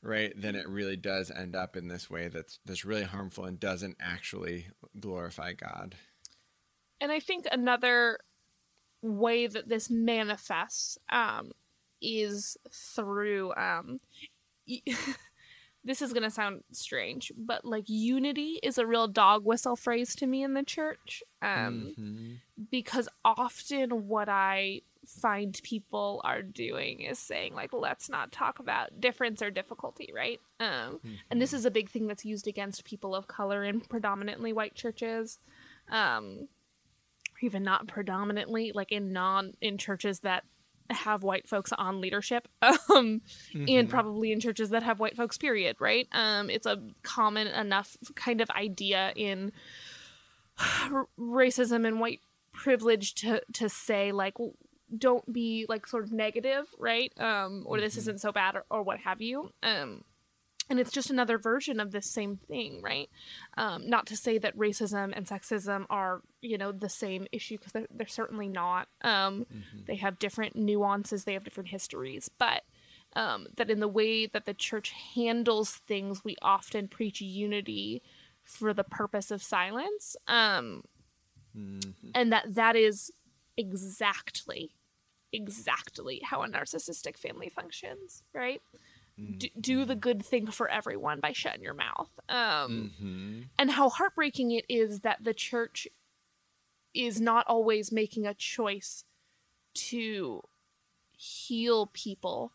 right? 0.02 0.32
Then 0.36 0.56
it 0.56 0.68
really 0.68 0.96
does 0.96 1.30
end 1.30 1.54
up 1.54 1.76
in 1.76 1.88
this 1.88 2.10
way 2.10 2.28
that's 2.28 2.58
that's 2.64 2.84
really 2.84 3.04
harmful 3.04 3.44
and 3.44 3.58
doesn't 3.58 3.96
actually 4.00 4.66
glorify 4.98 5.52
god. 5.52 5.94
And 7.00 7.10
i 7.10 7.20
think 7.20 7.46
another 7.50 8.18
way 9.02 9.46
that 9.46 9.68
this 9.68 9.90
manifests 9.90 10.98
um, 11.10 11.50
is 12.00 12.56
through 12.72 13.52
um, 13.54 13.98
this 15.84 16.02
is 16.02 16.12
going 16.12 16.22
to 16.22 16.30
sound 16.30 16.62
strange, 16.72 17.32
but 17.36 17.64
like 17.64 17.84
unity 17.88 18.60
is 18.62 18.78
a 18.78 18.86
real 18.86 19.08
dog 19.08 19.44
whistle 19.44 19.76
phrase 19.76 20.14
to 20.16 20.26
me 20.26 20.42
in 20.42 20.54
the 20.54 20.62
church. 20.62 21.22
Um, 21.40 21.94
mm-hmm. 21.98 22.32
Because 22.70 23.08
often 23.24 24.06
what 24.06 24.28
I 24.28 24.82
find 25.06 25.58
people 25.64 26.20
are 26.24 26.42
doing 26.42 27.00
is 27.00 27.18
saying, 27.18 27.54
like, 27.54 27.72
let's 27.72 28.08
not 28.08 28.30
talk 28.30 28.60
about 28.60 29.00
difference 29.00 29.42
or 29.42 29.50
difficulty, 29.50 30.12
right? 30.14 30.40
Um, 30.60 30.68
mm-hmm. 30.68 31.14
And 31.30 31.42
this 31.42 31.50
mm-hmm. 31.50 31.56
is 31.58 31.66
a 31.66 31.70
big 31.70 31.90
thing 31.90 32.06
that's 32.06 32.24
used 32.24 32.46
against 32.46 32.84
people 32.84 33.14
of 33.14 33.26
color 33.26 33.64
in 33.64 33.80
predominantly 33.80 34.52
white 34.52 34.74
churches. 34.74 35.40
Um, 35.90 36.48
even 37.40 37.64
not 37.64 37.88
predominantly, 37.88 38.70
like 38.72 38.92
in 38.92 39.12
non 39.12 39.54
in 39.60 39.76
churches 39.76 40.20
that 40.20 40.44
have 40.92 41.22
white 41.22 41.48
folks 41.48 41.72
on 41.72 42.00
leadership 42.00 42.48
um, 42.62 43.20
mm-hmm. 43.52 43.64
and 43.68 43.88
probably 43.88 44.32
in 44.32 44.40
churches 44.40 44.70
that 44.70 44.82
have 44.82 45.00
white 45.00 45.16
folks 45.16 45.38
period 45.38 45.76
right 45.80 46.08
um, 46.12 46.50
it's 46.50 46.66
a 46.66 46.82
common 47.02 47.46
enough 47.46 47.96
kind 48.14 48.40
of 48.40 48.50
idea 48.50 49.12
in 49.16 49.52
racism 51.18 51.86
and 51.86 52.00
white 52.00 52.20
privilege 52.52 53.14
to 53.14 53.40
to 53.52 53.68
say 53.68 54.12
like 54.12 54.34
don't 54.96 55.32
be 55.32 55.64
like 55.68 55.86
sort 55.86 56.04
of 56.04 56.12
negative 56.12 56.66
right 56.78 57.12
um, 57.18 57.64
or 57.66 57.76
mm-hmm. 57.76 57.84
this 57.84 57.96
isn't 57.96 58.20
so 58.20 58.30
bad 58.30 58.54
or, 58.54 58.64
or 58.70 58.82
what 58.82 58.98
have 59.00 59.20
you 59.20 59.50
um, 59.62 60.02
and 60.72 60.80
it's 60.80 60.90
just 60.90 61.10
another 61.10 61.36
version 61.36 61.80
of 61.80 61.90
this 61.90 62.06
same 62.06 62.38
thing 62.48 62.80
right? 62.80 63.10
Um, 63.58 63.90
not 63.90 64.06
to 64.06 64.16
say 64.16 64.38
that 64.38 64.56
racism 64.56 65.12
and 65.14 65.26
sexism 65.26 65.84
are 65.90 66.22
you 66.40 66.56
know 66.56 66.72
the 66.72 66.88
same 66.88 67.26
issue 67.30 67.58
because 67.58 67.72
they're, 67.72 67.86
they're, 67.94 68.06
certainly 68.06 68.48
not. 68.48 68.88
Um, 69.02 69.44
mm-hmm. 69.52 69.84
they 69.86 69.96
have 69.96 70.18
different 70.18 70.56
nuances 70.56 71.24
they 71.24 71.34
have 71.34 71.44
different 71.44 71.68
histories. 71.68 72.30
But 72.38 72.62
um, 73.14 73.48
that 73.58 73.68
in 73.68 73.80
the 73.80 73.88
way 73.88 74.24
that 74.24 74.46
the 74.46 74.54
church 74.54 74.94
handles 75.14 75.72
things 75.86 76.24
we 76.24 76.36
often 76.40 76.88
preach 76.88 77.20
unity 77.20 78.02
for 78.42 78.72
the 78.72 78.84
purpose 78.84 79.30
of 79.30 79.42
silence. 79.42 80.16
Um, 80.26 80.84
mm-hmm. 81.54 82.10
and 82.14 82.32
that 82.32 82.54
that 82.54 82.76
is 82.76 83.12
exactly 83.58 84.70
exactly 85.34 86.22
how 86.24 86.42
a 86.42 86.48
narcissistic 86.48 87.18
family 87.18 87.50
functions 87.50 88.22
right 88.34 88.62
do, 89.38 89.48
do, 89.60 89.84
the 89.84 89.94
good 89.94 90.24
thing 90.24 90.46
for 90.46 90.68
everyone 90.68 91.20
by 91.20 91.32
shutting 91.32 91.62
your 91.62 91.74
mouth. 91.74 92.10
Um, 92.28 92.92
mm-hmm. 93.00 93.40
And 93.58 93.70
how 93.70 93.88
heartbreaking 93.88 94.52
it 94.52 94.64
is 94.68 95.00
that 95.00 95.22
the 95.22 95.34
church 95.34 95.86
is 96.94 97.20
not 97.20 97.46
always 97.46 97.92
making 97.92 98.26
a 98.26 98.34
choice 98.34 99.04
to 99.74 100.42
heal 101.16 101.90
people, 101.92 102.52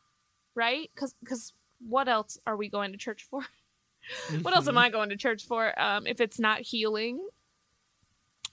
right? 0.55 0.89
Because 0.93 1.15
because 1.21 1.53
what 1.87 2.07
else 2.07 2.37
are 2.45 2.57
we 2.57 2.69
going 2.69 2.91
to 2.91 2.97
church 2.97 3.23
for? 3.23 3.41
what 4.41 4.55
else 4.55 4.67
am 4.67 4.75
mm-hmm. 4.75 4.79
I 4.79 4.89
going 4.89 5.09
to 5.09 5.17
church 5.17 5.45
for 5.45 5.79
um, 5.79 6.07
if 6.07 6.21
it's 6.21 6.39
not 6.39 6.61
healing 6.61 7.19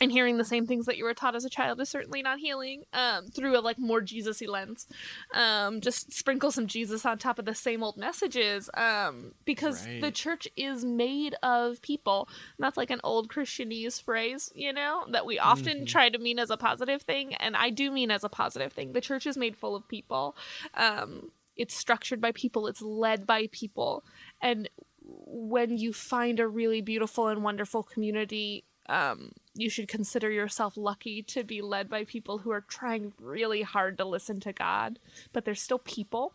and 0.00 0.10
hearing 0.10 0.38
the 0.38 0.44
same 0.44 0.66
things 0.66 0.86
that 0.86 0.96
you 0.96 1.04
were 1.04 1.14
taught 1.14 1.34
as 1.34 1.44
a 1.44 1.50
child 1.50 1.80
is 1.80 1.88
certainly 1.88 2.22
not 2.22 2.38
healing 2.38 2.84
um, 2.92 3.26
through 3.28 3.58
a 3.58 3.60
like 3.60 3.78
more 3.78 4.00
jesus-y 4.00 4.48
lens. 4.48 4.86
Um, 5.32 5.80
just 5.80 6.12
sprinkle 6.12 6.50
some 6.50 6.66
jesus 6.66 7.06
on 7.06 7.18
top 7.18 7.38
of 7.38 7.44
the 7.44 7.54
same 7.54 7.82
old 7.82 7.96
messages 7.96 8.68
um, 8.74 9.32
because 9.44 9.86
right. 9.86 10.00
the 10.00 10.10
church 10.10 10.48
is 10.56 10.84
made 10.84 11.34
of 11.42 11.80
people. 11.82 12.28
And 12.58 12.64
that's 12.64 12.76
like 12.76 12.90
an 12.90 13.00
old 13.04 13.28
christianese 13.28 14.02
phrase 14.02 14.50
you 14.54 14.72
know 14.72 15.04
that 15.10 15.26
we 15.26 15.38
often 15.38 15.78
mm-hmm. 15.78 15.84
try 15.84 16.08
to 16.08 16.18
mean 16.18 16.38
as 16.38 16.50
a 16.50 16.56
positive 16.56 17.02
thing 17.02 17.34
and 17.34 17.56
i 17.56 17.70
do 17.70 17.90
mean 17.90 18.10
as 18.10 18.24
a 18.24 18.28
positive 18.28 18.72
thing. 18.72 18.92
The 18.92 19.00
church 19.00 19.26
is 19.26 19.36
made 19.36 19.56
full 19.56 19.76
of 19.76 19.88
people. 19.88 20.36
Um, 20.74 21.30
it's 21.56 21.74
structured 21.74 22.20
by 22.20 22.32
people. 22.32 22.66
It's 22.66 22.82
led 22.82 23.26
by 23.26 23.48
people. 23.52 24.04
And 24.40 24.68
when 25.06 25.76
you 25.76 25.92
find 25.92 26.40
a 26.40 26.48
really 26.48 26.80
beautiful 26.80 27.28
and 27.28 27.42
wonderful 27.42 27.82
community 27.82 28.64
um, 28.88 29.32
you 29.54 29.70
should 29.70 29.88
consider 29.88 30.30
yourself 30.30 30.76
lucky 30.76 31.22
to 31.22 31.44
be 31.44 31.62
led 31.62 31.88
by 31.88 32.04
people 32.04 32.38
who 32.38 32.50
are 32.50 32.60
trying 32.60 33.12
really 33.20 33.62
hard 33.62 33.98
to 33.98 34.04
listen 34.04 34.40
to 34.40 34.52
God, 34.52 34.98
but 35.32 35.44
they're 35.44 35.54
still 35.54 35.78
people, 35.78 36.34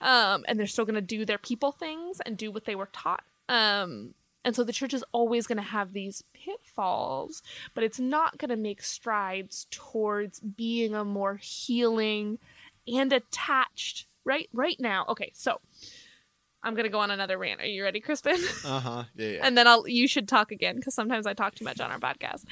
um, 0.00 0.44
and 0.46 0.58
they're 0.58 0.66
still 0.66 0.84
going 0.84 0.94
to 0.94 1.00
do 1.00 1.24
their 1.24 1.38
people 1.38 1.72
things 1.72 2.20
and 2.24 2.36
do 2.36 2.50
what 2.50 2.64
they 2.64 2.74
were 2.74 2.90
taught. 2.92 3.24
Um, 3.48 4.14
and 4.44 4.54
so 4.54 4.64
the 4.64 4.72
church 4.72 4.94
is 4.94 5.04
always 5.12 5.46
going 5.46 5.56
to 5.56 5.62
have 5.62 5.92
these 5.92 6.22
pitfalls, 6.32 7.42
but 7.74 7.84
it's 7.84 7.98
not 7.98 8.38
going 8.38 8.50
to 8.50 8.56
make 8.56 8.82
strides 8.82 9.66
towards 9.70 10.40
being 10.40 10.94
a 10.94 11.04
more 11.04 11.36
healing 11.36 12.38
and 12.86 13.12
attached. 13.12 14.06
Right, 14.24 14.50
right 14.52 14.78
now. 14.78 15.06
Okay, 15.08 15.32
so 15.34 15.58
I'm 16.62 16.74
gonna 16.74 16.88
go 16.88 16.98
on 16.98 17.10
another 17.10 17.38
rant. 17.38 17.60
Are 17.60 17.66
you 17.66 17.82
ready, 17.82 18.00
Crispin? 18.00 18.38
Uh 18.64 18.80
huh. 18.80 19.04
Yeah, 19.14 19.28
yeah. 19.28 19.40
and 19.46 19.56
then 19.56 19.66
I'll. 19.66 19.86
You 19.86 20.08
should 20.08 20.28
talk 20.28 20.50
again 20.52 20.76
because 20.76 20.94
sometimes 20.94 21.26
I 21.26 21.32
talk 21.34 21.54
too 21.54 21.64
much 21.64 21.80
on 21.80 21.90
our 21.90 21.98
podcast. 21.98 22.44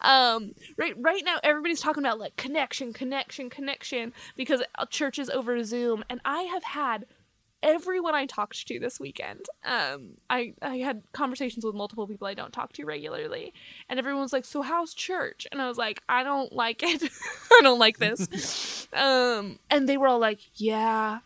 Um, 0.00 0.52
right, 0.76 0.94
right 0.98 1.22
now 1.24 1.38
everybody's 1.42 1.80
talking 1.80 2.02
about 2.02 2.18
like 2.18 2.36
connection, 2.36 2.92
connection, 2.92 3.48
connection 3.48 4.12
because 4.36 4.62
churches 4.90 5.30
over 5.30 5.62
Zoom, 5.62 6.04
and 6.10 6.20
I 6.24 6.42
have 6.42 6.64
had 6.64 7.06
everyone 7.62 8.14
I 8.14 8.26
talked 8.26 8.66
to 8.66 8.78
this 8.80 8.98
weekend. 8.98 9.46
Um, 9.64 10.16
I 10.28 10.54
I 10.60 10.78
had 10.78 11.02
conversations 11.12 11.64
with 11.64 11.74
multiple 11.74 12.06
people 12.06 12.26
I 12.26 12.34
don't 12.34 12.52
talk 12.52 12.72
to 12.74 12.84
regularly, 12.84 13.54
and 13.88 13.98
everyone 13.98 14.22
was 14.22 14.32
like, 14.32 14.44
"So 14.44 14.62
how's 14.62 14.92
church?" 14.94 15.46
And 15.52 15.62
I 15.62 15.68
was 15.68 15.78
like, 15.78 16.02
"I 16.08 16.24
don't 16.24 16.52
like 16.52 16.82
it. 16.82 17.02
I 17.52 17.60
don't 17.62 17.78
like 17.78 17.98
this." 17.98 18.88
um, 18.92 19.58
and 19.70 19.88
they 19.88 19.96
were 19.96 20.08
all 20.08 20.18
like, 20.18 20.40
"Yeah, 20.54 21.20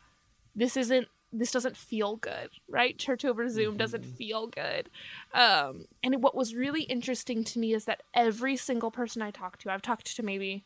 this 0.55 0.77
isn't 0.77 1.09
this 1.39 1.53
doesn't 1.53 1.77
feel 1.77 2.17
good, 2.17 2.51
right? 2.69 2.99
Church 2.99 3.25
over 3.25 3.49
Zoom 3.49 3.71
mm-hmm. 3.71 3.79
doesn't 3.79 4.05
feel 4.05 4.47
good. 4.47 4.89
Um, 5.35 5.87
and 6.03 6.23
what 6.23 6.35
was 6.35 6.55
really 6.55 6.83
interesting 6.83 7.45
to 7.45 7.59
me 7.59 7.75
is 7.75 7.85
that 7.85 8.03
every 8.15 8.57
single 8.57 8.91
person 8.91 9.23
I 9.23 9.31
talked 9.31 9.61
to, 9.63 9.71
I've 9.71 9.83
talked 9.83 10.17
to 10.17 10.23
maybe 10.23 10.65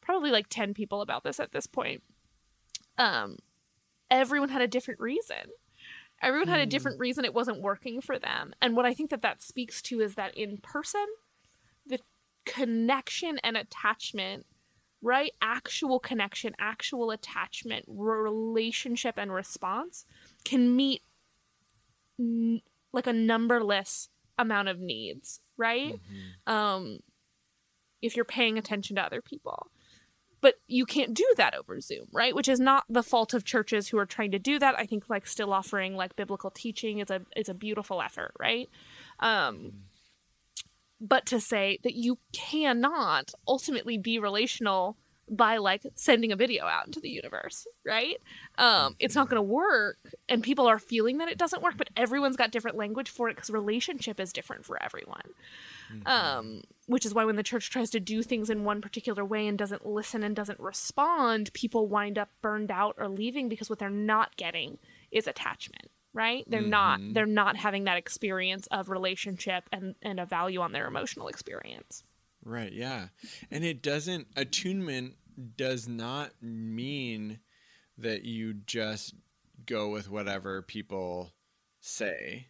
probably 0.00 0.30
like 0.30 0.46
10 0.48 0.74
people 0.74 1.00
about 1.02 1.24
this 1.24 1.40
at 1.40 1.52
this 1.52 1.66
point. 1.66 2.02
Um, 2.96 3.38
everyone 4.10 4.48
had 4.48 4.62
a 4.62 4.68
different 4.68 5.00
reason. 5.00 5.50
Everyone 6.22 6.48
had 6.48 6.60
a 6.60 6.64
hmm. 6.64 6.70
different 6.70 6.98
reason 6.98 7.24
it 7.24 7.34
wasn't 7.34 7.60
working 7.60 8.00
for 8.00 8.18
them. 8.18 8.54
And 8.62 8.76
what 8.76 8.86
I 8.86 8.94
think 8.94 9.10
that 9.10 9.22
that 9.22 9.42
speaks 9.42 9.82
to 9.82 10.00
is 10.00 10.14
that 10.14 10.36
in 10.36 10.58
person, 10.58 11.06
the 11.86 11.98
connection 12.46 13.38
and 13.42 13.56
attachment 13.56 14.46
right? 15.06 15.32
Actual 15.40 16.00
connection, 16.00 16.52
actual 16.58 17.12
attachment, 17.12 17.84
relationship, 17.86 19.14
and 19.16 19.32
response 19.32 20.04
can 20.44 20.74
meet 20.74 21.00
n- 22.18 22.60
like 22.92 23.06
a 23.06 23.12
numberless 23.12 24.08
amount 24.36 24.66
of 24.66 24.80
needs, 24.80 25.40
right? 25.56 25.94
Mm-hmm. 25.94 26.52
Um, 26.52 26.98
if 28.02 28.16
you're 28.16 28.24
paying 28.24 28.58
attention 28.58 28.96
to 28.96 29.02
other 29.02 29.22
people. 29.22 29.68
But 30.40 30.56
you 30.66 30.84
can't 30.84 31.14
do 31.14 31.26
that 31.36 31.54
over 31.54 31.80
Zoom, 31.80 32.08
right? 32.12 32.34
Which 32.34 32.48
is 32.48 32.58
not 32.58 32.84
the 32.88 33.02
fault 33.02 33.32
of 33.32 33.44
churches 33.44 33.88
who 33.88 33.98
are 33.98 34.06
trying 34.06 34.32
to 34.32 34.38
do 34.40 34.58
that. 34.58 34.76
I 34.76 34.86
think 34.86 35.08
like 35.08 35.26
still 35.26 35.52
offering 35.52 35.96
like 35.96 36.16
biblical 36.16 36.50
teaching 36.50 36.98
is 36.98 37.10
a 37.10 37.22
is 37.36 37.48
a 37.48 37.54
beautiful 37.54 38.02
effort, 38.02 38.32
right? 38.38 38.68
Um, 39.20 39.56
mm 39.56 39.72
but 41.00 41.26
to 41.26 41.40
say 41.40 41.78
that 41.82 41.94
you 41.94 42.18
cannot 42.32 43.32
ultimately 43.46 43.98
be 43.98 44.18
relational 44.18 44.96
by 45.28 45.56
like 45.56 45.82
sending 45.96 46.30
a 46.30 46.36
video 46.36 46.64
out 46.66 46.86
into 46.86 47.00
the 47.00 47.08
universe 47.08 47.66
right? 47.84 48.16
Um 48.58 48.94
it's 49.00 49.14
not 49.14 49.28
going 49.28 49.38
to 49.38 49.42
work 49.42 49.98
and 50.28 50.42
people 50.42 50.66
are 50.68 50.78
feeling 50.78 51.18
that 51.18 51.28
it 51.28 51.38
doesn't 51.38 51.62
work 51.62 51.76
but 51.76 51.90
everyone's 51.96 52.36
got 52.36 52.52
different 52.52 52.76
language 52.76 53.10
for 53.10 53.28
it 53.28 53.34
because 53.34 53.50
relationship 53.50 54.20
is 54.20 54.32
different 54.32 54.64
for 54.64 54.80
everyone. 54.82 55.22
Mm-hmm. 55.92 56.06
Um, 56.06 56.62
which 56.86 57.04
is 57.04 57.14
why 57.14 57.24
when 57.24 57.36
the 57.36 57.42
church 57.42 57.70
tries 57.70 57.90
to 57.90 58.00
do 58.00 58.22
things 58.22 58.50
in 58.50 58.64
one 58.64 58.80
particular 58.80 59.24
way 59.24 59.46
and 59.46 59.58
doesn't 59.58 59.86
listen 59.86 60.22
and 60.22 60.34
doesn't 60.36 60.60
respond, 60.60 61.52
people 61.52 61.88
wind 61.88 62.18
up 62.18 62.28
burned 62.40 62.70
out 62.70 62.94
or 62.98 63.08
leaving 63.08 63.48
because 63.48 63.68
what 63.68 63.78
they're 63.78 63.90
not 63.90 64.36
getting 64.36 64.78
is 65.10 65.26
attachment 65.26 65.90
right? 66.16 66.44
They're 66.48 66.62
mm-hmm. 66.62 66.70
not 66.70 67.00
they're 67.12 67.26
not 67.26 67.56
having 67.56 67.84
that 67.84 67.98
experience 67.98 68.66
of 68.72 68.88
relationship 68.88 69.64
and 69.70 69.94
and 70.02 70.18
a 70.18 70.24
value 70.24 70.60
on 70.60 70.72
their 70.72 70.86
emotional 70.88 71.28
experience. 71.28 72.02
Right 72.44 72.72
yeah. 72.72 73.08
And 73.50 73.62
it 73.64 73.82
doesn't 73.82 74.28
attunement 74.34 75.14
does 75.56 75.86
not 75.86 76.30
mean 76.40 77.40
that 77.98 78.24
you 78.24 78.54
just 78.54 79.14
go 79.66 79.90
with 79.90 80.10
whatever 80.10 80.62
people 80.62 81.32
say 81.80 82.46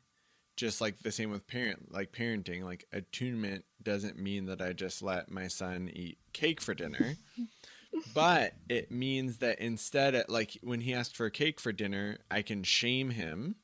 just 0.57 0.81
like 0.81 0.99
the 1.01 1.13
same 1.13 1.31
with 1.31 1.47
parent 1.47 1.93
like 1.93 2.13
parenting 2.13 2.63
like 2.63 2.85
attunement 2.93 3.65
doesn't 3.83 4.19
mean 4.19 4.47
that 4.47 4.63
i 4.63 4.73
just 4.73 5.03
let 5.03 5.31
my 5.31 5.47
son 5.47 5.91
eat 5.93 6.19
cake 6.33 6.61
for 6.61 6.73
dinner 6.75 7.17
but 8.15 8.55
it 8.69 8.91
means 8.91 9.39
that 9.39 9.59
instead 9.59 10.15
of, 10.15 10.25
like 10.29 10.59
when 10.63 10.81
he 10.81 10.95
asked 10.95 11.17
for 11.17 11.27
a 11.27 11.31
cake 11.31 11.61
for 11.61 11.73
dinner 11.73 12.19
i 12.31 12.43
can 12.43 12.63
shame 12.63 13.11
him 13.11 13.57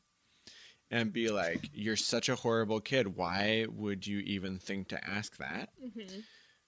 and 0.91 1.13
be 1.13 1.29
like 1.29 1.71
you're 1.73 1.97
such 1.97 2.29
a 2.29 2.37
horrible 2.37 2.81
kid 2.81 3.17
why 3.17 3.67
would 3.71 4.07
you 4.07 4.19
even 4.21 4.59
think 4.59 4.89
to 4.89 5.09
ask 5.09 5.37
that 5.39 5.71
mm-hmm. 5.85 6.21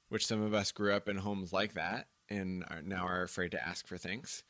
which 0.08 0.26
some 0.26 0.42
of 0.42 0.54
us 0.54 0.72
grew 0.72 0.92
up 0.92 1.08
in 1.08 1.16
homes 1.16 1.52
like 1.52 1.74
that 1.74 2.06
and 2.30 2.64
are 2.70 2.82
now 2.82 3.06
are 3.06 3.22
afraid 3.22 3.50
to 3.50 3.68
ask 3.68 3.86
for 3.86 3.98
things 3.98 4.42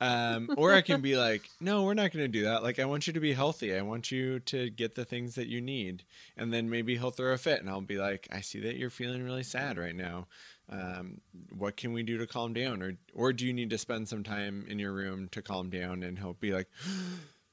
um, 0.00 0.50
or 0.56 0.72
I 0.74 0.80
can 0.80 1.00
be 1.00 1.16
like, 1.18 1.48
no, 1.60 1.82
we're 1.82 1.94
not 1.94 2.12
going 2.12 2.24
to 2.24 2.28
do 2.28 2.44
that. 2.44 2.62
Like, 2.62 2.78
I 2.78 2.84
want 2.84 3.06
you 3.06 3.12
to 3.12 3.20
be 3.20 3.32
healthy. 3.32 3.74
I 3.74 3.82
want 3.82 4.10
you 4.10 4.40
to 4.40 4.70
get 4.70 4.94
the 4.94 5.04
things 5.04 5.34
that 5.34 5.48
you 5.48 5.60
need. 5.60 6.04
And 6.36 6.52
then 6.52 6.70
maybe 6.70 6.96
he'll 6.96 7.10
throw 7.10 7.32
a 7.32 7.38
fit 7.38 7.60
and 7.60 7.68
I'll 7.68 7.80
be 7.80 7.98
like, 7.98 8.28
I 8.30 8.40
see 8.40 8.60
that 8.60 8.76
you're 8.76 8.90
feeling 8.90 9.24
really 9.24 9.42
sad 9.42 9.78
right 9.78 9.96
now. 9.96 10.26
Um, 10.70 11.20
what 11.50 11.76
can 11.76 11.92
we 11.92 12.02
do 12.02 12.18
to 12.18 12.26
calm 12.26 12.52
down? 12.52 12.82
Or, 12.82 12.92
or 13.14 13.32
do 13.32 13.46
you 13.46 13.52
need 13.52 13.70
to 13.70 13.78
spend 13.78 14.08
some 14.08 14.22
time 14.22 14.66
in 14.68 14.78
your 14.78 14.92
room 14.92 15.28
to 15.32 15.42
calm 15.42 15.70
down? 15.70 16.02
And 16.02 16.18
he'll 16.18 16.34
be 16.34 16.52
like, 16.52 16.68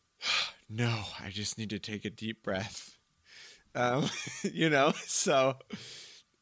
no, 0.69 1.03
I 1.23 1.29
just 1.29 1.57
need 1.57 1.69
to 1.69 1.79
take 1.79 2.05
a 2.05 2.09
deep 2.09 2.43
breath. 2.43 2.97
Um, 3.73 4.09
you 4.43 4.69
know, 4.69 4.93
so 5.05 5.55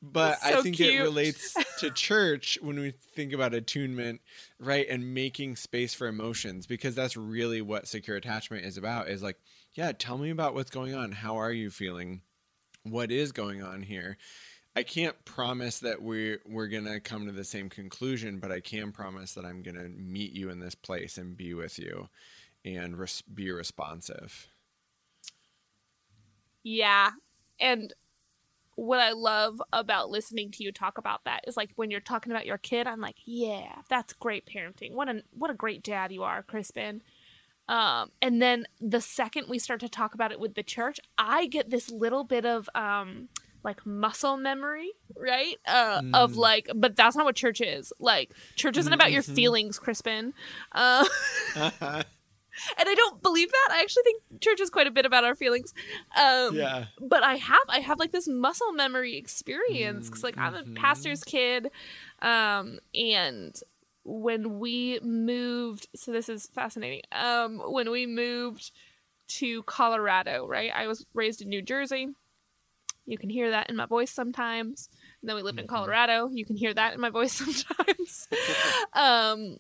but 0.03 0.41
so 0.41 0.59
I 0.59 0.61
think 0.61 0.76
cute. 0.76 0.95
it 0.95 1.01
relates 1.01 1.55
to 1.80 1.89
church 1.89 2.59
when 2.61 2.78
we 2.78 2.91
think 3.15 3.32
about 3.32 3.53
attunement, 3.53 4.19
right? 4.59 4.86
And 4.89 5.13
making 5.13 5.55
space 5.55 5.93
for 5.93 6.07
emotions 6.07 6.67
because 6.67 6.93
that's 6.93 7.15
really 7.15 7.61
what 7.61 7.88
secure 7.88 8.17
attachment 8.17 8.65
is 8.65 8.78
about 8.78 9.07
is 9.07 9.24
like, 9.24 9.38
yeah, 9.74 9.93
tell 9.93 10.17
me 10.17 10.30
about 10.30 10.53
what's 10.53 10.69
going 10.69 10.93
on. 10.93 11.13
How 11.13 11.38
are 11.38 11.53
you 11.53 11.69
feeling? 11.69 12.21
What 12.84 13.11
is 13.11 13.32
going 13.32 13.63
on 13.63 13.84
here? 13.84 14.17
I 14.76 14.84
can't 14.84 15.24
promise 15.26 15.80
that 15.80 16.01
we're 16.01 16.39
we're 16.45 16.67
gonna 16.67 16.99
come 16.99 17.26
to 17.28 17.32
the 17.32 17.43
same 17.43 17.69
conclusion, 17.69 18.39
but 18.39 18.51
I 18.51 18.59
can 18.59 18.91
promise 18.91 19.34
that 19.34 19.45
I'm 19.45 19.61
gonna 19.61 19.89
meet 19.89 20.34
you 20.34 20.49
in 20.49 20.59
this 20.59 20.76
place 20.76 21.17
and 21.17 21.38
be 21.38 21.53
with 21.53 21.78
you, 21.78 22.09
and 22.65 22.97
res- 22.97 23.21
be 23.21 23.51
responsive. 23.51 24.47
Yeah, 26.63 27.11
and 27.59 27.93
what 28.76 28.99
I 28.99 29.11
love 29.11 29.61
about 29.71 30.09
listening 30.09 30.49
to 30.51 30.63
you 30.63 30.71
talk 30.71 30.97
about 30.97 31.26
that 31.26 31.43
is 31.47 31.55
like 31.55 31.69
when 31.76 31.91
you're 31.91 31.99
talking 31.99 32.32
about 32.32 32.47
your 32.47 32.57
kid, 32.57 32.88
I'm 32.88 33.01
like, 33.01 33.17
yeah, 33.26 33.82
that's 33.89 34.13
great 34.13 34.47
parenting. 34.47 34.93
What 34.93 35.07
a 35.07 35.24
what 35.32 35.51
a 35.51 35.55
great 35.55 35.84
dad 35.84 36.11
you 36.11 36.24
are, 36.24 36.41
Crispin. 36.41 37.01
Um, 37.69 38.11
and 38.21 38.41
then 38.41 38.65
the 38.82 38.99
second 38.99 39.47
we 39.49 39.59
start 39.59 39.80
to 39.82 39.89
talk 39.89 40.15
about 40.15 40.32
it 40.32 40.39
with 40.39 40.55
the 40.55 40.63
church, 40.63 40.99
I 41.17 41.45
get 41.45 41.69
this 41.69 41.91
little 41.91 42.24
bit 42.24 42.45
of 42.45 42.67
um 42.74 43.30
like 43.64 43.86
muscle 43.86 44.38
memory, 44.38 44.91
right? 45.16 45.55
Uh, 45.66 46.01
mm. 46.01 46.14
Of 46.14 46.36
like, 46.36 46.70
but 46.76 46.95
that's 46.95 47.16
not 47.16 47.26
what 47.26 47.36
church 47.36 47.61
is. 47.61 47.93
Like, 47.99 48.32
church 48.55 48.78
isn't 48.78 48.93
about 48.93 49.11
your 49.11 49.22
mm-hmm. 49.22 49.36
feelings, 49.36 49.80
Crispin. 49.80 50.34
Uh, 50.72 51.05
and 51.55 52.89
I 52.89 52.95
don't 52.95 53.22
believe 53.22 53.49
that. 53.51 53.70
I 53.72 53.82
actually 53.82 54.03
think 54.03 54.41
church 54.41 54.59
is 54.59 54.70
quite 54.70 54.88
a 54.88 54.91
bit 54.91 55.05
about 55.05 55.24
our 55.24 55.36
feelings. 55.36 55.74
Um, 56.20 56.55
yeah. 56.55 56.86
But 56.99 57.24
I 57.24 57.36
have 57.36 57.66
I 57.70 57.80
have 57.80 57.99
like 57.99 58.11
this 58.11 58.28
muscle 58.28 58.74
memory 58.74 59.18
experience 59.18 60.09
because 60.09 60.24
like 60.24 60.38
I'm 60.38 60.55
a 60.55 60.64
mm-hmm. 60.64 60.76
pastor's 60.76 61.24
kid, 61.24 61.70
um, 62.22 62.80
and 62.93 63.55
when 64.05 64.59
we 64.59 64.99
moved, 65.01 65.88
so 65.95 66.11
this 66.11 66.28
is 66.28 66.47
fascinating. 66.47 67.01
Um, 67.11 67.59
when 67.59 67.89
we 67.89 68.05
moved 68.05 68.72
to 69.28 69.64
Colorado, 69.64 70.45
right? 70.45 70.72
I 70.74 70.88
was 70.88 71.05
raised 71.14 71.41
in 71.41 71.49
New 71.49 71.61
Jersey. 71.61 72.09
You 73.05 73.17
can 73.17 73.29
hear 73.29 73.51
that 73.51 73.69
in 73.69 73.75
my 73.75 73.85
voice 73.85 74.11
sometimes. 74.11 74.89
And 75.21 75.29
then 75.29 75.35
we 75.35 75.41
lived 75.41 75.59
in 75.59 75.65
mm-hmm. 75.65 75.75
Colorado. 75.75 76.29
You 76.31 76.45
can 76.45 76.55
hear 76.55 76.73
that 76.73 76.93
in 76.93 77.01
my 77.01 77.09
voice 77.09 77.33
sometimes. 77.65 78.27
um, 78.93 79.57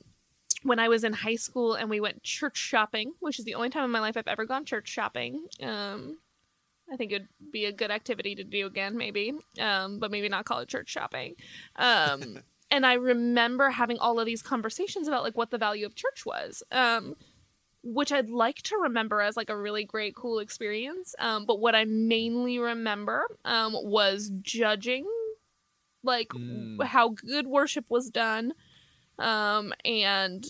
when 0.63 0.79
I 0.79 0.87
was 0.87 1.03
in 1.03 1.13
high 1.13 1.35
school 1.35 1.73
and 1.73 1.89
we 1.89 1.99
went 1.99 2.23
church 2.23 2.57
shopping, 2.57 3.13
which 3.19 3.39
is 3.39 3.45
the 3.45 3.55
only 3.55 3.69
time 3.69 3.83
in 3.83 3.91
my 3.91 3.99
life 3.99 4.17
I've 4.17 4.27
ever 4.27 4.45
gone 4.45 4.65
church 4.65 4.87
shopping. 4.87 5.45
Um, 5.61 6.17
I 6.91 6.97
think 6.97 7.11
it'd 7.11 7.27
be 7.51 7.65
a 7.65 7.71
good 7.71 7.91
activity 7.91 8.35
to 8.35 8.43
do 8.43 8.65
again, 8.65 8.97
maybe, 8.97 9.33
um, 9.59 9.99
but 9.99 10.11
maybe 10.11 10.29
not 10.29 10.45
call 10.45 10.59
it 10.59 10.69
church 10.69 10.89
shopping. 10.89 11.35
Um, 11.75 12.39
and 12.71 12.85
I 12.85 12.93
remember 12.93 13.69
having 13.69 13.99
all 13.99 14.19
of 14.19 14.25
these 14.25 14.41
conversations 14.41 15.07
about 15.07 15.23
like 15.23 15.37
what 15.37 15.49
the 15.49 15.57
value 15.57 15.85
of 15.85 15.95
church 15.95 16.25
was, 16.25 16.63
um, 16.71 17.15
which 17.83 18.11
I'd 18.11 18.29
like 18.29 18.61
to 18.63 18.77
remember 18.77 19.21
as 19.21 19.35
like 19.35 19.49
a 19.49 19.57
really 19.57 19.83
great, 19.83 20.15
cool 20.15 20.39
experience. 20.39 21.15
Um, 21.19 21.45
but 21.45 21.59
what 21.59 21.75
I 21.75 21.85
mainly 21.85 22.57
remember 22.57 23.25
um, 23.43 23.73
was 23.73 24.31
judging, 24.41 25.05
like 26.03 26.29
mm. 26.29 26.81
how 26.83 27.09
good 27.09 27.45
worship 27.45 27.85
was 27.89 28.09
done 28.09 28.53
um, 29.19 29.73
and 29.83 30.45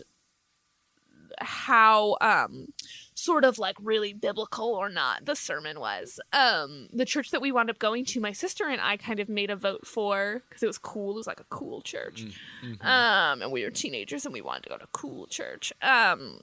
how 1.40 2.18
um, 2.22 2.68
sort 3.16 3.44
of 3.44 3.58
like 3.58 3.76
really 3.82 4.14
biblical 4.14 4.68
or 4.68 4.90
not 4.90 5.26
the 5.26 5.36
sermon 5.36 5.80
was. 5.80 6.20
Um, 6.32 6.88
the 6.94 7.06
church 7.06 7.32
that 7.32 7.42
we 7.42 7.52
wound 7.52 7.70
up 7.70 7.80
going 7.80 8.06
to, 8.06 8.20
my 8.20 8.32
sister 8.32 8.68
and 8.68 8.80
I 8.80 8.98
kind 8.98 9.20
of 9.20 9.28
made 9.28 9.50
a 9.50 9.56
vote 9.56 9.88
for 9.88 10.44
because 10.48 10.62
it 10.62 10.68
was 10.68 10.78
cool. 10.78 11.14
It 11.14 11.18
was 11.18 11.28
like 11.28 11.40
a 11.40 11.46
cool 11.50 11.82
church. 11.82 12.26
Mm, 12.26 12.78
mm-hmm. 12.78 12.88
Um, 12.88 13.42
and 13.42 13.52
we 13.52 13.64
were 13.64 13.72
teenagers 13.72 14.26
and 14.26 14.34
we 14.34 14.42
wanted 14.42 14.64
to 14.64 14.70
go 14.70 14.78
to 14.78 14.88
cool 14.92 15.26
church. 15.26 15.74
Um, 15.82 16.42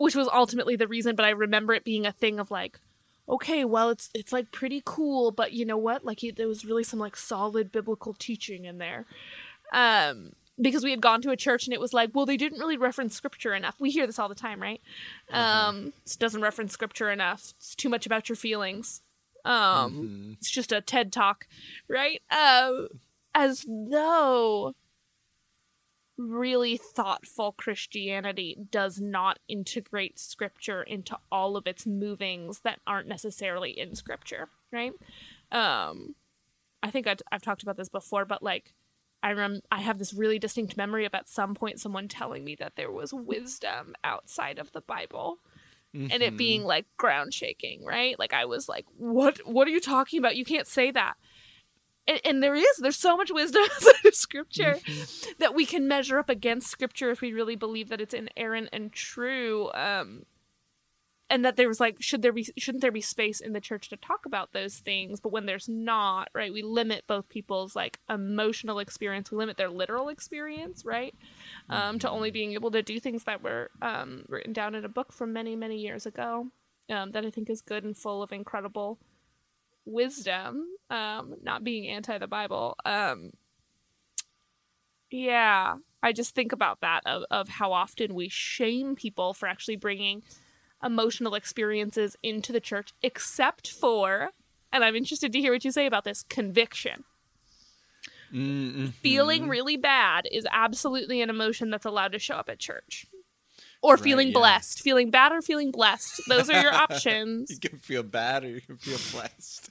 which 0.00 0.16
was 0.16 0.30
ultimately 0.32 0.76
the 0.76 0.88
reason, 0.88 1.14
but 1.14 1.26
I 1.26 1.30
remember 1.30 1.74
it 1.74 1.84
being 1.84 2.06
a 2.06 2.12
thing 2.12 2.40
of 2.40 2.50
like, 2.50 2.80
okay, 3.28 3.66
well, 3.66 3.90
it's 3.90 4.08
it's 4.14 4.32
like 4.32 4.50
pretty 4.50 4.80
cool, 4.82 5.30
but 5.30 5.52
you 5.52 5.66
know 5.66 5.76
what? 5.76 6.06
Like, 6.06 6.20
there 6.36 6.48
was 6.48 6.64
really 6.64 6.84
some 6.84 6.98
like 6.98 7.18
solid 7.18 7.70
biblical 7.70 8.14
teaching 8.14 8.64
in 8.64 8.78
there. 8.78 9.04
Um, 9.74 10.32
because 10.58 10.82
we 10.82 10.90
had 10.90 11.02
gone 11.02 11.20
to 11.20 11.32
a 11.32 11.36
church 11.36 11.66
and 11.66 11.74
it 11.74 11.80
was 11.80 11.92
like, 11.92 12.12
well, 12.14 12.24
they 12.24 12.38
didn't 12.38 12.60
really 12.60 12.78
reference 12.78 13.14
scripture 13.14 13.52
enough. 13.52 13.76
We 13.78 13.90
hear 13.90 14.06
this 14.06 14.18
all 14.18 14.30
the 14.30 14.34
time, 14.34 14.60
right? 14.60 14.80
Uh-huh. 15.30 15.68
Um, 15.68 15.92
it 16.06 16.16
doesn't 16.18 16.40
reference 16.40 16.72
scripture 16.72 17.10
enough. 17.10 17.52
It's 17.58 17.74
too 17.74 17.90
much 17.90 18.06
about 18.06 18.30
your 18.30 18.36
feelings. 18.36 19.02
Um, 19.44 19.52
mm-hmm. 19.54 20.32
it's 20.38 20.50
just 20.50 20.72
a 20.72 20.80
TED 20.80 21.12
talk, 21.12 21.46
right? 21.88 22.22
Uh, 22.30 22.84
as 23.34 23.66
though 23.68 24.74
really 26.20 26.76
thoughtful 26.76 27.52
Christianity 27.52 28.56
does 28.70 29.00
not 29.00 29.38
integrate 29.48 30.18
scripture 30.18 30.82
into 30.82 31.18
all 31.32 31.56
of 31.56 31.66
its 31.66 31.86
movings 31.86 32.60
that 32.60 32.80
aren't 32.86 33.08
necessarily 33.08 33.78
in 33.78 33.94
scripture, 33.94 34.48
right? 34.72 34.92
Um, 35.50 36.14
I 36.82 36.90
think 36.90 37.06
I've, 37.06 37.20
I've 37.32 37.42
talked 37.42 37.62
about 37.62 37.76
this 37.76 37.88
before, 37.88 38.24
but 38.24 38.42
like 38.42 38.74
I 39.22 39.32
rem 39.32 39.60
I 39.70 39.80
have 39.80 39.98
this 39.98 40.14
really 40.14 40.38
distinct 40.38 40.76
memory 40.76 41.04
of 41.04 41.14
at 41.14 41.28
some 41.28 41.54
point 41.54 41.80
someone 41.80 42.08
telling 42.08 42.44
me 42.44 42.54
that 42.56 42.76
there 42.76 42.90
was 42.90 43.12
wisdom 43.12 43.94
outside 44.04 44.58
of 44.58 44.72
the 44.72 44.80
Bible. 44.80 45.38
Mm-hmm. 45.94 46.12
And 46.12 46.22
it 46.22 46.28
mm-hmm. 46.28 46.36
being 46.36 46.64
like 46.64 46.86
ground 46.96 47.34
shaking, 47.34 47.84
right? 47.84 48.16
Like 48.18 48.32
I 48.32 48.44
was 48.44 48.68
like, 48.68 48.86
"What? 48.96 49.38
What 49.44 49.66
are 49.66 49.72
you 49.72 49.80
talking 49.80 50.20
about? 50.20 50.36
You 50.36 50.44
can't 50.44 50.68
say 50.68 50.92
that." 50.92 51.14
And, 52.06 52.20
and 52.24 52.42
there 52.42 52.54
is, 52.54 52.76
there's 52.78 52.96
so 52.96 53.16
much 53.16 53.30
wisdom 53.32 53.62
outside 53.74 54.06
of 54.06 54.14
Scripture 54.14 54.76
mm-hmm. 54.84 55.30
that 55.38 55.54
we 55.54 55.66
can 55.66 55.88
measure 55.88 56.18
up 56.18 56.28
against 56.28 56.70
Scripture 56.70 57.10
if 57.10 57.20
we 57.20 57.32
really 57.32 57.56
believe 57.56 57.88
that 57.88 58.00
it's 58.00 58.14
inerrant 58.14 58.70
and 58.72 58.92
true. 58.92 59.70
Um, 59.72 60.24
and 61.30 61.44
that 61.44 61.56
there 61.56 61.68
was 61.68 61.80
like 61.80 61.96
should 62.00 62.20
there 62.22 62.32
be 62.32 62.46
shouldn't 62.58 62.82
there 62.82 62.92
be 62.92 63.00
space 63.00 63.40
in 63.40 63.52
the 63.52 63.60
church 63.60 63.88
to 63.88 63.96
talk 63.96 64.26
about 64.26 64.52
those 64.52 64.78
things 64.78 65.20
but 65.20 65.32
when 65.32 65.46
there's 65.46 65.68
not 65.68 66.28
right 66.34 66.52
we 66.52 66.60
limit 66.60 67.04
both 67.06 67.28
people's 67.28 67.76
like 67.76 68.00
emotional 68.10 68.80
experience 68.80 69.30
we 69.30 69.38
limit 69.38 69.56
their 69.56 69.70
literal 69.70 70.08
experience 70.08 70.84
right 70.84 71.14
um, 71.70 71.98
to 71.98 72.10
only 72.10 72.30
being 72.30 72.52
able 72.52 72.70
to 72.70 72.82
do 72.82 72.98
things 72.98 73.24
that 73.24 73.42
were 73.42 73.70
um, 73.80 74.24
written 74.28 74.52
down 74.52 74.74
in 74.74 74.84
a 74.84 74.88
book 74.88 75.12
from 75.12 75.32
many 75.32 75.54
many 75.54 75.78
years 75.78 76.04
ago 76.04 76.48
um, 76.90 77.12
that 77.12 77.24
i 77.24 77.30
think 77.30 77.48
is 77.48 77.62
good 77.62 77.84
and 77.84 77.96
full 77.96 78.22
of 78.22 78.32
incredible 78.32 78.98
wisdom 79.84 80.66
um, 80.90 81.34
not 81.42 81.64
being 81.64 81.88
anti 81.88 82.18
the 82.18 82.26
bible 82.26 82.76
um, 82.84 83.30
yeah 85.10 85.76
i 86.02 86.12
just 86.12 86.34
think 86.34 86.52
about 86.52 86.80
that 86.80 87.00
of, 87.06 87.24
of 87.30 87.48
how 87.48 87.72
often 87.72 88.14
we 88.14 88.28
shame 88.28 88.94
people 88.94 89.34
for 89.34 89.48
actually 89.48 89.76
bringing 89.76 90.22
emotional 90.82 91.34
experiences 91.34 92.16
into 92.22 92.52
the 92.52 92.60
church, 92.60 92.92
except 93.02 93.70
for 93.70 94.30
and 94.72 94.84
I'm 94.84 94.94
interested 94.94 95.32
to 95.32 95.40
hear 95.40 95.52
what 95.52 95.64
you 95.64 95.72
say 95.72 95.86
about 95.86 96.04
this 96.04 96.22
conviction. 96.22 97.02
Mm-hmm. 98.32 98.86
Feeling 98.86 99.48
really 99.48 99.76
bad 99.76 100.28
is 100.30 100.46
absolutely 100.52 101.22
an 101.22 101.28
emotion 101.28 101.70
that's 101.70 101.84
allowed 101.84 102.12
to 102.12 102.20
show 102.20 102.36
up 102.36 102.48
at 102.48 102.60
church. 102.60 103.06
Or 103.82 103.96
Right, 103.96 104.04
feeling 104.04 104.28
yeah. 104.28 104.34
blessed. 104.34 104.80
Feeling 104.82 105.10
bad 105.10 105.32
or 105.32 105.40
feeling 105.42 105.70
blessed. 105.70 106.22
Those 106.28 106.50
are 106.50 106.60
your 106.60 106.72
options. 106.72 107.50
you 107.54 107.58
can 107.58 107.78
feel 107.78 108.02
bad 108.02 108.44
or 108.44 108.48
you 108.48 108.60
can 108.60 108.76
feel 108.76 108.98
blessed. 109.12 109.70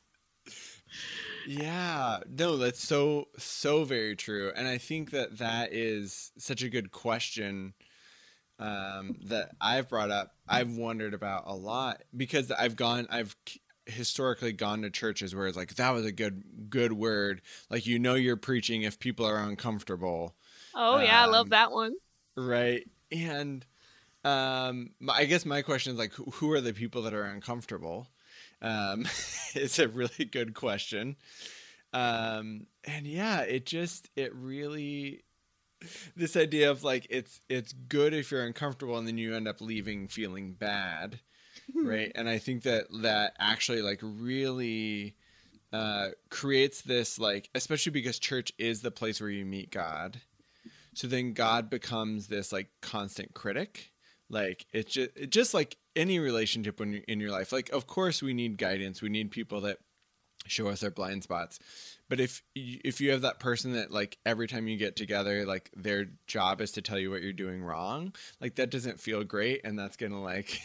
Yeah, 1.47 2.19
no, 2.29 2.57
that's 2.57 2.85
so 2.85 3.29
so 3.37 3.83
very 3.83 4.15
true, 4.15 4.51
and 4.55 4.67
I 4.67 4.77
think 4.77 5.11
that 5.11 5.37
that 5.37 5.73
is 5.73 6.31
such 6.37 6.61
a 6.63 6.69
good 6.69 6.91
question 6.91 7.73
um, 8.59 9.15
that 9.25 9.51
I've 9.61 9.89
brought 9.89 10.11
up. 10.11 10.35
I've 10.49 10.75
wondered 10.75 11.13
about 11.13 11.43
a 11.47 11.55
lot 11.55 12.03
because 12.15 12.51
I've 12.51 12.75
gone, 12.75 13.07
I've 13.09 13.35
historically 13.85 14.53
gone 14.53 14.83
to 14.83 14.89
churches 14.91 15.35
where 15.35 15.47
it's 15.47 15.57
like 15.57 15.75
that 15.75 15.91
was 15.91 16.05
a 16.05 16.11
good 16.11 16.43
good 16.69 16.93
word, 16.93 17.41
like 17.69 17.85
you 17.87 17.99
know 17.99 18.15
you're 18.15 18.37
preaching 18.37 18.83
if 18.83 18.99
people 18.99 19.25
are 19.25 19.39
uncomfortable, 19.39 20.35
Oh, 20.73 20.99
yeah, 20.99 21.21
I 21.21 21.25
Um, 21.25 21.31
love 21.31 21.49
that 21.49 21.71
one. 21.71 21.95
right? 22.37 22.87
And 23.11 23.65
um, 24.23 24.91
I 25.09 25.25
guess 25.25 25.45
my 25.45 25.61
question 25.61 25.93
is 25.93 25.99
like, 25.99 26.13
who- 26.13 26.51
are 26.51 26.61
the 26.61 26.73
people 26.73 27.03
that 27.03 27.13
are 27.13 27.23
uncomfortable? 27.25 28.07
Um, 28.61 29.05
it's 29.55 29.79
a 29.79 29.87
really 29.87 30.25
good 30.25 30.53
question. 30.53 31.15
Um, 31.93 32.67
and 32.83 33.07
yeah, 33.07 33.41
it 33.41 33.65
just 33.65 34.09
it 34.15 34.33
really 34.35 35.23
this 36.15 36.35
idea 36.35 36.69
of 36.69 36.83
like 36.83 37.07
it's 37.09 37.41
it's 37.49 37.73
good 37.73 38.13
if 38.13 38.31
you're 38.31 38.45
uncomfortable 38.45 38.97
and 38.97 39.07
then 39.07 39.17
you 39.17 39.35
end 39.35 39.47
up 39.47 39.61
leaving 39.61 40.07
feeling 40.07 40.53
bad, 40.53 41.19
right? 41.73 42.11
And 42.15 42.29
I 42.29 42.37
think 42.37 42.63
that 42.63 42.85
that 43.01 43.33
actually 43.39 43.81
like 43.81 43.99
really 44.03 45.15
uh, 45.71 46.09
creates 46.29 46.81
this 46.81 47.17
like 47.17 47.49
especially 47.55 47.91
because 47.91 48.19
church 48.19 48.51
is 48.57 48.81
the 48.81 48.91
place 48.91 49.19
where 49.21 49.29
you 49.29 49.45
meet 49.45 49.71
God. 49.71 50.21
So 50.93 51.07
then 51.07 51.33
God 51.33 51.69
becomes 51.69 52.27
this 52.27 52.51
like 52.51 52.69
constant 52.81 53.33
critic. 53.33 53.88
Like 54.29 54.65
it's 54.71 54.93
just 54.93 55.11
just 55.29 55.53
like 55.53 55.77
any 55.95 56.19
relationship 56.19 56.79
when 56.79 56.95
in 57.07 57.19
your 57.19 57.31
life. 57.31 57.51
Like 57.51 57.69
of 57.71 57.87
course 57.87 58.21
we 58.21 58.33
need 58.33 58.57
guidance. 58.57 59.01
We 59.01 59.09
need 59.09 59.31
people 59.31 59.61
that 59.61 59.77
show 60.47 60.67
us 60.67 60.83
our 60.83 60.89
blind 60.89 61.23
spots. 61.23 61.59
But 62.09 62.19
if 62.19 62.41
you, 62.55 62.79
if 62.83 63.01
you 63.01 63.11
have 63.11 63.21
that 63.21 63.39
person 63.39 63.73
that 63.73 63.91
like 63.91 64.17
every 64.25 64.47
time 64.47 64.67
you 64.67 64.77
get 64.77 64.95
together, 64.95 65.45
like 65.45 65.69
their 65.75 66.07
job 66.27 66.61
is 66.61 66.71
to 66.73 66.81
tell 66.81 66.99
you 66.99 67.11
what 67.11 67.21
you're 67.21 67.33
doing 67.33 67.61
wrong, 67.61 68.13
like 68.41 68.55
that 68.55 68.71
doesn't 68.71 68.99
feel 68.99 69.23
great, 69.23 69.61
and 69.63 69.77
that's 69.77 69.97
gonna 69.97 70.21
like 70.21 70.59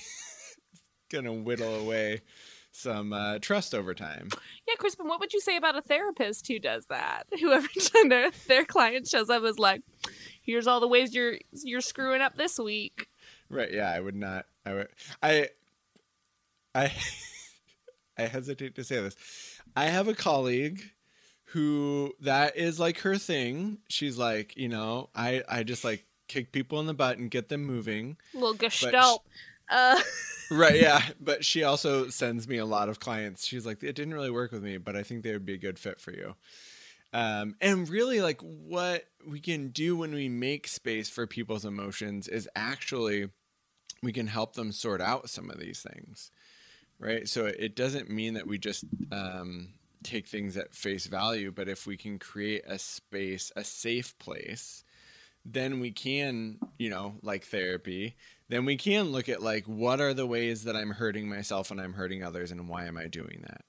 gonna 1.11 1.33
whittle 1.33 1.75
away 1.77 2.23
some 2.75 3.12
uh, 3.12 3.39
trust 3.39 3.75
over 3.75 3.95
time. 3.95 4.29
Yeah, 4.67 4.75
Crispin, 4.79 5.07
what 5.07 5.21
would 5.21 5.33
you 5.33 5.41
say 5.41 5.57
about 5.57 5.77
a 5.77 5.83
therapist 5.83 6.49
who 6.49 6.59
does 6.59 6.87
that? 6.87 7.25
Who 7.41 7.53
every 7.53 7.81
time 7.81 8.09
their, 8.09 8.31
their 8.49 8.65
client 8.65 9.07
shows 9.07 9.31
up 9.31 9.45
is 9.45 9.59
like, 9.59 9.83
here's 10.43 10.67
all 10.67 10.81
the 10.81 10.89
ways 10.89 11.15
you're 11.15 11.39
you're 11.53 11.81
screwing 11.81 12.21
up 12.21 12.37
this 12.37 12.59
week. 12.59 13.09
Right? 13.55 13.72
Yeah, 13.72 13.90
I 13.90 14.00
would 14.00 14.16
not. 14.16 14.46
I 14.66 14.74
would. 14.74 14.88
I. 15.22 15.48
I. 16.74 16.92
I 18.18 18.22
hesitate 18.26 18.76
to 18.76 18.84
say 18.84 19.00
this. 19.00 19.16
I 19.74 19.86
have 19.86 20.07
a 20.07 20.14
colleague 20.14 20.82
who 21.46 22.12
that 22.20 22.57
is 22.57 22.78
like 22.78 22.98
her 23.00 23.16
thing. 23.16 23.78
She's 23.88 24.16
like, 24.18 24.57
you 24.57 24.68
know, 24.68 25.11
I 25.14 25.42
I 25.48 25.62
just 25.64 25.84
like 25.84 26.05
kick 26.28 26.52
people 26.52 26.78
in 26.80 26.86
the 26.86 26.94
butt 26.94 27.18
and 27.18 27.30
get 27.30 27.48
them 27.48 27.64
moving. 27.64 28.16
little 28.32 28.55
gestalt. 28.55 29.24
uh, 29.68 30.00
Right, 30.50 30.80
yeah. 30.80 31.00
But 31.20 31.44
she 31.44 31.64
also 31.64 32.09
sends 32.09 32.46
me 32.46 32.59
a 32.59 32.66
lot 32.66 32.88
of 32.88 33.00
clients. 33.00 33.46
She's 33.46 33.64
like, 33.66 33.82
it 33.82 33.94
didn't 33.94 34.14
really 34.14 34.30
work 34.30 34.52
with 34.52 34.62
me, 34.62 34.76
but 34.76 34.94
I 34.94 35.02
think 35.02 35.22
they 35.22 35.32
would 35.32 35.46
be 35.46 35.55
a 35.55 35.59
good 35.59 35.78
fit 35.78 36.00
for 36.00 36.12
you. 36.12 36.34
Um, 37.12 37.55
and 37.61 37.88
really, 37.88 38.20
like, 38.20 38.40
what 38.42 39.05
we 39.26 39.40
can 39.40 39.68
do 39.68 39.96
when 39.96 40.12
we 40.12 40.28
make 40.28 40.66
space 40.68 41.09
for 41.09 41.26
people's 41.26 41.64
emotions 41.64 42.28
is 42.28 42.48
actually 42.55 43.30
we 44.05 44.12
can 44.12 44.26
help 44.26 44.55
them 44.55 44.72
sort 44.72 45.00
out 45.00 45.30
some 45.30 45.50
of 45.50 45.59
these 45.59 45.82
things, 45.82 46.30
right? 46.98 47.28
So 47.28 47.46
it 47.46 47.74
doesn't 47.74 48.11
mean 48.11 48.34
that 48.34 48.46
we 48.46 48.59
just 48.59 48.84
um, 49.11 49.70
take 50.02 50.28
things 50.28 50.57
at 50.57 50.74
face 50.74 51.07
value, 51.07 51.50
but 51.50 51.68
if 51.68 51.86
we 51.86 51.96
can 51.96 52.18
create 52.18 52.62
a 52.66 52.78
space, 52.78 53.50
a 53.57 53.64
safe 53.64 54.16
place, 54.18 54.84
then 55.44 55.80
we 55.80 55.90
can, 55.90 56.59
you 56.78 56.88
know, 56.88 57.16
like 57.22 57.44
therapy, 57.44 58.16
then 58.48 58.64
we 58.64 58.76
can 58.76 59.11
look 59.11 59.28
at 59.28 59.42
like 59.42 59.64
what 59.64 60.00
are 60.00 60.14
the 60.14 60.26
ways 60.26 60.64
that 60.64 60.76
I'm 60.76 60.92
hurting 60.92 61.28
myself 61.28 61.70
and 61.70 61.80
I'm 61.80 61.94
hurting 61.94 62.22
others 62.22 62.50
and 62.50 62.68
why 62.68 62.86
am 62.86 62.96
I 62.96 63.09
doing 63.09 63.42
that? 63.42 63.62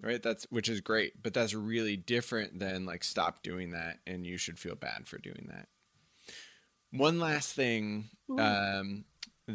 Right? 0.00 0.22
That's 0.22 0.46
which 0.50 0.68
is 0.68 0.80
great, 0.80 1.22
but 1.22 1.34
that's 1.34 1.54
really 1.54 1.96
different 1.96 2.58
than 2.58 2.86
like 2.86 3.04
stop 3.04 3.42
doing 3.42 3.72
that 3.72 3.98
and 4.06 4.24
you 4.24 4.38
should 4.38 4.58
feel 4.58 4.74
bad 4.74 5.06
for 5.06 5.18
doing 5.18 5.48
that. 5.50 5.68
One 6.92 7.20
last 7.20 7.52
thing 7.54 8.10
um, 8.38 9.04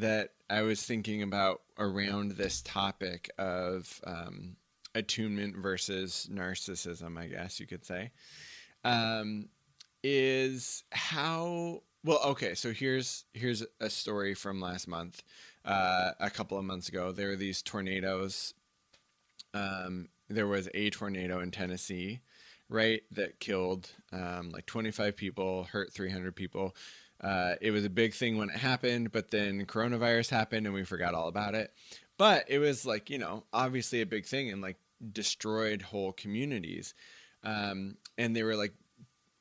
that 0.01 0.31
I 0.49 0.61
was 0.61 0.83
thinking 0.83 1.21
about 1.21 1.61
around 1.77 2.33
this 2.33 2.61
topic 2.61 3.29
of 3.37 3.99
um, 4.05 4.57
attunement 4.93 5.55
versus 5.57 6.29
narcissism, 6.31 7.17
I 7.17 7.27
guess 7.27 7.59
you 7.59 7.67
could 7.67 7.85
say, 7.85 8.11
um, 8.83 9.49
is 10.03 10.83
how 10.91 11.81
well. 12.03 12.21
Okay, 12.25 12.55
so 12.55 12.71
here's 12.71 13.25
here's 13.33 13.63
a 13.79 13.89
story 13.89 14.33
from 14.33 14.61
last 14.61 14.87
month. 14.87 15.23
Uh, 15.63 16.11
a 16.19 16.29
couple 16.29 16.57
of 16.57 16.63
months 16.63 16.89
ago, 16.89 17.11
there 17.11 17.29
were 17.29 17.35
these 17.35 17.61
tornadoes. 17.61 18.53
Um, 19.53 20.09
there 20.29 20.47
was 20.47 20.69
a 20.73 20.89
tornado 20.89 21.39
in 21.39 21.51
Tennessee, 21.51 22.19
right, 22.69 23.01
that 23.11 23.39
killed 23.39 23.89
um, 24.11 24.51
like 24.51 24.65
25 24.65 25.15
people, 25.15 25.63
hurt 25.71 25.93
300 25.93 26.35
people. 26.35 26.75
Uh, 27.21 27.55
it 27.61 27.71
was 27.71 27.85
a 27.85 27.89
big 27.89 28.13
thing 28.13 28.37
when 28.37 28.49
it 28.49 28.57
happened, 28.57 29.11
but 29.11 29.31
then 29.31 29.65
coronavirus 29.65 30.29
happened 30.29 30.65
and 30.65 30.75
we 30.75 30.83
forgot 30.83 31.13
all 31.13 31.27
about 31.27 31.55
it. 31.55 31.73
But 32.17 32.45
it 32.47 32.59
was 32.59 32.85
like, 32.85 33.09
you 33.09 33.17
know, 33.17 33.43
obviously 33.51 34.01
a 34.01 34.05
big 34.05 34.25
thing 34.25 34.49
and 34.49 34.61
like 34.61 34.77
destroyed 35.11 35.81
whole 35.81 36.11
communities. 36.11 36.93
Um, 37.43 37.97
and 38.17 38.35
they 38.35 38.43
were 38.43 38.55
like 38.55 38.73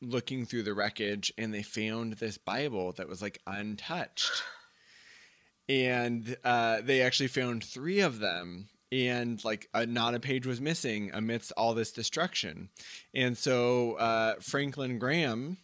looking 0.01 0.45
through 0.45 0.64
the 0.64 0.75
wreckage 0.75 1.33
and 1.39 1.53
they 1.53 1.62
found 1.62 2.14
this 2.14 2.39
Bible 2.39 2.93
that 2.93 3.09
was 3.09 3.22
like 3.22 3.41
untouched. 3.47 4.43
And 5.68 6.37
uh, 6.45 6.83
they 6.83 7.01
actually 7.01 7.29
found 7.29 7.64
three 7.64 8.01
of 8.01 8.18
them 8.18 8.68
and 8.93 9.43
like 9.45 9.68
uh, 9.75 9.87
not 9.89 10.14
a 10.14 10.20
page 10.20 10.47
was 10.47 10.61
missing 10.61 11.11
amidst 11.12 11.53
all 11.57 11.75
this 11.75 11.91
destruction. 11.91 12.68
And 13.14 13.37
so 13.37 13.95
uh, 13.95 14.35
Franklin 14.41 14.99
Graham, 14.99 15.59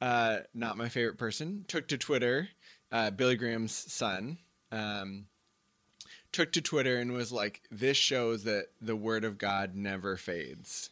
uh, 0.00 0.38
not 0.54 0.76
my 0.76 0.88
favorite 0.88 1.18
person, 1.18 1.64
took 1.68 1.88
to 1.88 1.98
Twitter, 1.98 2.48
uh, 2.90 3.10
Billy 3.10 3.36
Graham's 3.36 3.74
son, 3.74 4.38
um, 4.72 5.26
took 6.32 6.52
to 6.52 6.60
Twitter 6.60 6.96
and 6.96 7.12
was 7.12 7.32
like, 7.32 7.62
"This 7.70 7.96
shows 7.96 8.44
that 8.44 8.66
the 8.80 8.96
word 8.96 9.24
of 9.24 9.38
God 9.38 9.74
never 9.74 10.16
fades." 10.16 10.90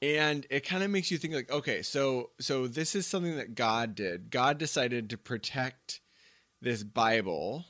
And 0.00 0.46
it 0.48 0.64
kind 0.64 0.84
of 0.84 0.90
makes 0.90 1.10
you 1.10 1.18
think 1.18 1.34
like, 1.34 1.50
okay, 1.50 1.82
so 1.82 2.30
so 2.40 2.68
this 2.68 2.94
is 2.94 3.06
something 3.06 3.36
that 3.36 3.54
God 3.54 3.94
did. 3.94 4.30
God 4.30 4.58
decided 4.58 5.10
to 5.10 5.18
protect 5.18 6.00
this 6.60 6.84
Bible, 6.84 7.66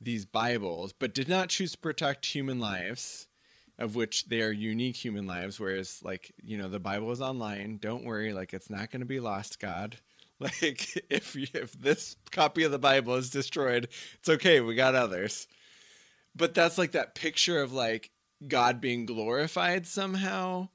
these 0.00 0.24
Bibles, 0.24 0.92
but 0.92 1.14
did 1.14 1.28
not 1.28 1.50
choose 1.50 1.72
to 1.72 1.78
protect 1.78 2.26
human 2.26 2.58
lives, 2.58 3.25
of 3.78 3.94
which 3.94 4.26
they 4.26 4.40
are 4.40 4.50
unique 4.50 4.96
human 4.96 5.26
lives. 5.26 5.60
Whereas, 5.60 6.00
like, 6.02 6.32
you 6.42 6.56
know, 6.58 6.68
the 6.68 6.80
Bible 6.80 7.10
is 7.10 7.20
online. 7.20 7.78
Don't 7.78 8.04
worry, 8.04 8.32
like, 8.32 8.54
it's 8.54 8.70
not 8.70 8.90
going 8.90 9.00
to 9.00 9.06
be 9.06 9.20
lost, 9.20 9.60
God. 9.60 9.96
Like, 10.38 11.02
if 11.08 11.34
if 11.54 11.72
this 11.80 12.14
copy 12.30 12.64
of 12.64 12.70
the 12.70 12.78
Bible 12.78 13.14
is 13.14 13.30
destroyed, 13.30 13.88
it's 14.18 14.28
okay. 14.28 14.60
We 14.60 14.74
got 14.74 14.94
others. 14.94 15.48
But 16.34 16.52
that's 16.52 16.76
like 16.76 16.92
that 16.92 17.14
picture 17.14 17.62
of 17.62 17.72
like 17.72 18.10
God 18.46 18.78
being 18.78 19.06
glorified 19.06 19.86
somehow 19.86 20.68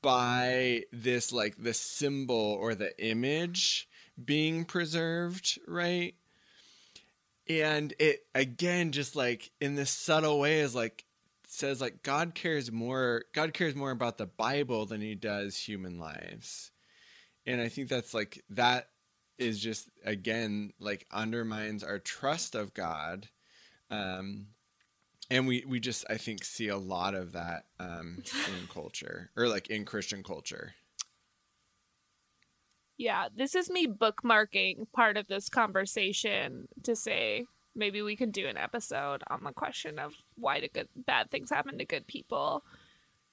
by 0.00 0.84
this 0.92 1.32
like 1.32 1.56
the 1.58 1.74
symbol 1.74 2.56
or 2.58 2.74
the 2.74 2.98
image 3.04 3.88
being 4.22 4.64
preserved, 4.64 5.58
right? 5.66 6.14
And 7.48 7.92
it 7.98 8.24
again 8.34 8.92
just 8.92 9.14
like 9.14 9.50
in 9.60 9.74
this 9.74 9.90
subtle 9.90 10.40
way 10.40 10.60
is 10.60 10.74
like 10.74 11.04
says 11.54 11.80
like 11.80 12.02
God 12.02 12.34
cares 12.34 12.72
more 12.72 13.24
God 13.32 13.54
cares 13.54 13.74
more 13.74 13.90
about 13.90 14.18
the 14.18 14.26
Bible 14.26 14.86
than 14.86 15.00
he 15.00 15.14
does 15.14 15.56
human 15.56 15.98
lives. 15.98 16.72
And 17.46 17.60
I 17.60 17.68
think 17.68 17.88
that's 17.88 18.12
like 18.12 18.42
that 18.50 18.88
is 19.38 19.60
just 19.60 19.88
again 20.04 20.72
like 20.78 21.06
undermines 21.12 21.84
our 21.84 21.98
trust 21.98 22.54
of 22.54 22.74
God. 22.74 23.28
Um 23.90 24.48
and 25.30 25.46
we 25.46 25.64
we 25.66 25.80
just 25.80 26.04
I 26.10 26.16
think 26.16 26.44
see 26.44 26.68
a 26.68 26.76
lot 26.76 27.14
of 27.14 27.32
that 27.32 27.66
um 27.78 28.22
in 28.48 28.66
culture 28.72 29.30
or 29.36 29.48
like 29.48 29.68
in 29.68 29.84
Christian 29.84 30.22
culture. 30.22 30.74
Yeah, 32.96 33.26
this 33.34 33.54
is 33.54 33.70
me 33.70 33.88
bookmarking 33.88 34.86
part 34.92 35.16
of 35.16 35.26
this 35.26 35.48
conversation 35.48 36.68
to 36.84 36.94
say 36.94 37.46
maybe 37.74 38.02
we 38.02 38.16
could 38.16 38.32
do 38.32 38.46
an 38.46 38.56
episode 38.56 39.22
on 39.28 39.42
the 39.44 39.52
question 39.52 39.98
of 39.98 40.14
why 40.36 40.60
do 40.60 40.68
good 40.72 40.88
bad 40.94 41.30
things 41.30 41.50
happen 41.50 41.78
to 41.78 41.84
good 41.84 42.06
people 42.06 42.64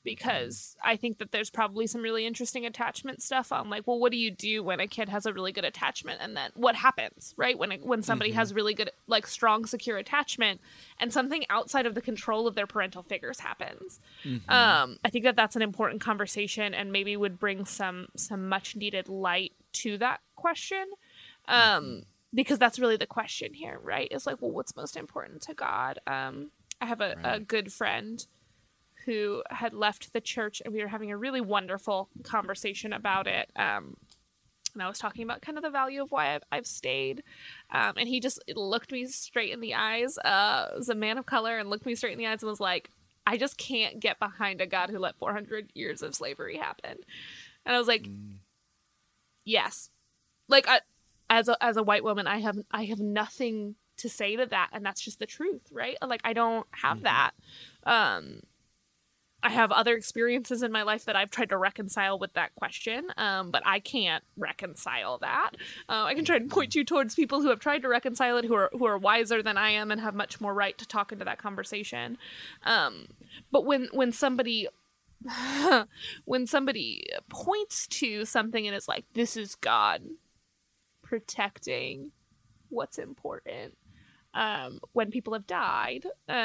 because 0.03 0.75
I 0.83 0.95
think 0.95 1.19
that 1.19 1.31
there's 1.31 1.49
probably 1.49 1.87
some 1.87 2.01
really 2.01 2.25
interesting 2.25 2.65
attachment 2.65 3.21
stuff 3.21 3.51
on 3.51 3.69
like, 3.69 3.85
well, 3.85 3.99
what 3.99 4.11
do 4.11 4.17
you 4.17 4.31
do 4.31 4.63
when 4.63 4.79
a 4.79 4.87
kid 4.87 5.09
has 5.09 5.25
a 5.25 5.33
really 5.33 5.51
good 5.51 5.65
attachment, 5.65 6.19
and 6.21 6.35
then 6.35 6.51
what 6.55 6.75
happens, 6.75 7.33
right? 7.37 7.57
When 7.57 7.71
it, 7.71 7.85
when 7.85 8.01
somebody 8.01 8.31
mm-hmm. 8.31 8.39
has 8.39 8.53
really 8.53 8.73
good, 8.73 8.91
like, 9.07 9.27
strong, 9.27 9.65
secure 9.65 9.97
attachment, 9.97 10.59
and 10.99 11.13
something 11.13 11.45
outside 11.49 11.85
of 11.85 11.95
the 11.95 12.01
control 12.01 12.47
of 12.47 12.55
their 12.55 12.67
parental 12.67 13.03
figures 13.03 13.39
happens. 13.39 13.99
Mm-hmm. 14.23 14.49
Um, 14.49 14.97
I 15.05 15.09
think 15.09 15.25
that 15.25 15.35
that's 15.35 15.55
an 15.55 15.61
important 15.61 16.01
conversation, 16.01 16.73
and 16.73 16.91
maybe 16.91 17.15
would 17.15 17.39
bring 17.39 17.65
some 17.65 18.07
some 18.15 18.49
much 18.49 18.75
needed 18.75 19.07
light 19.07 19.53
to 19.73 19.97
that 19.99 20.21
question. 20.35 20.85
Um. 21.47 22.03
Because 22.33 22.59
that's 22.59 22.79
really 22.79 22.97
the 22.97 23.05
question 23.05 23.53
here, 23.53 23.79
right? 23.83 24.07
Is 24.11 24.25
like, 24.25 24.41
well, 24.41 24.51
what's 24.51 24.75
most 24.75 24.95
important 24.95 25.41
to 25.43 25.53
God? 25.53 25.99
Um, 26.07 26.51
I 26.79 26.85
have 26.85 27.01
a, 27.01 27.15
right. 27.15 27.35
a 27.35 27.39
good 27.39 27.71
friend 27.71 28.25
who 29.05 29.43
had 29.49 29.73
left 29.73 30.13
the 30.13 30.21
church, 30.21 30.61
and 30.63 30.73
we 30.73 30.81
were 30.81 30.87
having 30.87 31.11
a 31.11 31.17
really 31.17 31.41
wonderful 31.41 32.09
conversation 32.23 32.93
about 32.93 33.27
it. 33.27 33.51
Um, 33.55 33.97
and 34.73 34.81
I 34.81 34.87
was 34.87 34.99
talking 34.99 35.23
about 35.23 35.41
kind 35.41 35.57
of 35.57 35.63
the 35.63 35.69
value 35.69 36.01
of 36.01 36.11
why 36.11 36.35
I've, 36.35 36.43
I've 36.51 36.67
stayed. 36.67 37.23
Um, 37.71 37.93
and 37.97 38.07
he 38.07 38.19
just 38.19 38.41
looked 38.55 38.91
me 38.91 39.05
straight 39.07 39.51
in 39.51 39.59
the 39.59 39.73
eyes. 39.73 40.17
Uh, 40.17 40.69
was 40.77 40.89
a 40.89 40.95
man 40.95 41.17
of 41.17 41.25
color 41.25 41.57
and 41.57 41.69
looked 41.69 41.85
me 41.85 41.95
straight 41.95 42.13
in 42.13 42.19
the 42.19 42.27
eyes 42.27 42.41
and 42.41 42.49
was 42.49 42.59
like, 42.59 42.89
I 43.27 43.37
just 43.37 43.57
can't 43.57 43.99
get 43.99 44.19
behind 44.19 44.61
a 44.61 44.67
God 44.67 44.89
who 44.89 44.97
let 44.97 45.17
400 45.17 45.71
years 45.73 46.01
of 46.01 46.15
slavery 46.15 46.57
happen. 46.57 46.97
And 47.65 47.75
I 47.75 47.79
was 47.79 47.87
like, 47.87 48.03
mm. 48.03 48.37
yes. 49.45 49.89
Like, 50.47 50.67
I, 50.67 50.79
as 51.31 51.47
a, 51.47 51.63
as 51.63 51.77
a 51.77 51.83
white 51.83 52.03
woman, 52.03 52.27
I 52.27 52.39
have, 52.39 52.57
I 52.71 52.83
have 52.85 52.99
nothing 52.99 53.75
to 53.97 54.09
say 54.09 54.35
to 54.35 54.45
that. 54.47 54.69
And 54.73 54.85
that's 54.85 55.01
just 55.01 55.17
the 55.17 55.25
truth, 55.25 55.61
right? 55.71 55.95
Like, 56.05 56.19
I 56.25 56.33
don't 56.33 56.67
have 56.71 56.97
mm-hmm. 56.97 57.05
that. 57.05 57.31
Um, 57.85 58.41
I 59.41 59.49
have 59.49 59.71
other 59.71 59.95
experiences 59.95 60.61
in 60.61 60.73
my 60.73 60.83
life 60.83 61.05
that 61.05 61.15
I've 61.15 61.31
tried 61.31 61.49
to 61.49 61.57
reconcile 61.57 62.19
with 62.19 62.33
that 62.33 62.53
question, 62.55 63.07
um, 63.17 63.49
but 63.49 63.63
I 63.65 63.79
can't 63.79 64.23
reconcile 64.37 65.17
that. 65.19 65.51
Uh, 65.89 66.03
I 66.03 66.13
can 66.13 66.25
try 66.25 66.35
and 66.35 66.51
point 66.51 66.75
you 66.75 66.83
towards 66.83 67.15
people 67.15 67.41
who 67.41 67.49
have 67.49 67.59
tried 67.59 67.81
to 67.81 67.87
reconcile 67.87 68.37
it, 68.37 68.45
who 68.45 68.53
are 68.53 68.69
who 68.71 68.85
are 68.85 68.99
wiser 68.99 69.41
than 69.41 69.57
I 69.57 69.71
am 69.71 69.89
and 69.89 69.99
have 69.99 70.13
much 70.13 70.39
more 70.41 70.53
right 70.53 70.77
to 70.77 70.87
talk 70.87 71.11
into 71.11 71.25
that 71.25 71.39
conversation. 71.39 72.19
Um, 72.65 73.07
but 73.51 73.65
when 73.65 73.87
when 73.93 74.11
somebody 74.11 74.67
when 76.25 76.45
somebody 76.45 77.07
points 77.29 77.87
to 77.87 78.25
something 78.25 78.67
and 78.67 78.75
is 78.75 78.87
like, 78.87 79.05
"This 79.13 79.35
is 79.35 79.55
God 79.55 80.03
protecting 81.11 82.11
what's 82.69 82.97
important," 82.97 83.77
um, 84.33 84.79
when 84.93 85.11
people 85.11 85.33
have 85.33 85.45
died, 85.45 86.05
um, 86.29 86.35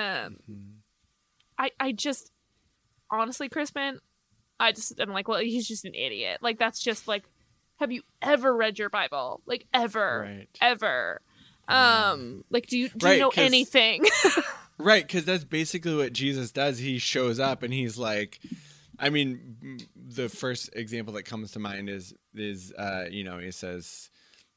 mm-hmm. 0.50 0.78
I 1.58 1.70
I 1.78 1.92
just 1.92 2.32
honestly, 3.10 3.48
Crispin, 3.48 4.00
I 4.58 4.72
just 4.72 4.98
I'm 5.00 5.10
like, 5.10 5.28
well, 5.28 5.40
he's 5.40 5.68
just 5.68 5.84
an 5.84 5.94
idiot. 5.94 6.38
Like 6.42 6.58
that's 6.58 6.80
just 6.80 7.06
like, 7.06 7.24
have 7.76 7.92
you 7.92 8.02
ever 8.20 8.54
read 8.54 8.78
your 8.78 8.90
Bible? 8.90 9.40
Like 9.46 9.66
ever, 9.72 10.26
right. 10.26 10.48
ever. 10.60 11.20
Um, 11.68 12.44
like 12.50 12.66
do 12.66 12.78
you 12.78 12.88
do 12.88 13.06
right, 13.06 13.14
you 13.14 13.20
know 13.20 13.32
anything? 13.36 14.04
right, 14.78 15.06
because 15.06 15.24
that's 15.24 15.44
basically 15.44 15.94
what 15.94 16.12
Jesus 16.12 16.52
does. 16.52 16.78
He 16.78 16.98
shows 16.98 17.40
up 17.40 17.62
and 17.62 17.72
he's 17.72 17.98
like, 17.98 18.40
I 18.98 19.10
mean, 19.10 19.78
the 19.94 20.28
first 20.28 20.70
example 20.74 21.14
that 21.14 21.24
comes 21.24 21.52
to 21.52 21.58
mind 21.58 21.88
is 21.88 22.14
is 22.34 22.72
uh, 22.72 23.04
you 23.10 23.24
know 23.24 23.38
he 23.38 23.50
says, 23.50 24.10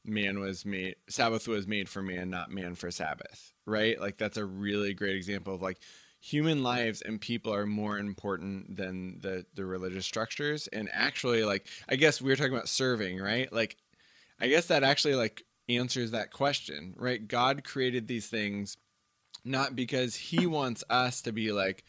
man 0.04 0.40
was 0.40 0.64
made 0.64 0.96
Sabbath 1.08 1.46
was 1.48 1.66
made 1.66 1.88
for 1.88 2.02
man, 2.02 2.30
not 2.30 2.50
man 2.50 2.74
for 2.74 2.90
Sabbath. 2.90 3.52
Right, 3.66 4.00
like 4.00 4.18
that's 4.18 4.36
a 4.36 4.44
really 4.44 4.94
great 4.94 5.16
example 5.16 5.54
of 5.54 5.62
like 5.62 5.78
human 6.20 6.62
lives 6.62 7.00
and 7.00 7.18
people 7.20 7.54
are 7.54 7.66
more 7.66 7.98
important 7.98 8.76
than 8.76 9.20
the 9.20 9.46
the 9.54 9.64
religious 9.64 10.06
structures. 10.06 10.68
And 10.68 10.88
actually 10.92 11.44
like 11.44 11.66
i 11.88 11.96
guess 11.96 12.20
we 12.20 12.30
were 12.30 12.36
talking 12.36 12.54
about 12.54 12.68
serving 12.68 13.18
right? 13.18 13.52
Like 13.52 13.76
i 14.40 14.48
guess 14.48 14.66
that 14.66 14.82
actually 14.82 15.14
like 15.14 15.44
answers 15.68 16.10
that 16.10 16.32
question 16.32 16.94
right? 16.96 17.26
God 17.26 17.64
created 17.64 18.08
these 18.08 18.26
things 18.26 18.76
not 19.44 19.74
because 19.74 20.16
he 20.16 20.46
wants 20.46 20.84
us 20.90 21.22
to 21.22 21.32
be 21.32 21.52
like 21.52 21.84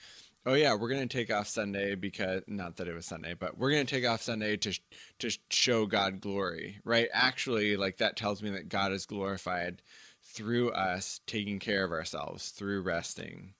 oh 0.46 0.54
yeah 0.54 0.74
we're 0.74 0.90
to 0.90 1.06
take 1.06 1.32
off 1.32 1.48
sunday 1.48 1.96
because 1.96 2.42
not 2.48 2.78
that 2.78 2.88
it 2.88 2.96
was 2.96 3.06
sunday 3.06 3.34
but 3.34 3.58
we're 3.58 3.72
to 3.72 3.86
take 3.86 4.08
off 4.08 4.22
sunday 4.22 4.58
to 4.58 4.78
to 5.20 5.30
show 5.50 5.86
god 5.86 6.22
glory 6.22 6.80
right? 6.84 7.10
Actually 7.14 7.78
like 7.78 7.98
that 7.98 8.16
tells 8.16 8.42
me 8.42 8.50
that 8.50 8.70
god 8.70 8.92
is 8.92 9.06
glorified 9.06 9.82
through 10.24 10.72
us 10.72 11.20
taking 11.28 11.60
care 11.60 11.84
of 11.84 11.92
ourselves 11.92 12.50
through 12.50 12.82
resting 12.82 13.54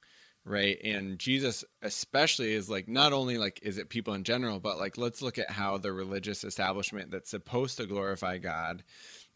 right? 0.44 0.80
And 0.84 1.20
jesus 1.20 1.64
especially 1.84 2.54
is 2.54 2.70
like 2.70 2.88
not 2.88 3.14
only 3.14 3.38
like 3.38 3.60
is 3.62 3.78
it 3.78 3.90
people 3.90 4.16
in 4.16 4.24
general 4.24 4.60
but 4.60 4.80
like 4.80 4.98
let's 4.98 5.22
look 5.22 5.38
at 5.38 5.52
how 5.52 5.78
the 5.78 5.92
religious 5.92 6.44
establishment 6.44 7.12
that's 7.12 7.30
supposed 7.30 7.78
to 7.78 7.86
glorify 7.86 8.40
god 8.40 8.84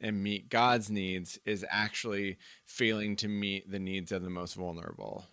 and 0.02 0.24
meet 0.24 0.50
god's 0.50 0.90
needs 0.90 1.40
is 1.46 1.64
actually 1.70 2.38
failing 2.66 3.16
to 3.16 3.28
meet 3.28 3.70
the 3.70 3.80
needs 3.80 4.12
of 4.12 4.24
the 4.24 4.30
most 4.32 4.56
vulnerable 4.56 5.26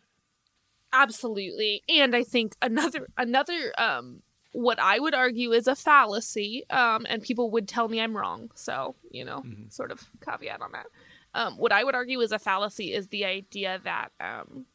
absolutely 0.92 1.82
and 1.88 2.14
i 2.14 2.22
think 2.22 2.54
another 2.62 3.08
another 3.16 3.72
um 3.78 4.22
what 4.52 4.78
i 4.78 4.98
would 4.98 5.14
argue 5.14 5.52
is 5.52 5.66
a 5.66 5.74
fallacy 5.74 6.64
um 6.70 7.06
and 7.08 7.22
people 7.22 7.50
would 7.50 7.66
tell 7.66 7.88
me 7.88 8.00
i'm 8.00 8.16
wrong 8.16 8.50
so 8.54 8.94
you 9.10 9.24
know 9.24 9.40
mm-hmm. 9.40 9.68
sort 9.68 9.90
of 9.90 10.08
caveat 10.24 10.60
on 10.60 10.72
that 10.72 10.86
um 11.34 11.54
what 11.54 11.72
i 11.72 11.82
would 11.82 11.94
argue 11.94 12.20
is 12.20 12.32
a 12.32 12.38
fallacy 12.38 12.92
is 12.92 13.08
the 13.08 13.24
idea 13.24 13.80
that 13.84 14.10
um 14.20 14.66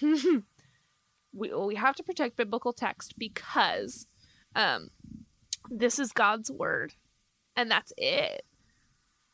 we, 1.32 1.54
we 1.54 1.74
have 1.74 1.96
to 1.96 2.02
protect 2.02 2.36
biblical 2.36 2.72
text 2.72 3.18
because 3.18 4.06
um, 4.54 4.90
this 5.70 5.98
is 5.98 6.12
God's 6.12 6.50
word, 6.50 6.94
and 7.56 7.70
that's 7.70 7.92
it. 7.96 8.44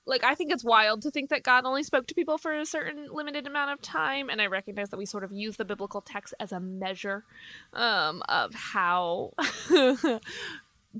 Like, 0.08 0.24
I 0.24 0.34
think 0.34 0.50
it's 0.52 0.64
wild 0.64 1.02
to 1.02 1.10
think 1.10 1.30
that 1.30 1.42
God 1.42 1.64
only 1.64 1.82
spoke 1.82 2.06
to 2.08 2.14
people 2.14 2.38
for 2.38 2.52
a 2.52 2.66
certain 2.66 3.08
limited 3.12 3.46
amount 3.46 3.70
of 3.72 3.82
time, 3.82 4.30
and 4.30 4.40
I 4.40 4.46
recognize 4.46 4.90
that 4.90 4.96
we 4.96 5.06
sort 5.06 5.24
of 5.24 5.32
use 5.32 5.56
the 5.56 5.64
biblical 5.64 6.00
text 6.00 6.34
as 6.40 6.50
a 6.50 6.60
measure 6.60 7.24
um, 7.74 8.22
of 8.28 8.54
how 8.54 9.34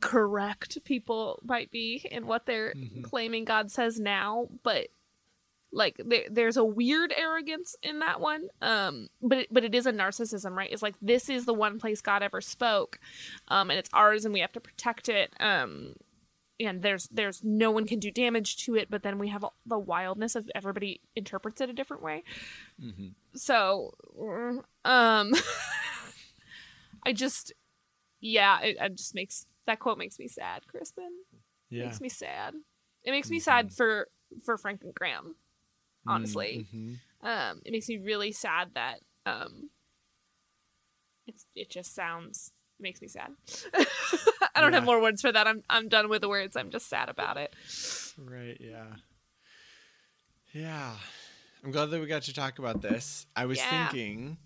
correct 0.01 0.85
people 0.85 1.41
might 1.45 1.71
be 1.71 2.07
in 2.11 2.27
what 2.27 2.47
they're 2.47 2.75
mm-hmm. 2.75 3.03
claiming 3.03 3.45
God 3.45 3.71
says 3.71 3.99
now, 3.99 4.49
but 4.63 4.89
like 5.73 6.01
there, 6.05 6.25
there's 6.31 6.57
a 6.57 6.65
weird 6.65 7.13
arrogance 7.17 7.77
in 7.83 7.99
that 7.99 8.21
one 8.21 8.49
um 8.63 9.09
but 9.21 9.39
it, 9.39 9.49
but 9.51 9.65
it 9.65 9.75
is 9.75 9.87
a 9.87 9.93
narcissism 9.93 10.53
right 10.53 10.71
it's 10.73 10.83
like 10.83 10.95
this 11.03 11.29
is 11.29 11.45
the 11.45 11.53
one 11.53 11.79
place 11.79 12.01
god 12.01 12.23
ever 12.23 12.41
spoke 12.41 12.99
um 13.49 13.71
and 13.71 13.79
it's 13.79 13.91
ours 13.93 14.25
and 14.25 14.33
we 14.33 14.41
have 14.41 14.53
to 14.53 14.61
protect 14.61 15.09
it 15.09 15.33
um 15.41 15.95
and 16.61 16.83
there's 16.83 17.09
there's 17.09 17.43
no 17.45 17.71
one 17.71 17.87
can 17.87 17.99
do 17.99 18.11
damage 18.11 18.57
to 18.57 18.75
it 18.75 18.91
but 18.91 19.03
then 19.03 19.19
we 19.19 19.29
have 19.29 19.45
the 19.67 19.79
wildness 19.79 20.35
of 20.35 20.51
everybody 20.55 21.01
interprets 21.17 21.61
it 21.61 21.71
a 21.71 21.73
different 21.73 22.03
way 22.03 22.23
mm-hmm. 22.83 23.09
so 23.35 23.95
um 24.85 25.33
i 27.05 27.13
just 27.13 27.53
yeah 28.21 28.61
it, 28.61 28.77
it, 28.81 28.97
just 28.97 29.15
makes 29.15 29.47
that 29.67 29.79
quote 29.79 29.99
makes 29.99 30.19
me 30.19 30.27
sad 30.27 30.67
crispin 30.67 31.11
yeah. 31.71 31.85
makes 31.85 32.01
me 32.01 32.09
sad 32.09 32.55
it 33.05 33.11
makes 33.11 33.31
me 33.31 33.39
mm-hmm. 33.39 33.45
sad 33.45 33.73
for 33.73 34.09
for 34.45 34.59
Franklin 34.59 34.93
Graham 34.95 35.35
honestly. 36.09 36.67
Mm-hmm. 36.75 37.27
Um, 37.27 37.61
it 37.65 37.73
makes 37.73 37.89
me 37.89 37.99
really 37.99 38.33
sad 38.33 38.71
that 38.75 39.01
um, 39.27 39.71
it's 41.27 41.47
it 41.55 41.71
just 41.71 41.95
sounds 41.95 42.53
it 42.53 42.58
makes 42.81 43.01
me 43.01 43.09
sad. 43.09 43.31
I 43.75 44.61
don't 44.61 44.73
yeah. 44.73 44.79
have 44.79 44.85
more 44.85 45.01
words 45.01 45.21
for 45.21 45.31
that. 45.33 45.47
I'm 45.47 45.63
I'm 45.69 45.89
done 45.89 46.09
with 46.09 46.23
the 46.23 46.29
words. 46.29 46.57
I'm 46.57 46.71
just 46.71 46.89
sad 46.89 47.09
about 47.09 47.37
it. 47.37 47.55
Right. 48.19 48.57
Yeah. 48.61 48.87
Yeah. 50.53 50.93
I'm 51.65 51.73
glad 51.73 51.87
that 51.87 52.01
we 52.01 52.07
got 52.07 52.23
to 52.23 52.35
talk 52.35 52.59
about 52.59 52.81
this. 52.81 53.27
I 53.35 53.47
was 53.47 53.59
yeah. 53.59 53.89
thinking 53.89 54.39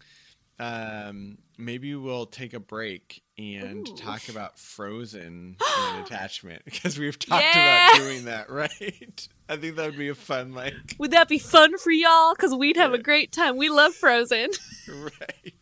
um, 0.59 1.39
maybe 1.59 1.95
we'll 1.95 2.26
take 2.26 2.55
a 2.55 2.61
break 2.61 3.22
and 3.37 3.89
Ooh. 3.89 3.97
talk 3.97 4.28
about 4.28 4.59
Frozen 4.59 5.57
and 5.78 6.07
attachment 6.07 6.62
because 6.64 6.99
we've 6.99 7.18
talked 7.18 7.43
about 7.43 7.97
doing 7.97 8.26
that, 8.26 8.51
right? 8.51 9.28
I 9.49 9.57
think 9.57 9.76
that 9.76 9.87
would 9.87 9.99
be 9.99 10.09
a 10.09 10.14
fun 10.14 10.55
like. 10.55 10.74
Would 10.99 11.11
that 11.11 11.28
be 11.28 11.39
fun 11.39 11.78
for 11.78 11.91
y'all? 11.91 12.35
Because 12.35 12.55
we'd 12.55 12.76
have 12.76 12.95
a 12.95 12.99
great 12.99 13.33
time. 13.33 13.57
We 13.57 13.70
love 13.70 13.95
Frozen. 13.95 14.51
right. 14.89 15.55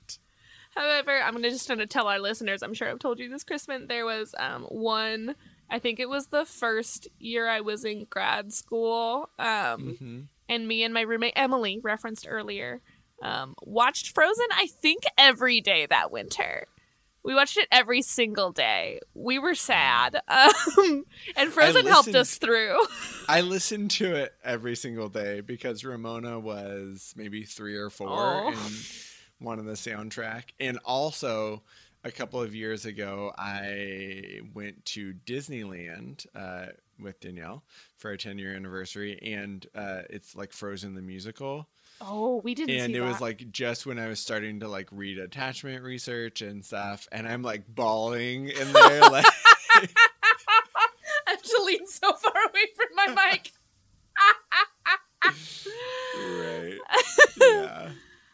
However, 0.75 1.19
I'm 1.19 1.33
gonna 1.35 1.51
just 1.51 1.69
gonna 1.69 1.87
tell 1.87 2.07
our 2.07 2.19
listeners. 2.19 2.63
I'm 2.63 2.75
sure 2.75 2.89
I've 2.89 2.99
told 2.99 3.19
you 3.19 3.29
this, 3.29 3.45
Crispin. 3.45 3.87
There 3.89 4.05
was 4.05 4.35
um 4.39 4.65
one. 4.65 5.35
I 5.69 5.79
think 5.79 6.01
it 6.01 6.09
was 6.09 6.27
the 6.27 6.45
first 6.45 7.09
year 7.19 7.49
I 7.49 7.61
was 7.61 7.85
in 7.85 8.07
grad 8.11 8.53
school. 8.53 9.31
Um, 9.39 9.47
mm-hmm. 9.47 10.21
and 10.49 10.67
me 10.69 10.83
and 10.83 10.93
my 10.93 11.03
roommate 11.03 11.35
Emily 11.37 11.79
referenced 11.83 12.27
earlier 12.29 12.81
um, 13.23 13.55
watched 13.63 14.15
Frozen, 14.15 14.47
I 14.53 14.67
think, 14.67 15.05
every 15.19 15.61
day 15.61 15.87
that 15.87 16.11
winter. 16.11 16.67
We 17.23 17.35
watched 17.35 17.59
it 17.59 17.69
every 17.71 18.01
single 18.01 18.51
day. 18.51 19.01
We 19.13 19.39
were 19.39 19.55
sad, 19.55 20.17
um, 20.29 21.05
and 21.37 21.53
Frozen 21.53 21.87
helped 21.87 22.15
us 22.15 22.39
through. 22.39 22.79
I 23.29 23.43
listened 23.43 23.91
to 23.93 24.15
it 24.15 24.33
every 24.43 24.75
single 24.75 25.11
day 25.11 25.43
because 25.43 25.85
Ramona 25.85 26.41
was 26.41 27.13
maybe 27.17 27.45
three 27.45 27.77
or 27.77 27.91
four 27.91 28.09
Oh. 28.11 28.49
in 28.49 28.55
one 29.41 29.59
of 29.59 29.65
the 29.65 29.73
soundtrack. 29.73 30.45
And 30.61 30.79
also, 30.85 31.63
a 32.05 32.11
couple 32.11 32.41
of 32.41 32.55
years 32.55 32.85
ago, 32.85 33.33
I 33.37 34.41
went 34.55 34.85
to 34.87 35.15
Disneyland 35.27 36.27
uh, 36.35 36.67
with 36.99 37.21
Danielle 37.21 37.65
for 37.97 38.11
our 38.11 38.17
10 38.17 38.39
year 38.39 38.55
anniversary. 38.55 39.19
And 39.23 39.67
uh, 39.75 40.03
it's 40.09 40.37
like 40.37 40.53
Frozen 40.53 40.95
the 40.95 41.03
musical. 41.03 41.69
Oh, 42.01 42.41
we 42.43 42.55
didn't 42.55 42.77
and 42.77 42.93
see 42.93 42.97
it 42.97 43.01
that. 43.01 43.07
was 43.07 43.21
like 43.21 43.51
just 43.53 43.85
when 43.85 43.99
I 43.99 44.09
was 44.09 44.21
starting 44.21 44.61
to 44.61 44.69
like 44.69 44.89
read 44.91 45.19
attachment 45.19 45.83
research 45.83 46.41
and 46.41 46.65
stuff. 46.65 47.07
And 47.13 47.29
I'm 47.29 47.43
like 47.43 47.65
bawling 47.69 48.49
in 48.49 48.73
there. 48.73 49.01
like, 49.03 49.27
I 49.75 49.89
have 51.27 51.43
to 51.43 51.63
lean 51.65 51.87
so 51.87 52.13
far 52.15 52.33
away 52.33 52.67
from 52.77 52.89
my 52.95 53.31
mic. 53.31 53.53
right 56.17 56.79
yeah 57.41 57.91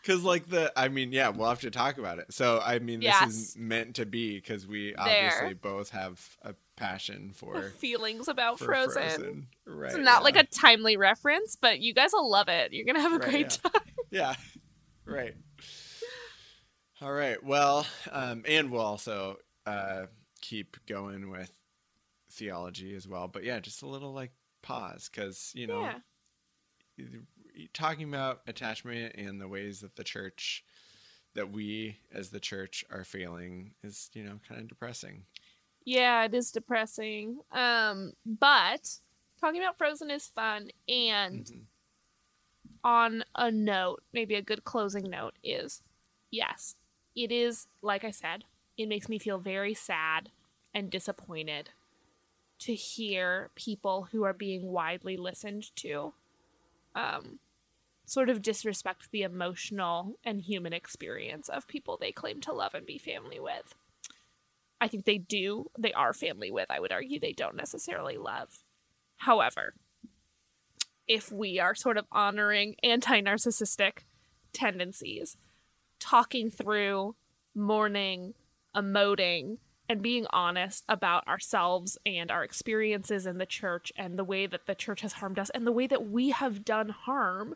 because 0.07 0.23
like 0.23 0.49
the 0.49 0.73
i 0.77 0.89
mean 0.89 1.11
yeah 1.13 1.29
we'll 1.31 1.49
have 1.49 1.61
to 1.61 1.71
talk 1.71 1.99
about 1.99 2.19
it 2.19 2.33
so 2.33 2.61
i 2.65 2.79
mean 2.79 3.01
this 3.01 3.07
Yes. 3.21 3.29
is 3.31 3.57
meant 3.59 3.97
to 3.97 4.07
be 4.07 4.37
because 4.37 4.67
we 4.67 4.95
obviously 4.95 5.47
There. 5.49 5.55
both 5.57 5.91
have 5.91 6.37
a 6.43 6.55
passion 6.77 7.33
for, 7.35 7.71
Feelings 7.79 8.29
about 8.29 8.59
for 8.59 8.67
frozen. 8.67 9.49
right 9.67 9.93
It's 9.95 9.99
not 9.99 10.23
like 10.23 10.37
a 10.37 10.45
timely 10.45 10.97
reference, 10.99 11.57
but 11.57 11.81
you 11.81 11.95
guys 11.95 12.11
will 12.13 12.31
love 12.31 12.49
it. 12.49 12.73
You're 12.75 12.85
gonna 12.85 13.01
have 13.01 13.15
a 13.15 13.19
Right, 13.19 13.31
great 13.31 13.59
yeah. 13.65 13.71
time. 13.71 13.83
yeah 14.11 14.35
right 15.07 15.35
all 17.01 17.13
right 17.13 17.43
well 17.43 17.87
um 18.13 18.43
and 18.47 18.71
we'll 18.71 18.81
also 18.83 19.37
uh 19.67 20.07
keep 20.43 20.77
going 20.87 21.31
with 21.31 21.51
theology 22.31 22.95
as 22.95 23.09
well 23.09 23.27
but 23.29 23.43
yeah 23.45 23.59
just 23.59 23.83
a 23.83 23.87
little 23.87 24.13
like 24.13 24.33
pause 24.63 25.09
because 25.11 25.51
you 25.55 25.67
know 25.67 25.81
Yeah. 26.99 27.05
Talking 27.73 28.09
about 28.09 28.43
attachment 28.47 29.15
and 29.17 29.41
the 29.41 29.49
ways 29.49 29.81
that 29.81 29.97
the 29.97 30.05
church 30.05 30.65
that 31.35 31.51
we 31.51 31.99
as 32.13 32.31
the 32.31 32.41
church 32.41 32.85
are 32.91 33.05
failing 33.05 33.75
is 33.83 34.11
you 34.15 34.23
know 34.23 34.39
kind 34.49 34.61
of 34.61 34.69
depressing 34.69 35.25
Yeah, 35.85 36.25
it 36.25 36.35
is 36.35 36.51
depressing. 36.51 37.41
Um, 37.53 38.13
but 38.25 38.99
talking 39.41 39.61
about 39.63 39.79
Frozen 39.79 40.11
is 40.11 40.27
fun. 40.27 40.71
And 40.89 41.47
Mhm. 41.49 41.67
on 42.85 43.25
a 43.35 43.51
note, 43.51 44.03
maybe 44.13 44.35
a 44.35 44.43
good 44.43 44.65
closing 44.65 45.09
note 45.11 45.35
is 45.43 45.83
yes, 46.31 46.77
it 47.15 47.33
is, 47.33 47.67
like 47.83 48.05
I 48.05 48.11
said, 48.11 48.45
it 48.77 48.89
makes 48.89 49.09
me 49.09 49.19
feel 49.19 49.39
very 49.39 49.75
sad 49.75 50.31
and 50.75 50.91
disappointed 50.91 51.71
to 52.61 52.75
hear 52.75 53.51
people 53.55 54.09
who 54.13 54.25
are 54.25 54.33
being 54.33 54.67
widely 54.73 55.17
listened 55.17 55.75
to 55.77 56.13
um, 56.95 57.39
sort 58.07 58.31
of 58.31 58.41
disrespect 58.41 59.11
the 59.11 59.23
emotional 59.23 60.15
and 60.25 60.41
human 60.41 60.73
experience 60.73 61.49
of 61.49 61.67
people 61.67 61.99
they 62.01 62.13
claim 62.13 62.41
to 62.41 62.53
love 62.53 62.73
and 62.73 62.87
be 62.87 62.99
family 62.99 63.41
with. 63.41 63.75
I 64.81 64.89
think 64.89 65.05
they 65.05 65.19
do, 65.19 65.71
they 65.79 65.93
are 65.93 66.13
family 66.13 66.51
with. 66.51 66.71
I 66.71 66.81
would 66.81 66.93
argue 66.93 67.19
they 67.19 67.33
don't 67.33 67.57
necessarily 67.57 68.17
love. 68.17 68.63
However, 69.17 69.75
if 71.09 71.33
we 71.33 71.59
are 71.59 71.75
sort 71.75 71.97
of 71.97 72.07
honoring 72.13 72.77
anti 72.83 73.21
narcissistic 73.21 74.05
tendencies, 74.53 75.37
talking 75.99 76.51
through, 76.51 77.17
mourning, 77.55 78.35
emoting, 78.75 79.59
and 79.89 80.03
being 80.03 80.27
honest 80.31 80.85
about 80.89 81.27
ourselves 81.27 81.97
and 82.05 82.31
our 82.31 82.45
experiences 82.45 83.27
in 83.27 83.39
the 83.39 83.47
church 83.47 83.93
and 83.97 84.19
the 84.19 84.25
way 84.25 84.47
that 84.47 84.67
the 84.67 84.75
church 84.75 85.01
has 85.01 85.15
harmed 85.15 85.39
us 85.39 85.51
and 85.51 85.67
the 85.67 85.73
way 85.73 85.87
that 85.87 86.09
we 86.09 86.31
have 86.31 86.65
done 86.65 86.89
harm 86.89 87.55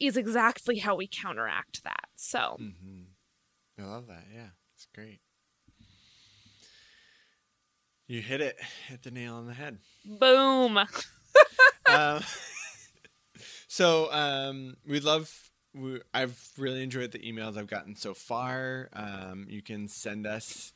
is 0.00 0.16
exactly 0.16 0.78
how 0.78 0.96
we 0.96 1.06
counteract 1.06 1.84
that. 1.84 2.08
So, 2.16 2.56
mm-hmm. 2.60 3.82
i 3.82 3.86
love 3.86 4.06
that 4.08 4.24
yeah 4.34 4.48
it's 4.74 4.86
great 4.94 5.20
you 8.06 8.20
hit 8.20 8.40
it 8.40 8.58
hit 8.88 9.02
the 9.02 9.10
nail 9.10 9.34
on 9.34 9.46
the 9.46 9.54
head 9.54 9.78
boom. 10.04 10.78
um, 11.86 12.20
so 13.68 14.12
um, 14.12 14.76
we 14.86 15.00
love. 15.00 15.32
We, 15.72 16.00
I've 16.12 16.36
really 16.58 16.82
enjoyed 16.82 17.12
the 17.12 17.20
emails 17.20 17.56
I've 17.56 17.68
gotten 17.68 17.94
so 17.94 18.12
far. 18.12 18.88
Um, 18.92 19.46
you 19.48 19.62
can 19.62 19.86
send 19.86 20.26
us 20.26 20.72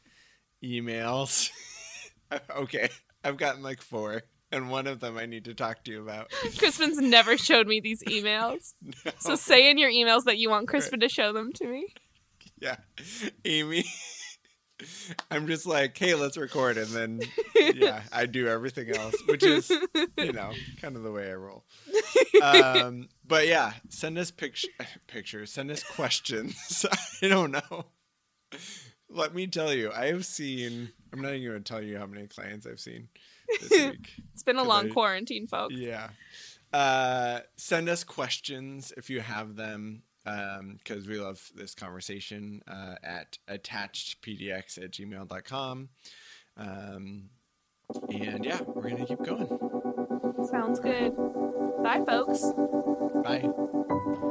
emails. 0.62 1.50
okay, 2.56 2.88
I've 3.24 3.36
gotten 3.36 3.62
like 3.62 3.80
four, 3.80 4.22
and 4.54 4.70
one 4.70 4.86
of 4.86 5.00
them 5.00 5.18
I 5.18 5.26
need 5.26 5.44
to 5.46 5.54
talk 5.54 5.84
to 5.84 5.90
you 5.90 6.00
about. 6.02 6.30
Crispin's 6.58 6.98
never 6.98 7.36
showed 7.36 7.66
me 7.66 7.80
these 7.80 8.02
emails. 8.04 8.74
So 9.18 9.36
say 9.36 9.70
in 9.70 9.78
your 9.78 9.90
emails 9.90 10.24
that 10.24 10.38
you 10.38 10.50
want 10.50 10.68
Crispin 10.68 11.00
to 11.00 11.08
show 11.08 11.32
them 11.32 11.52
to 11.54 11.66
me. 11.66 11.86
yeah, 12.60 12.76
Amy. 13.44 13.84
I'm 15.30 15.46
just 15.46 15.66
like, 15.66 15.96
hey, 15.96 16.14
let's 16.14 16.36
record, 16.36 16.76
and 16.76 16.88
then 16.88 17.20
yeah, 17.74 18.02
I 18.12 18.26
do 18.26 18.48
everything 18.48 18.90
else, 18.90 19.14
which 19.28 19.42
is 19.42 19.70
you 20.18 20.32
know 20.32 20.52
kind 20.80 20.96
of 20.96 21.02
the 21.02 21.12
way 21.12 21.30
I 21.30 21.34
roll. 21.34 21.64
Um, 22.42 23.08
but 23.26 23.46
yeah, 23.46 23.72
send 23.88 24.18
us 24.18 24.30
picture 24.30 24.68
pictures, 25.06 25.52
send 25.52 25.70
us 25.70 25.82
questions. 25.82 26.84
I 27.22 27.28
don't 27.28 27.52
know. 27.52 27.86
Let 29.08 29.34
me 29.34 29.46
tell 29.46 29.72
you, 29.72 29.90
I 29.92 30.06
have 30.06 30.26
seen. 30.26 30.90
I'm 31.12 31.22
not 31.22 31.32
even 31.34 31.50
going 31.50 31.62
to 31.62 31.72
tell 31.72 31.82
you 31.82 31.96
how 31.96 32.06
many 32.06 32.26
clients 32.26 32.66
I've 32.66 32.80
seen. 32.80 33.08
It's 34.34 34.42
been 34.42 34.56
a 34.56 34.64
long 34.64 34.86
I- 34.86 34.92
quarantine, 34.92 35.46
folks. 35.46 35.74
Yeah. 35.74 36.08
Uh, 36.72 37.40
send 37.56 37.88
us 37.88 38.02
questions 38.02 38.92
if 38.96 39.08
you 39.08 39.20
have 39.20 39.54
them, 39.54 40.02
because 40.24 41.06
we 41.06 41.20
love 41.20 41.50
this 41.54 41.74
conversation 41.74 42.62
uh, 42.66 42.96
at 43.04 43.38
attachedpdx 43.48 44.82
at 44.82 44.90
gmail.com. 44.90 45.88
Um, 46.56 47.30
and 48.10 48.44
yeah, 48.44 48.60
we're 48.66 48.82
going 48.82 48.96
to 48.96 49.06
keep 49.06 49.22
going. 49.22 49.46
Sounds 50.50 50.80
good. 50.80 51.14
Bye, 51.82 52.02
folks. 52.06 52.42
Bye. 53.22 54.30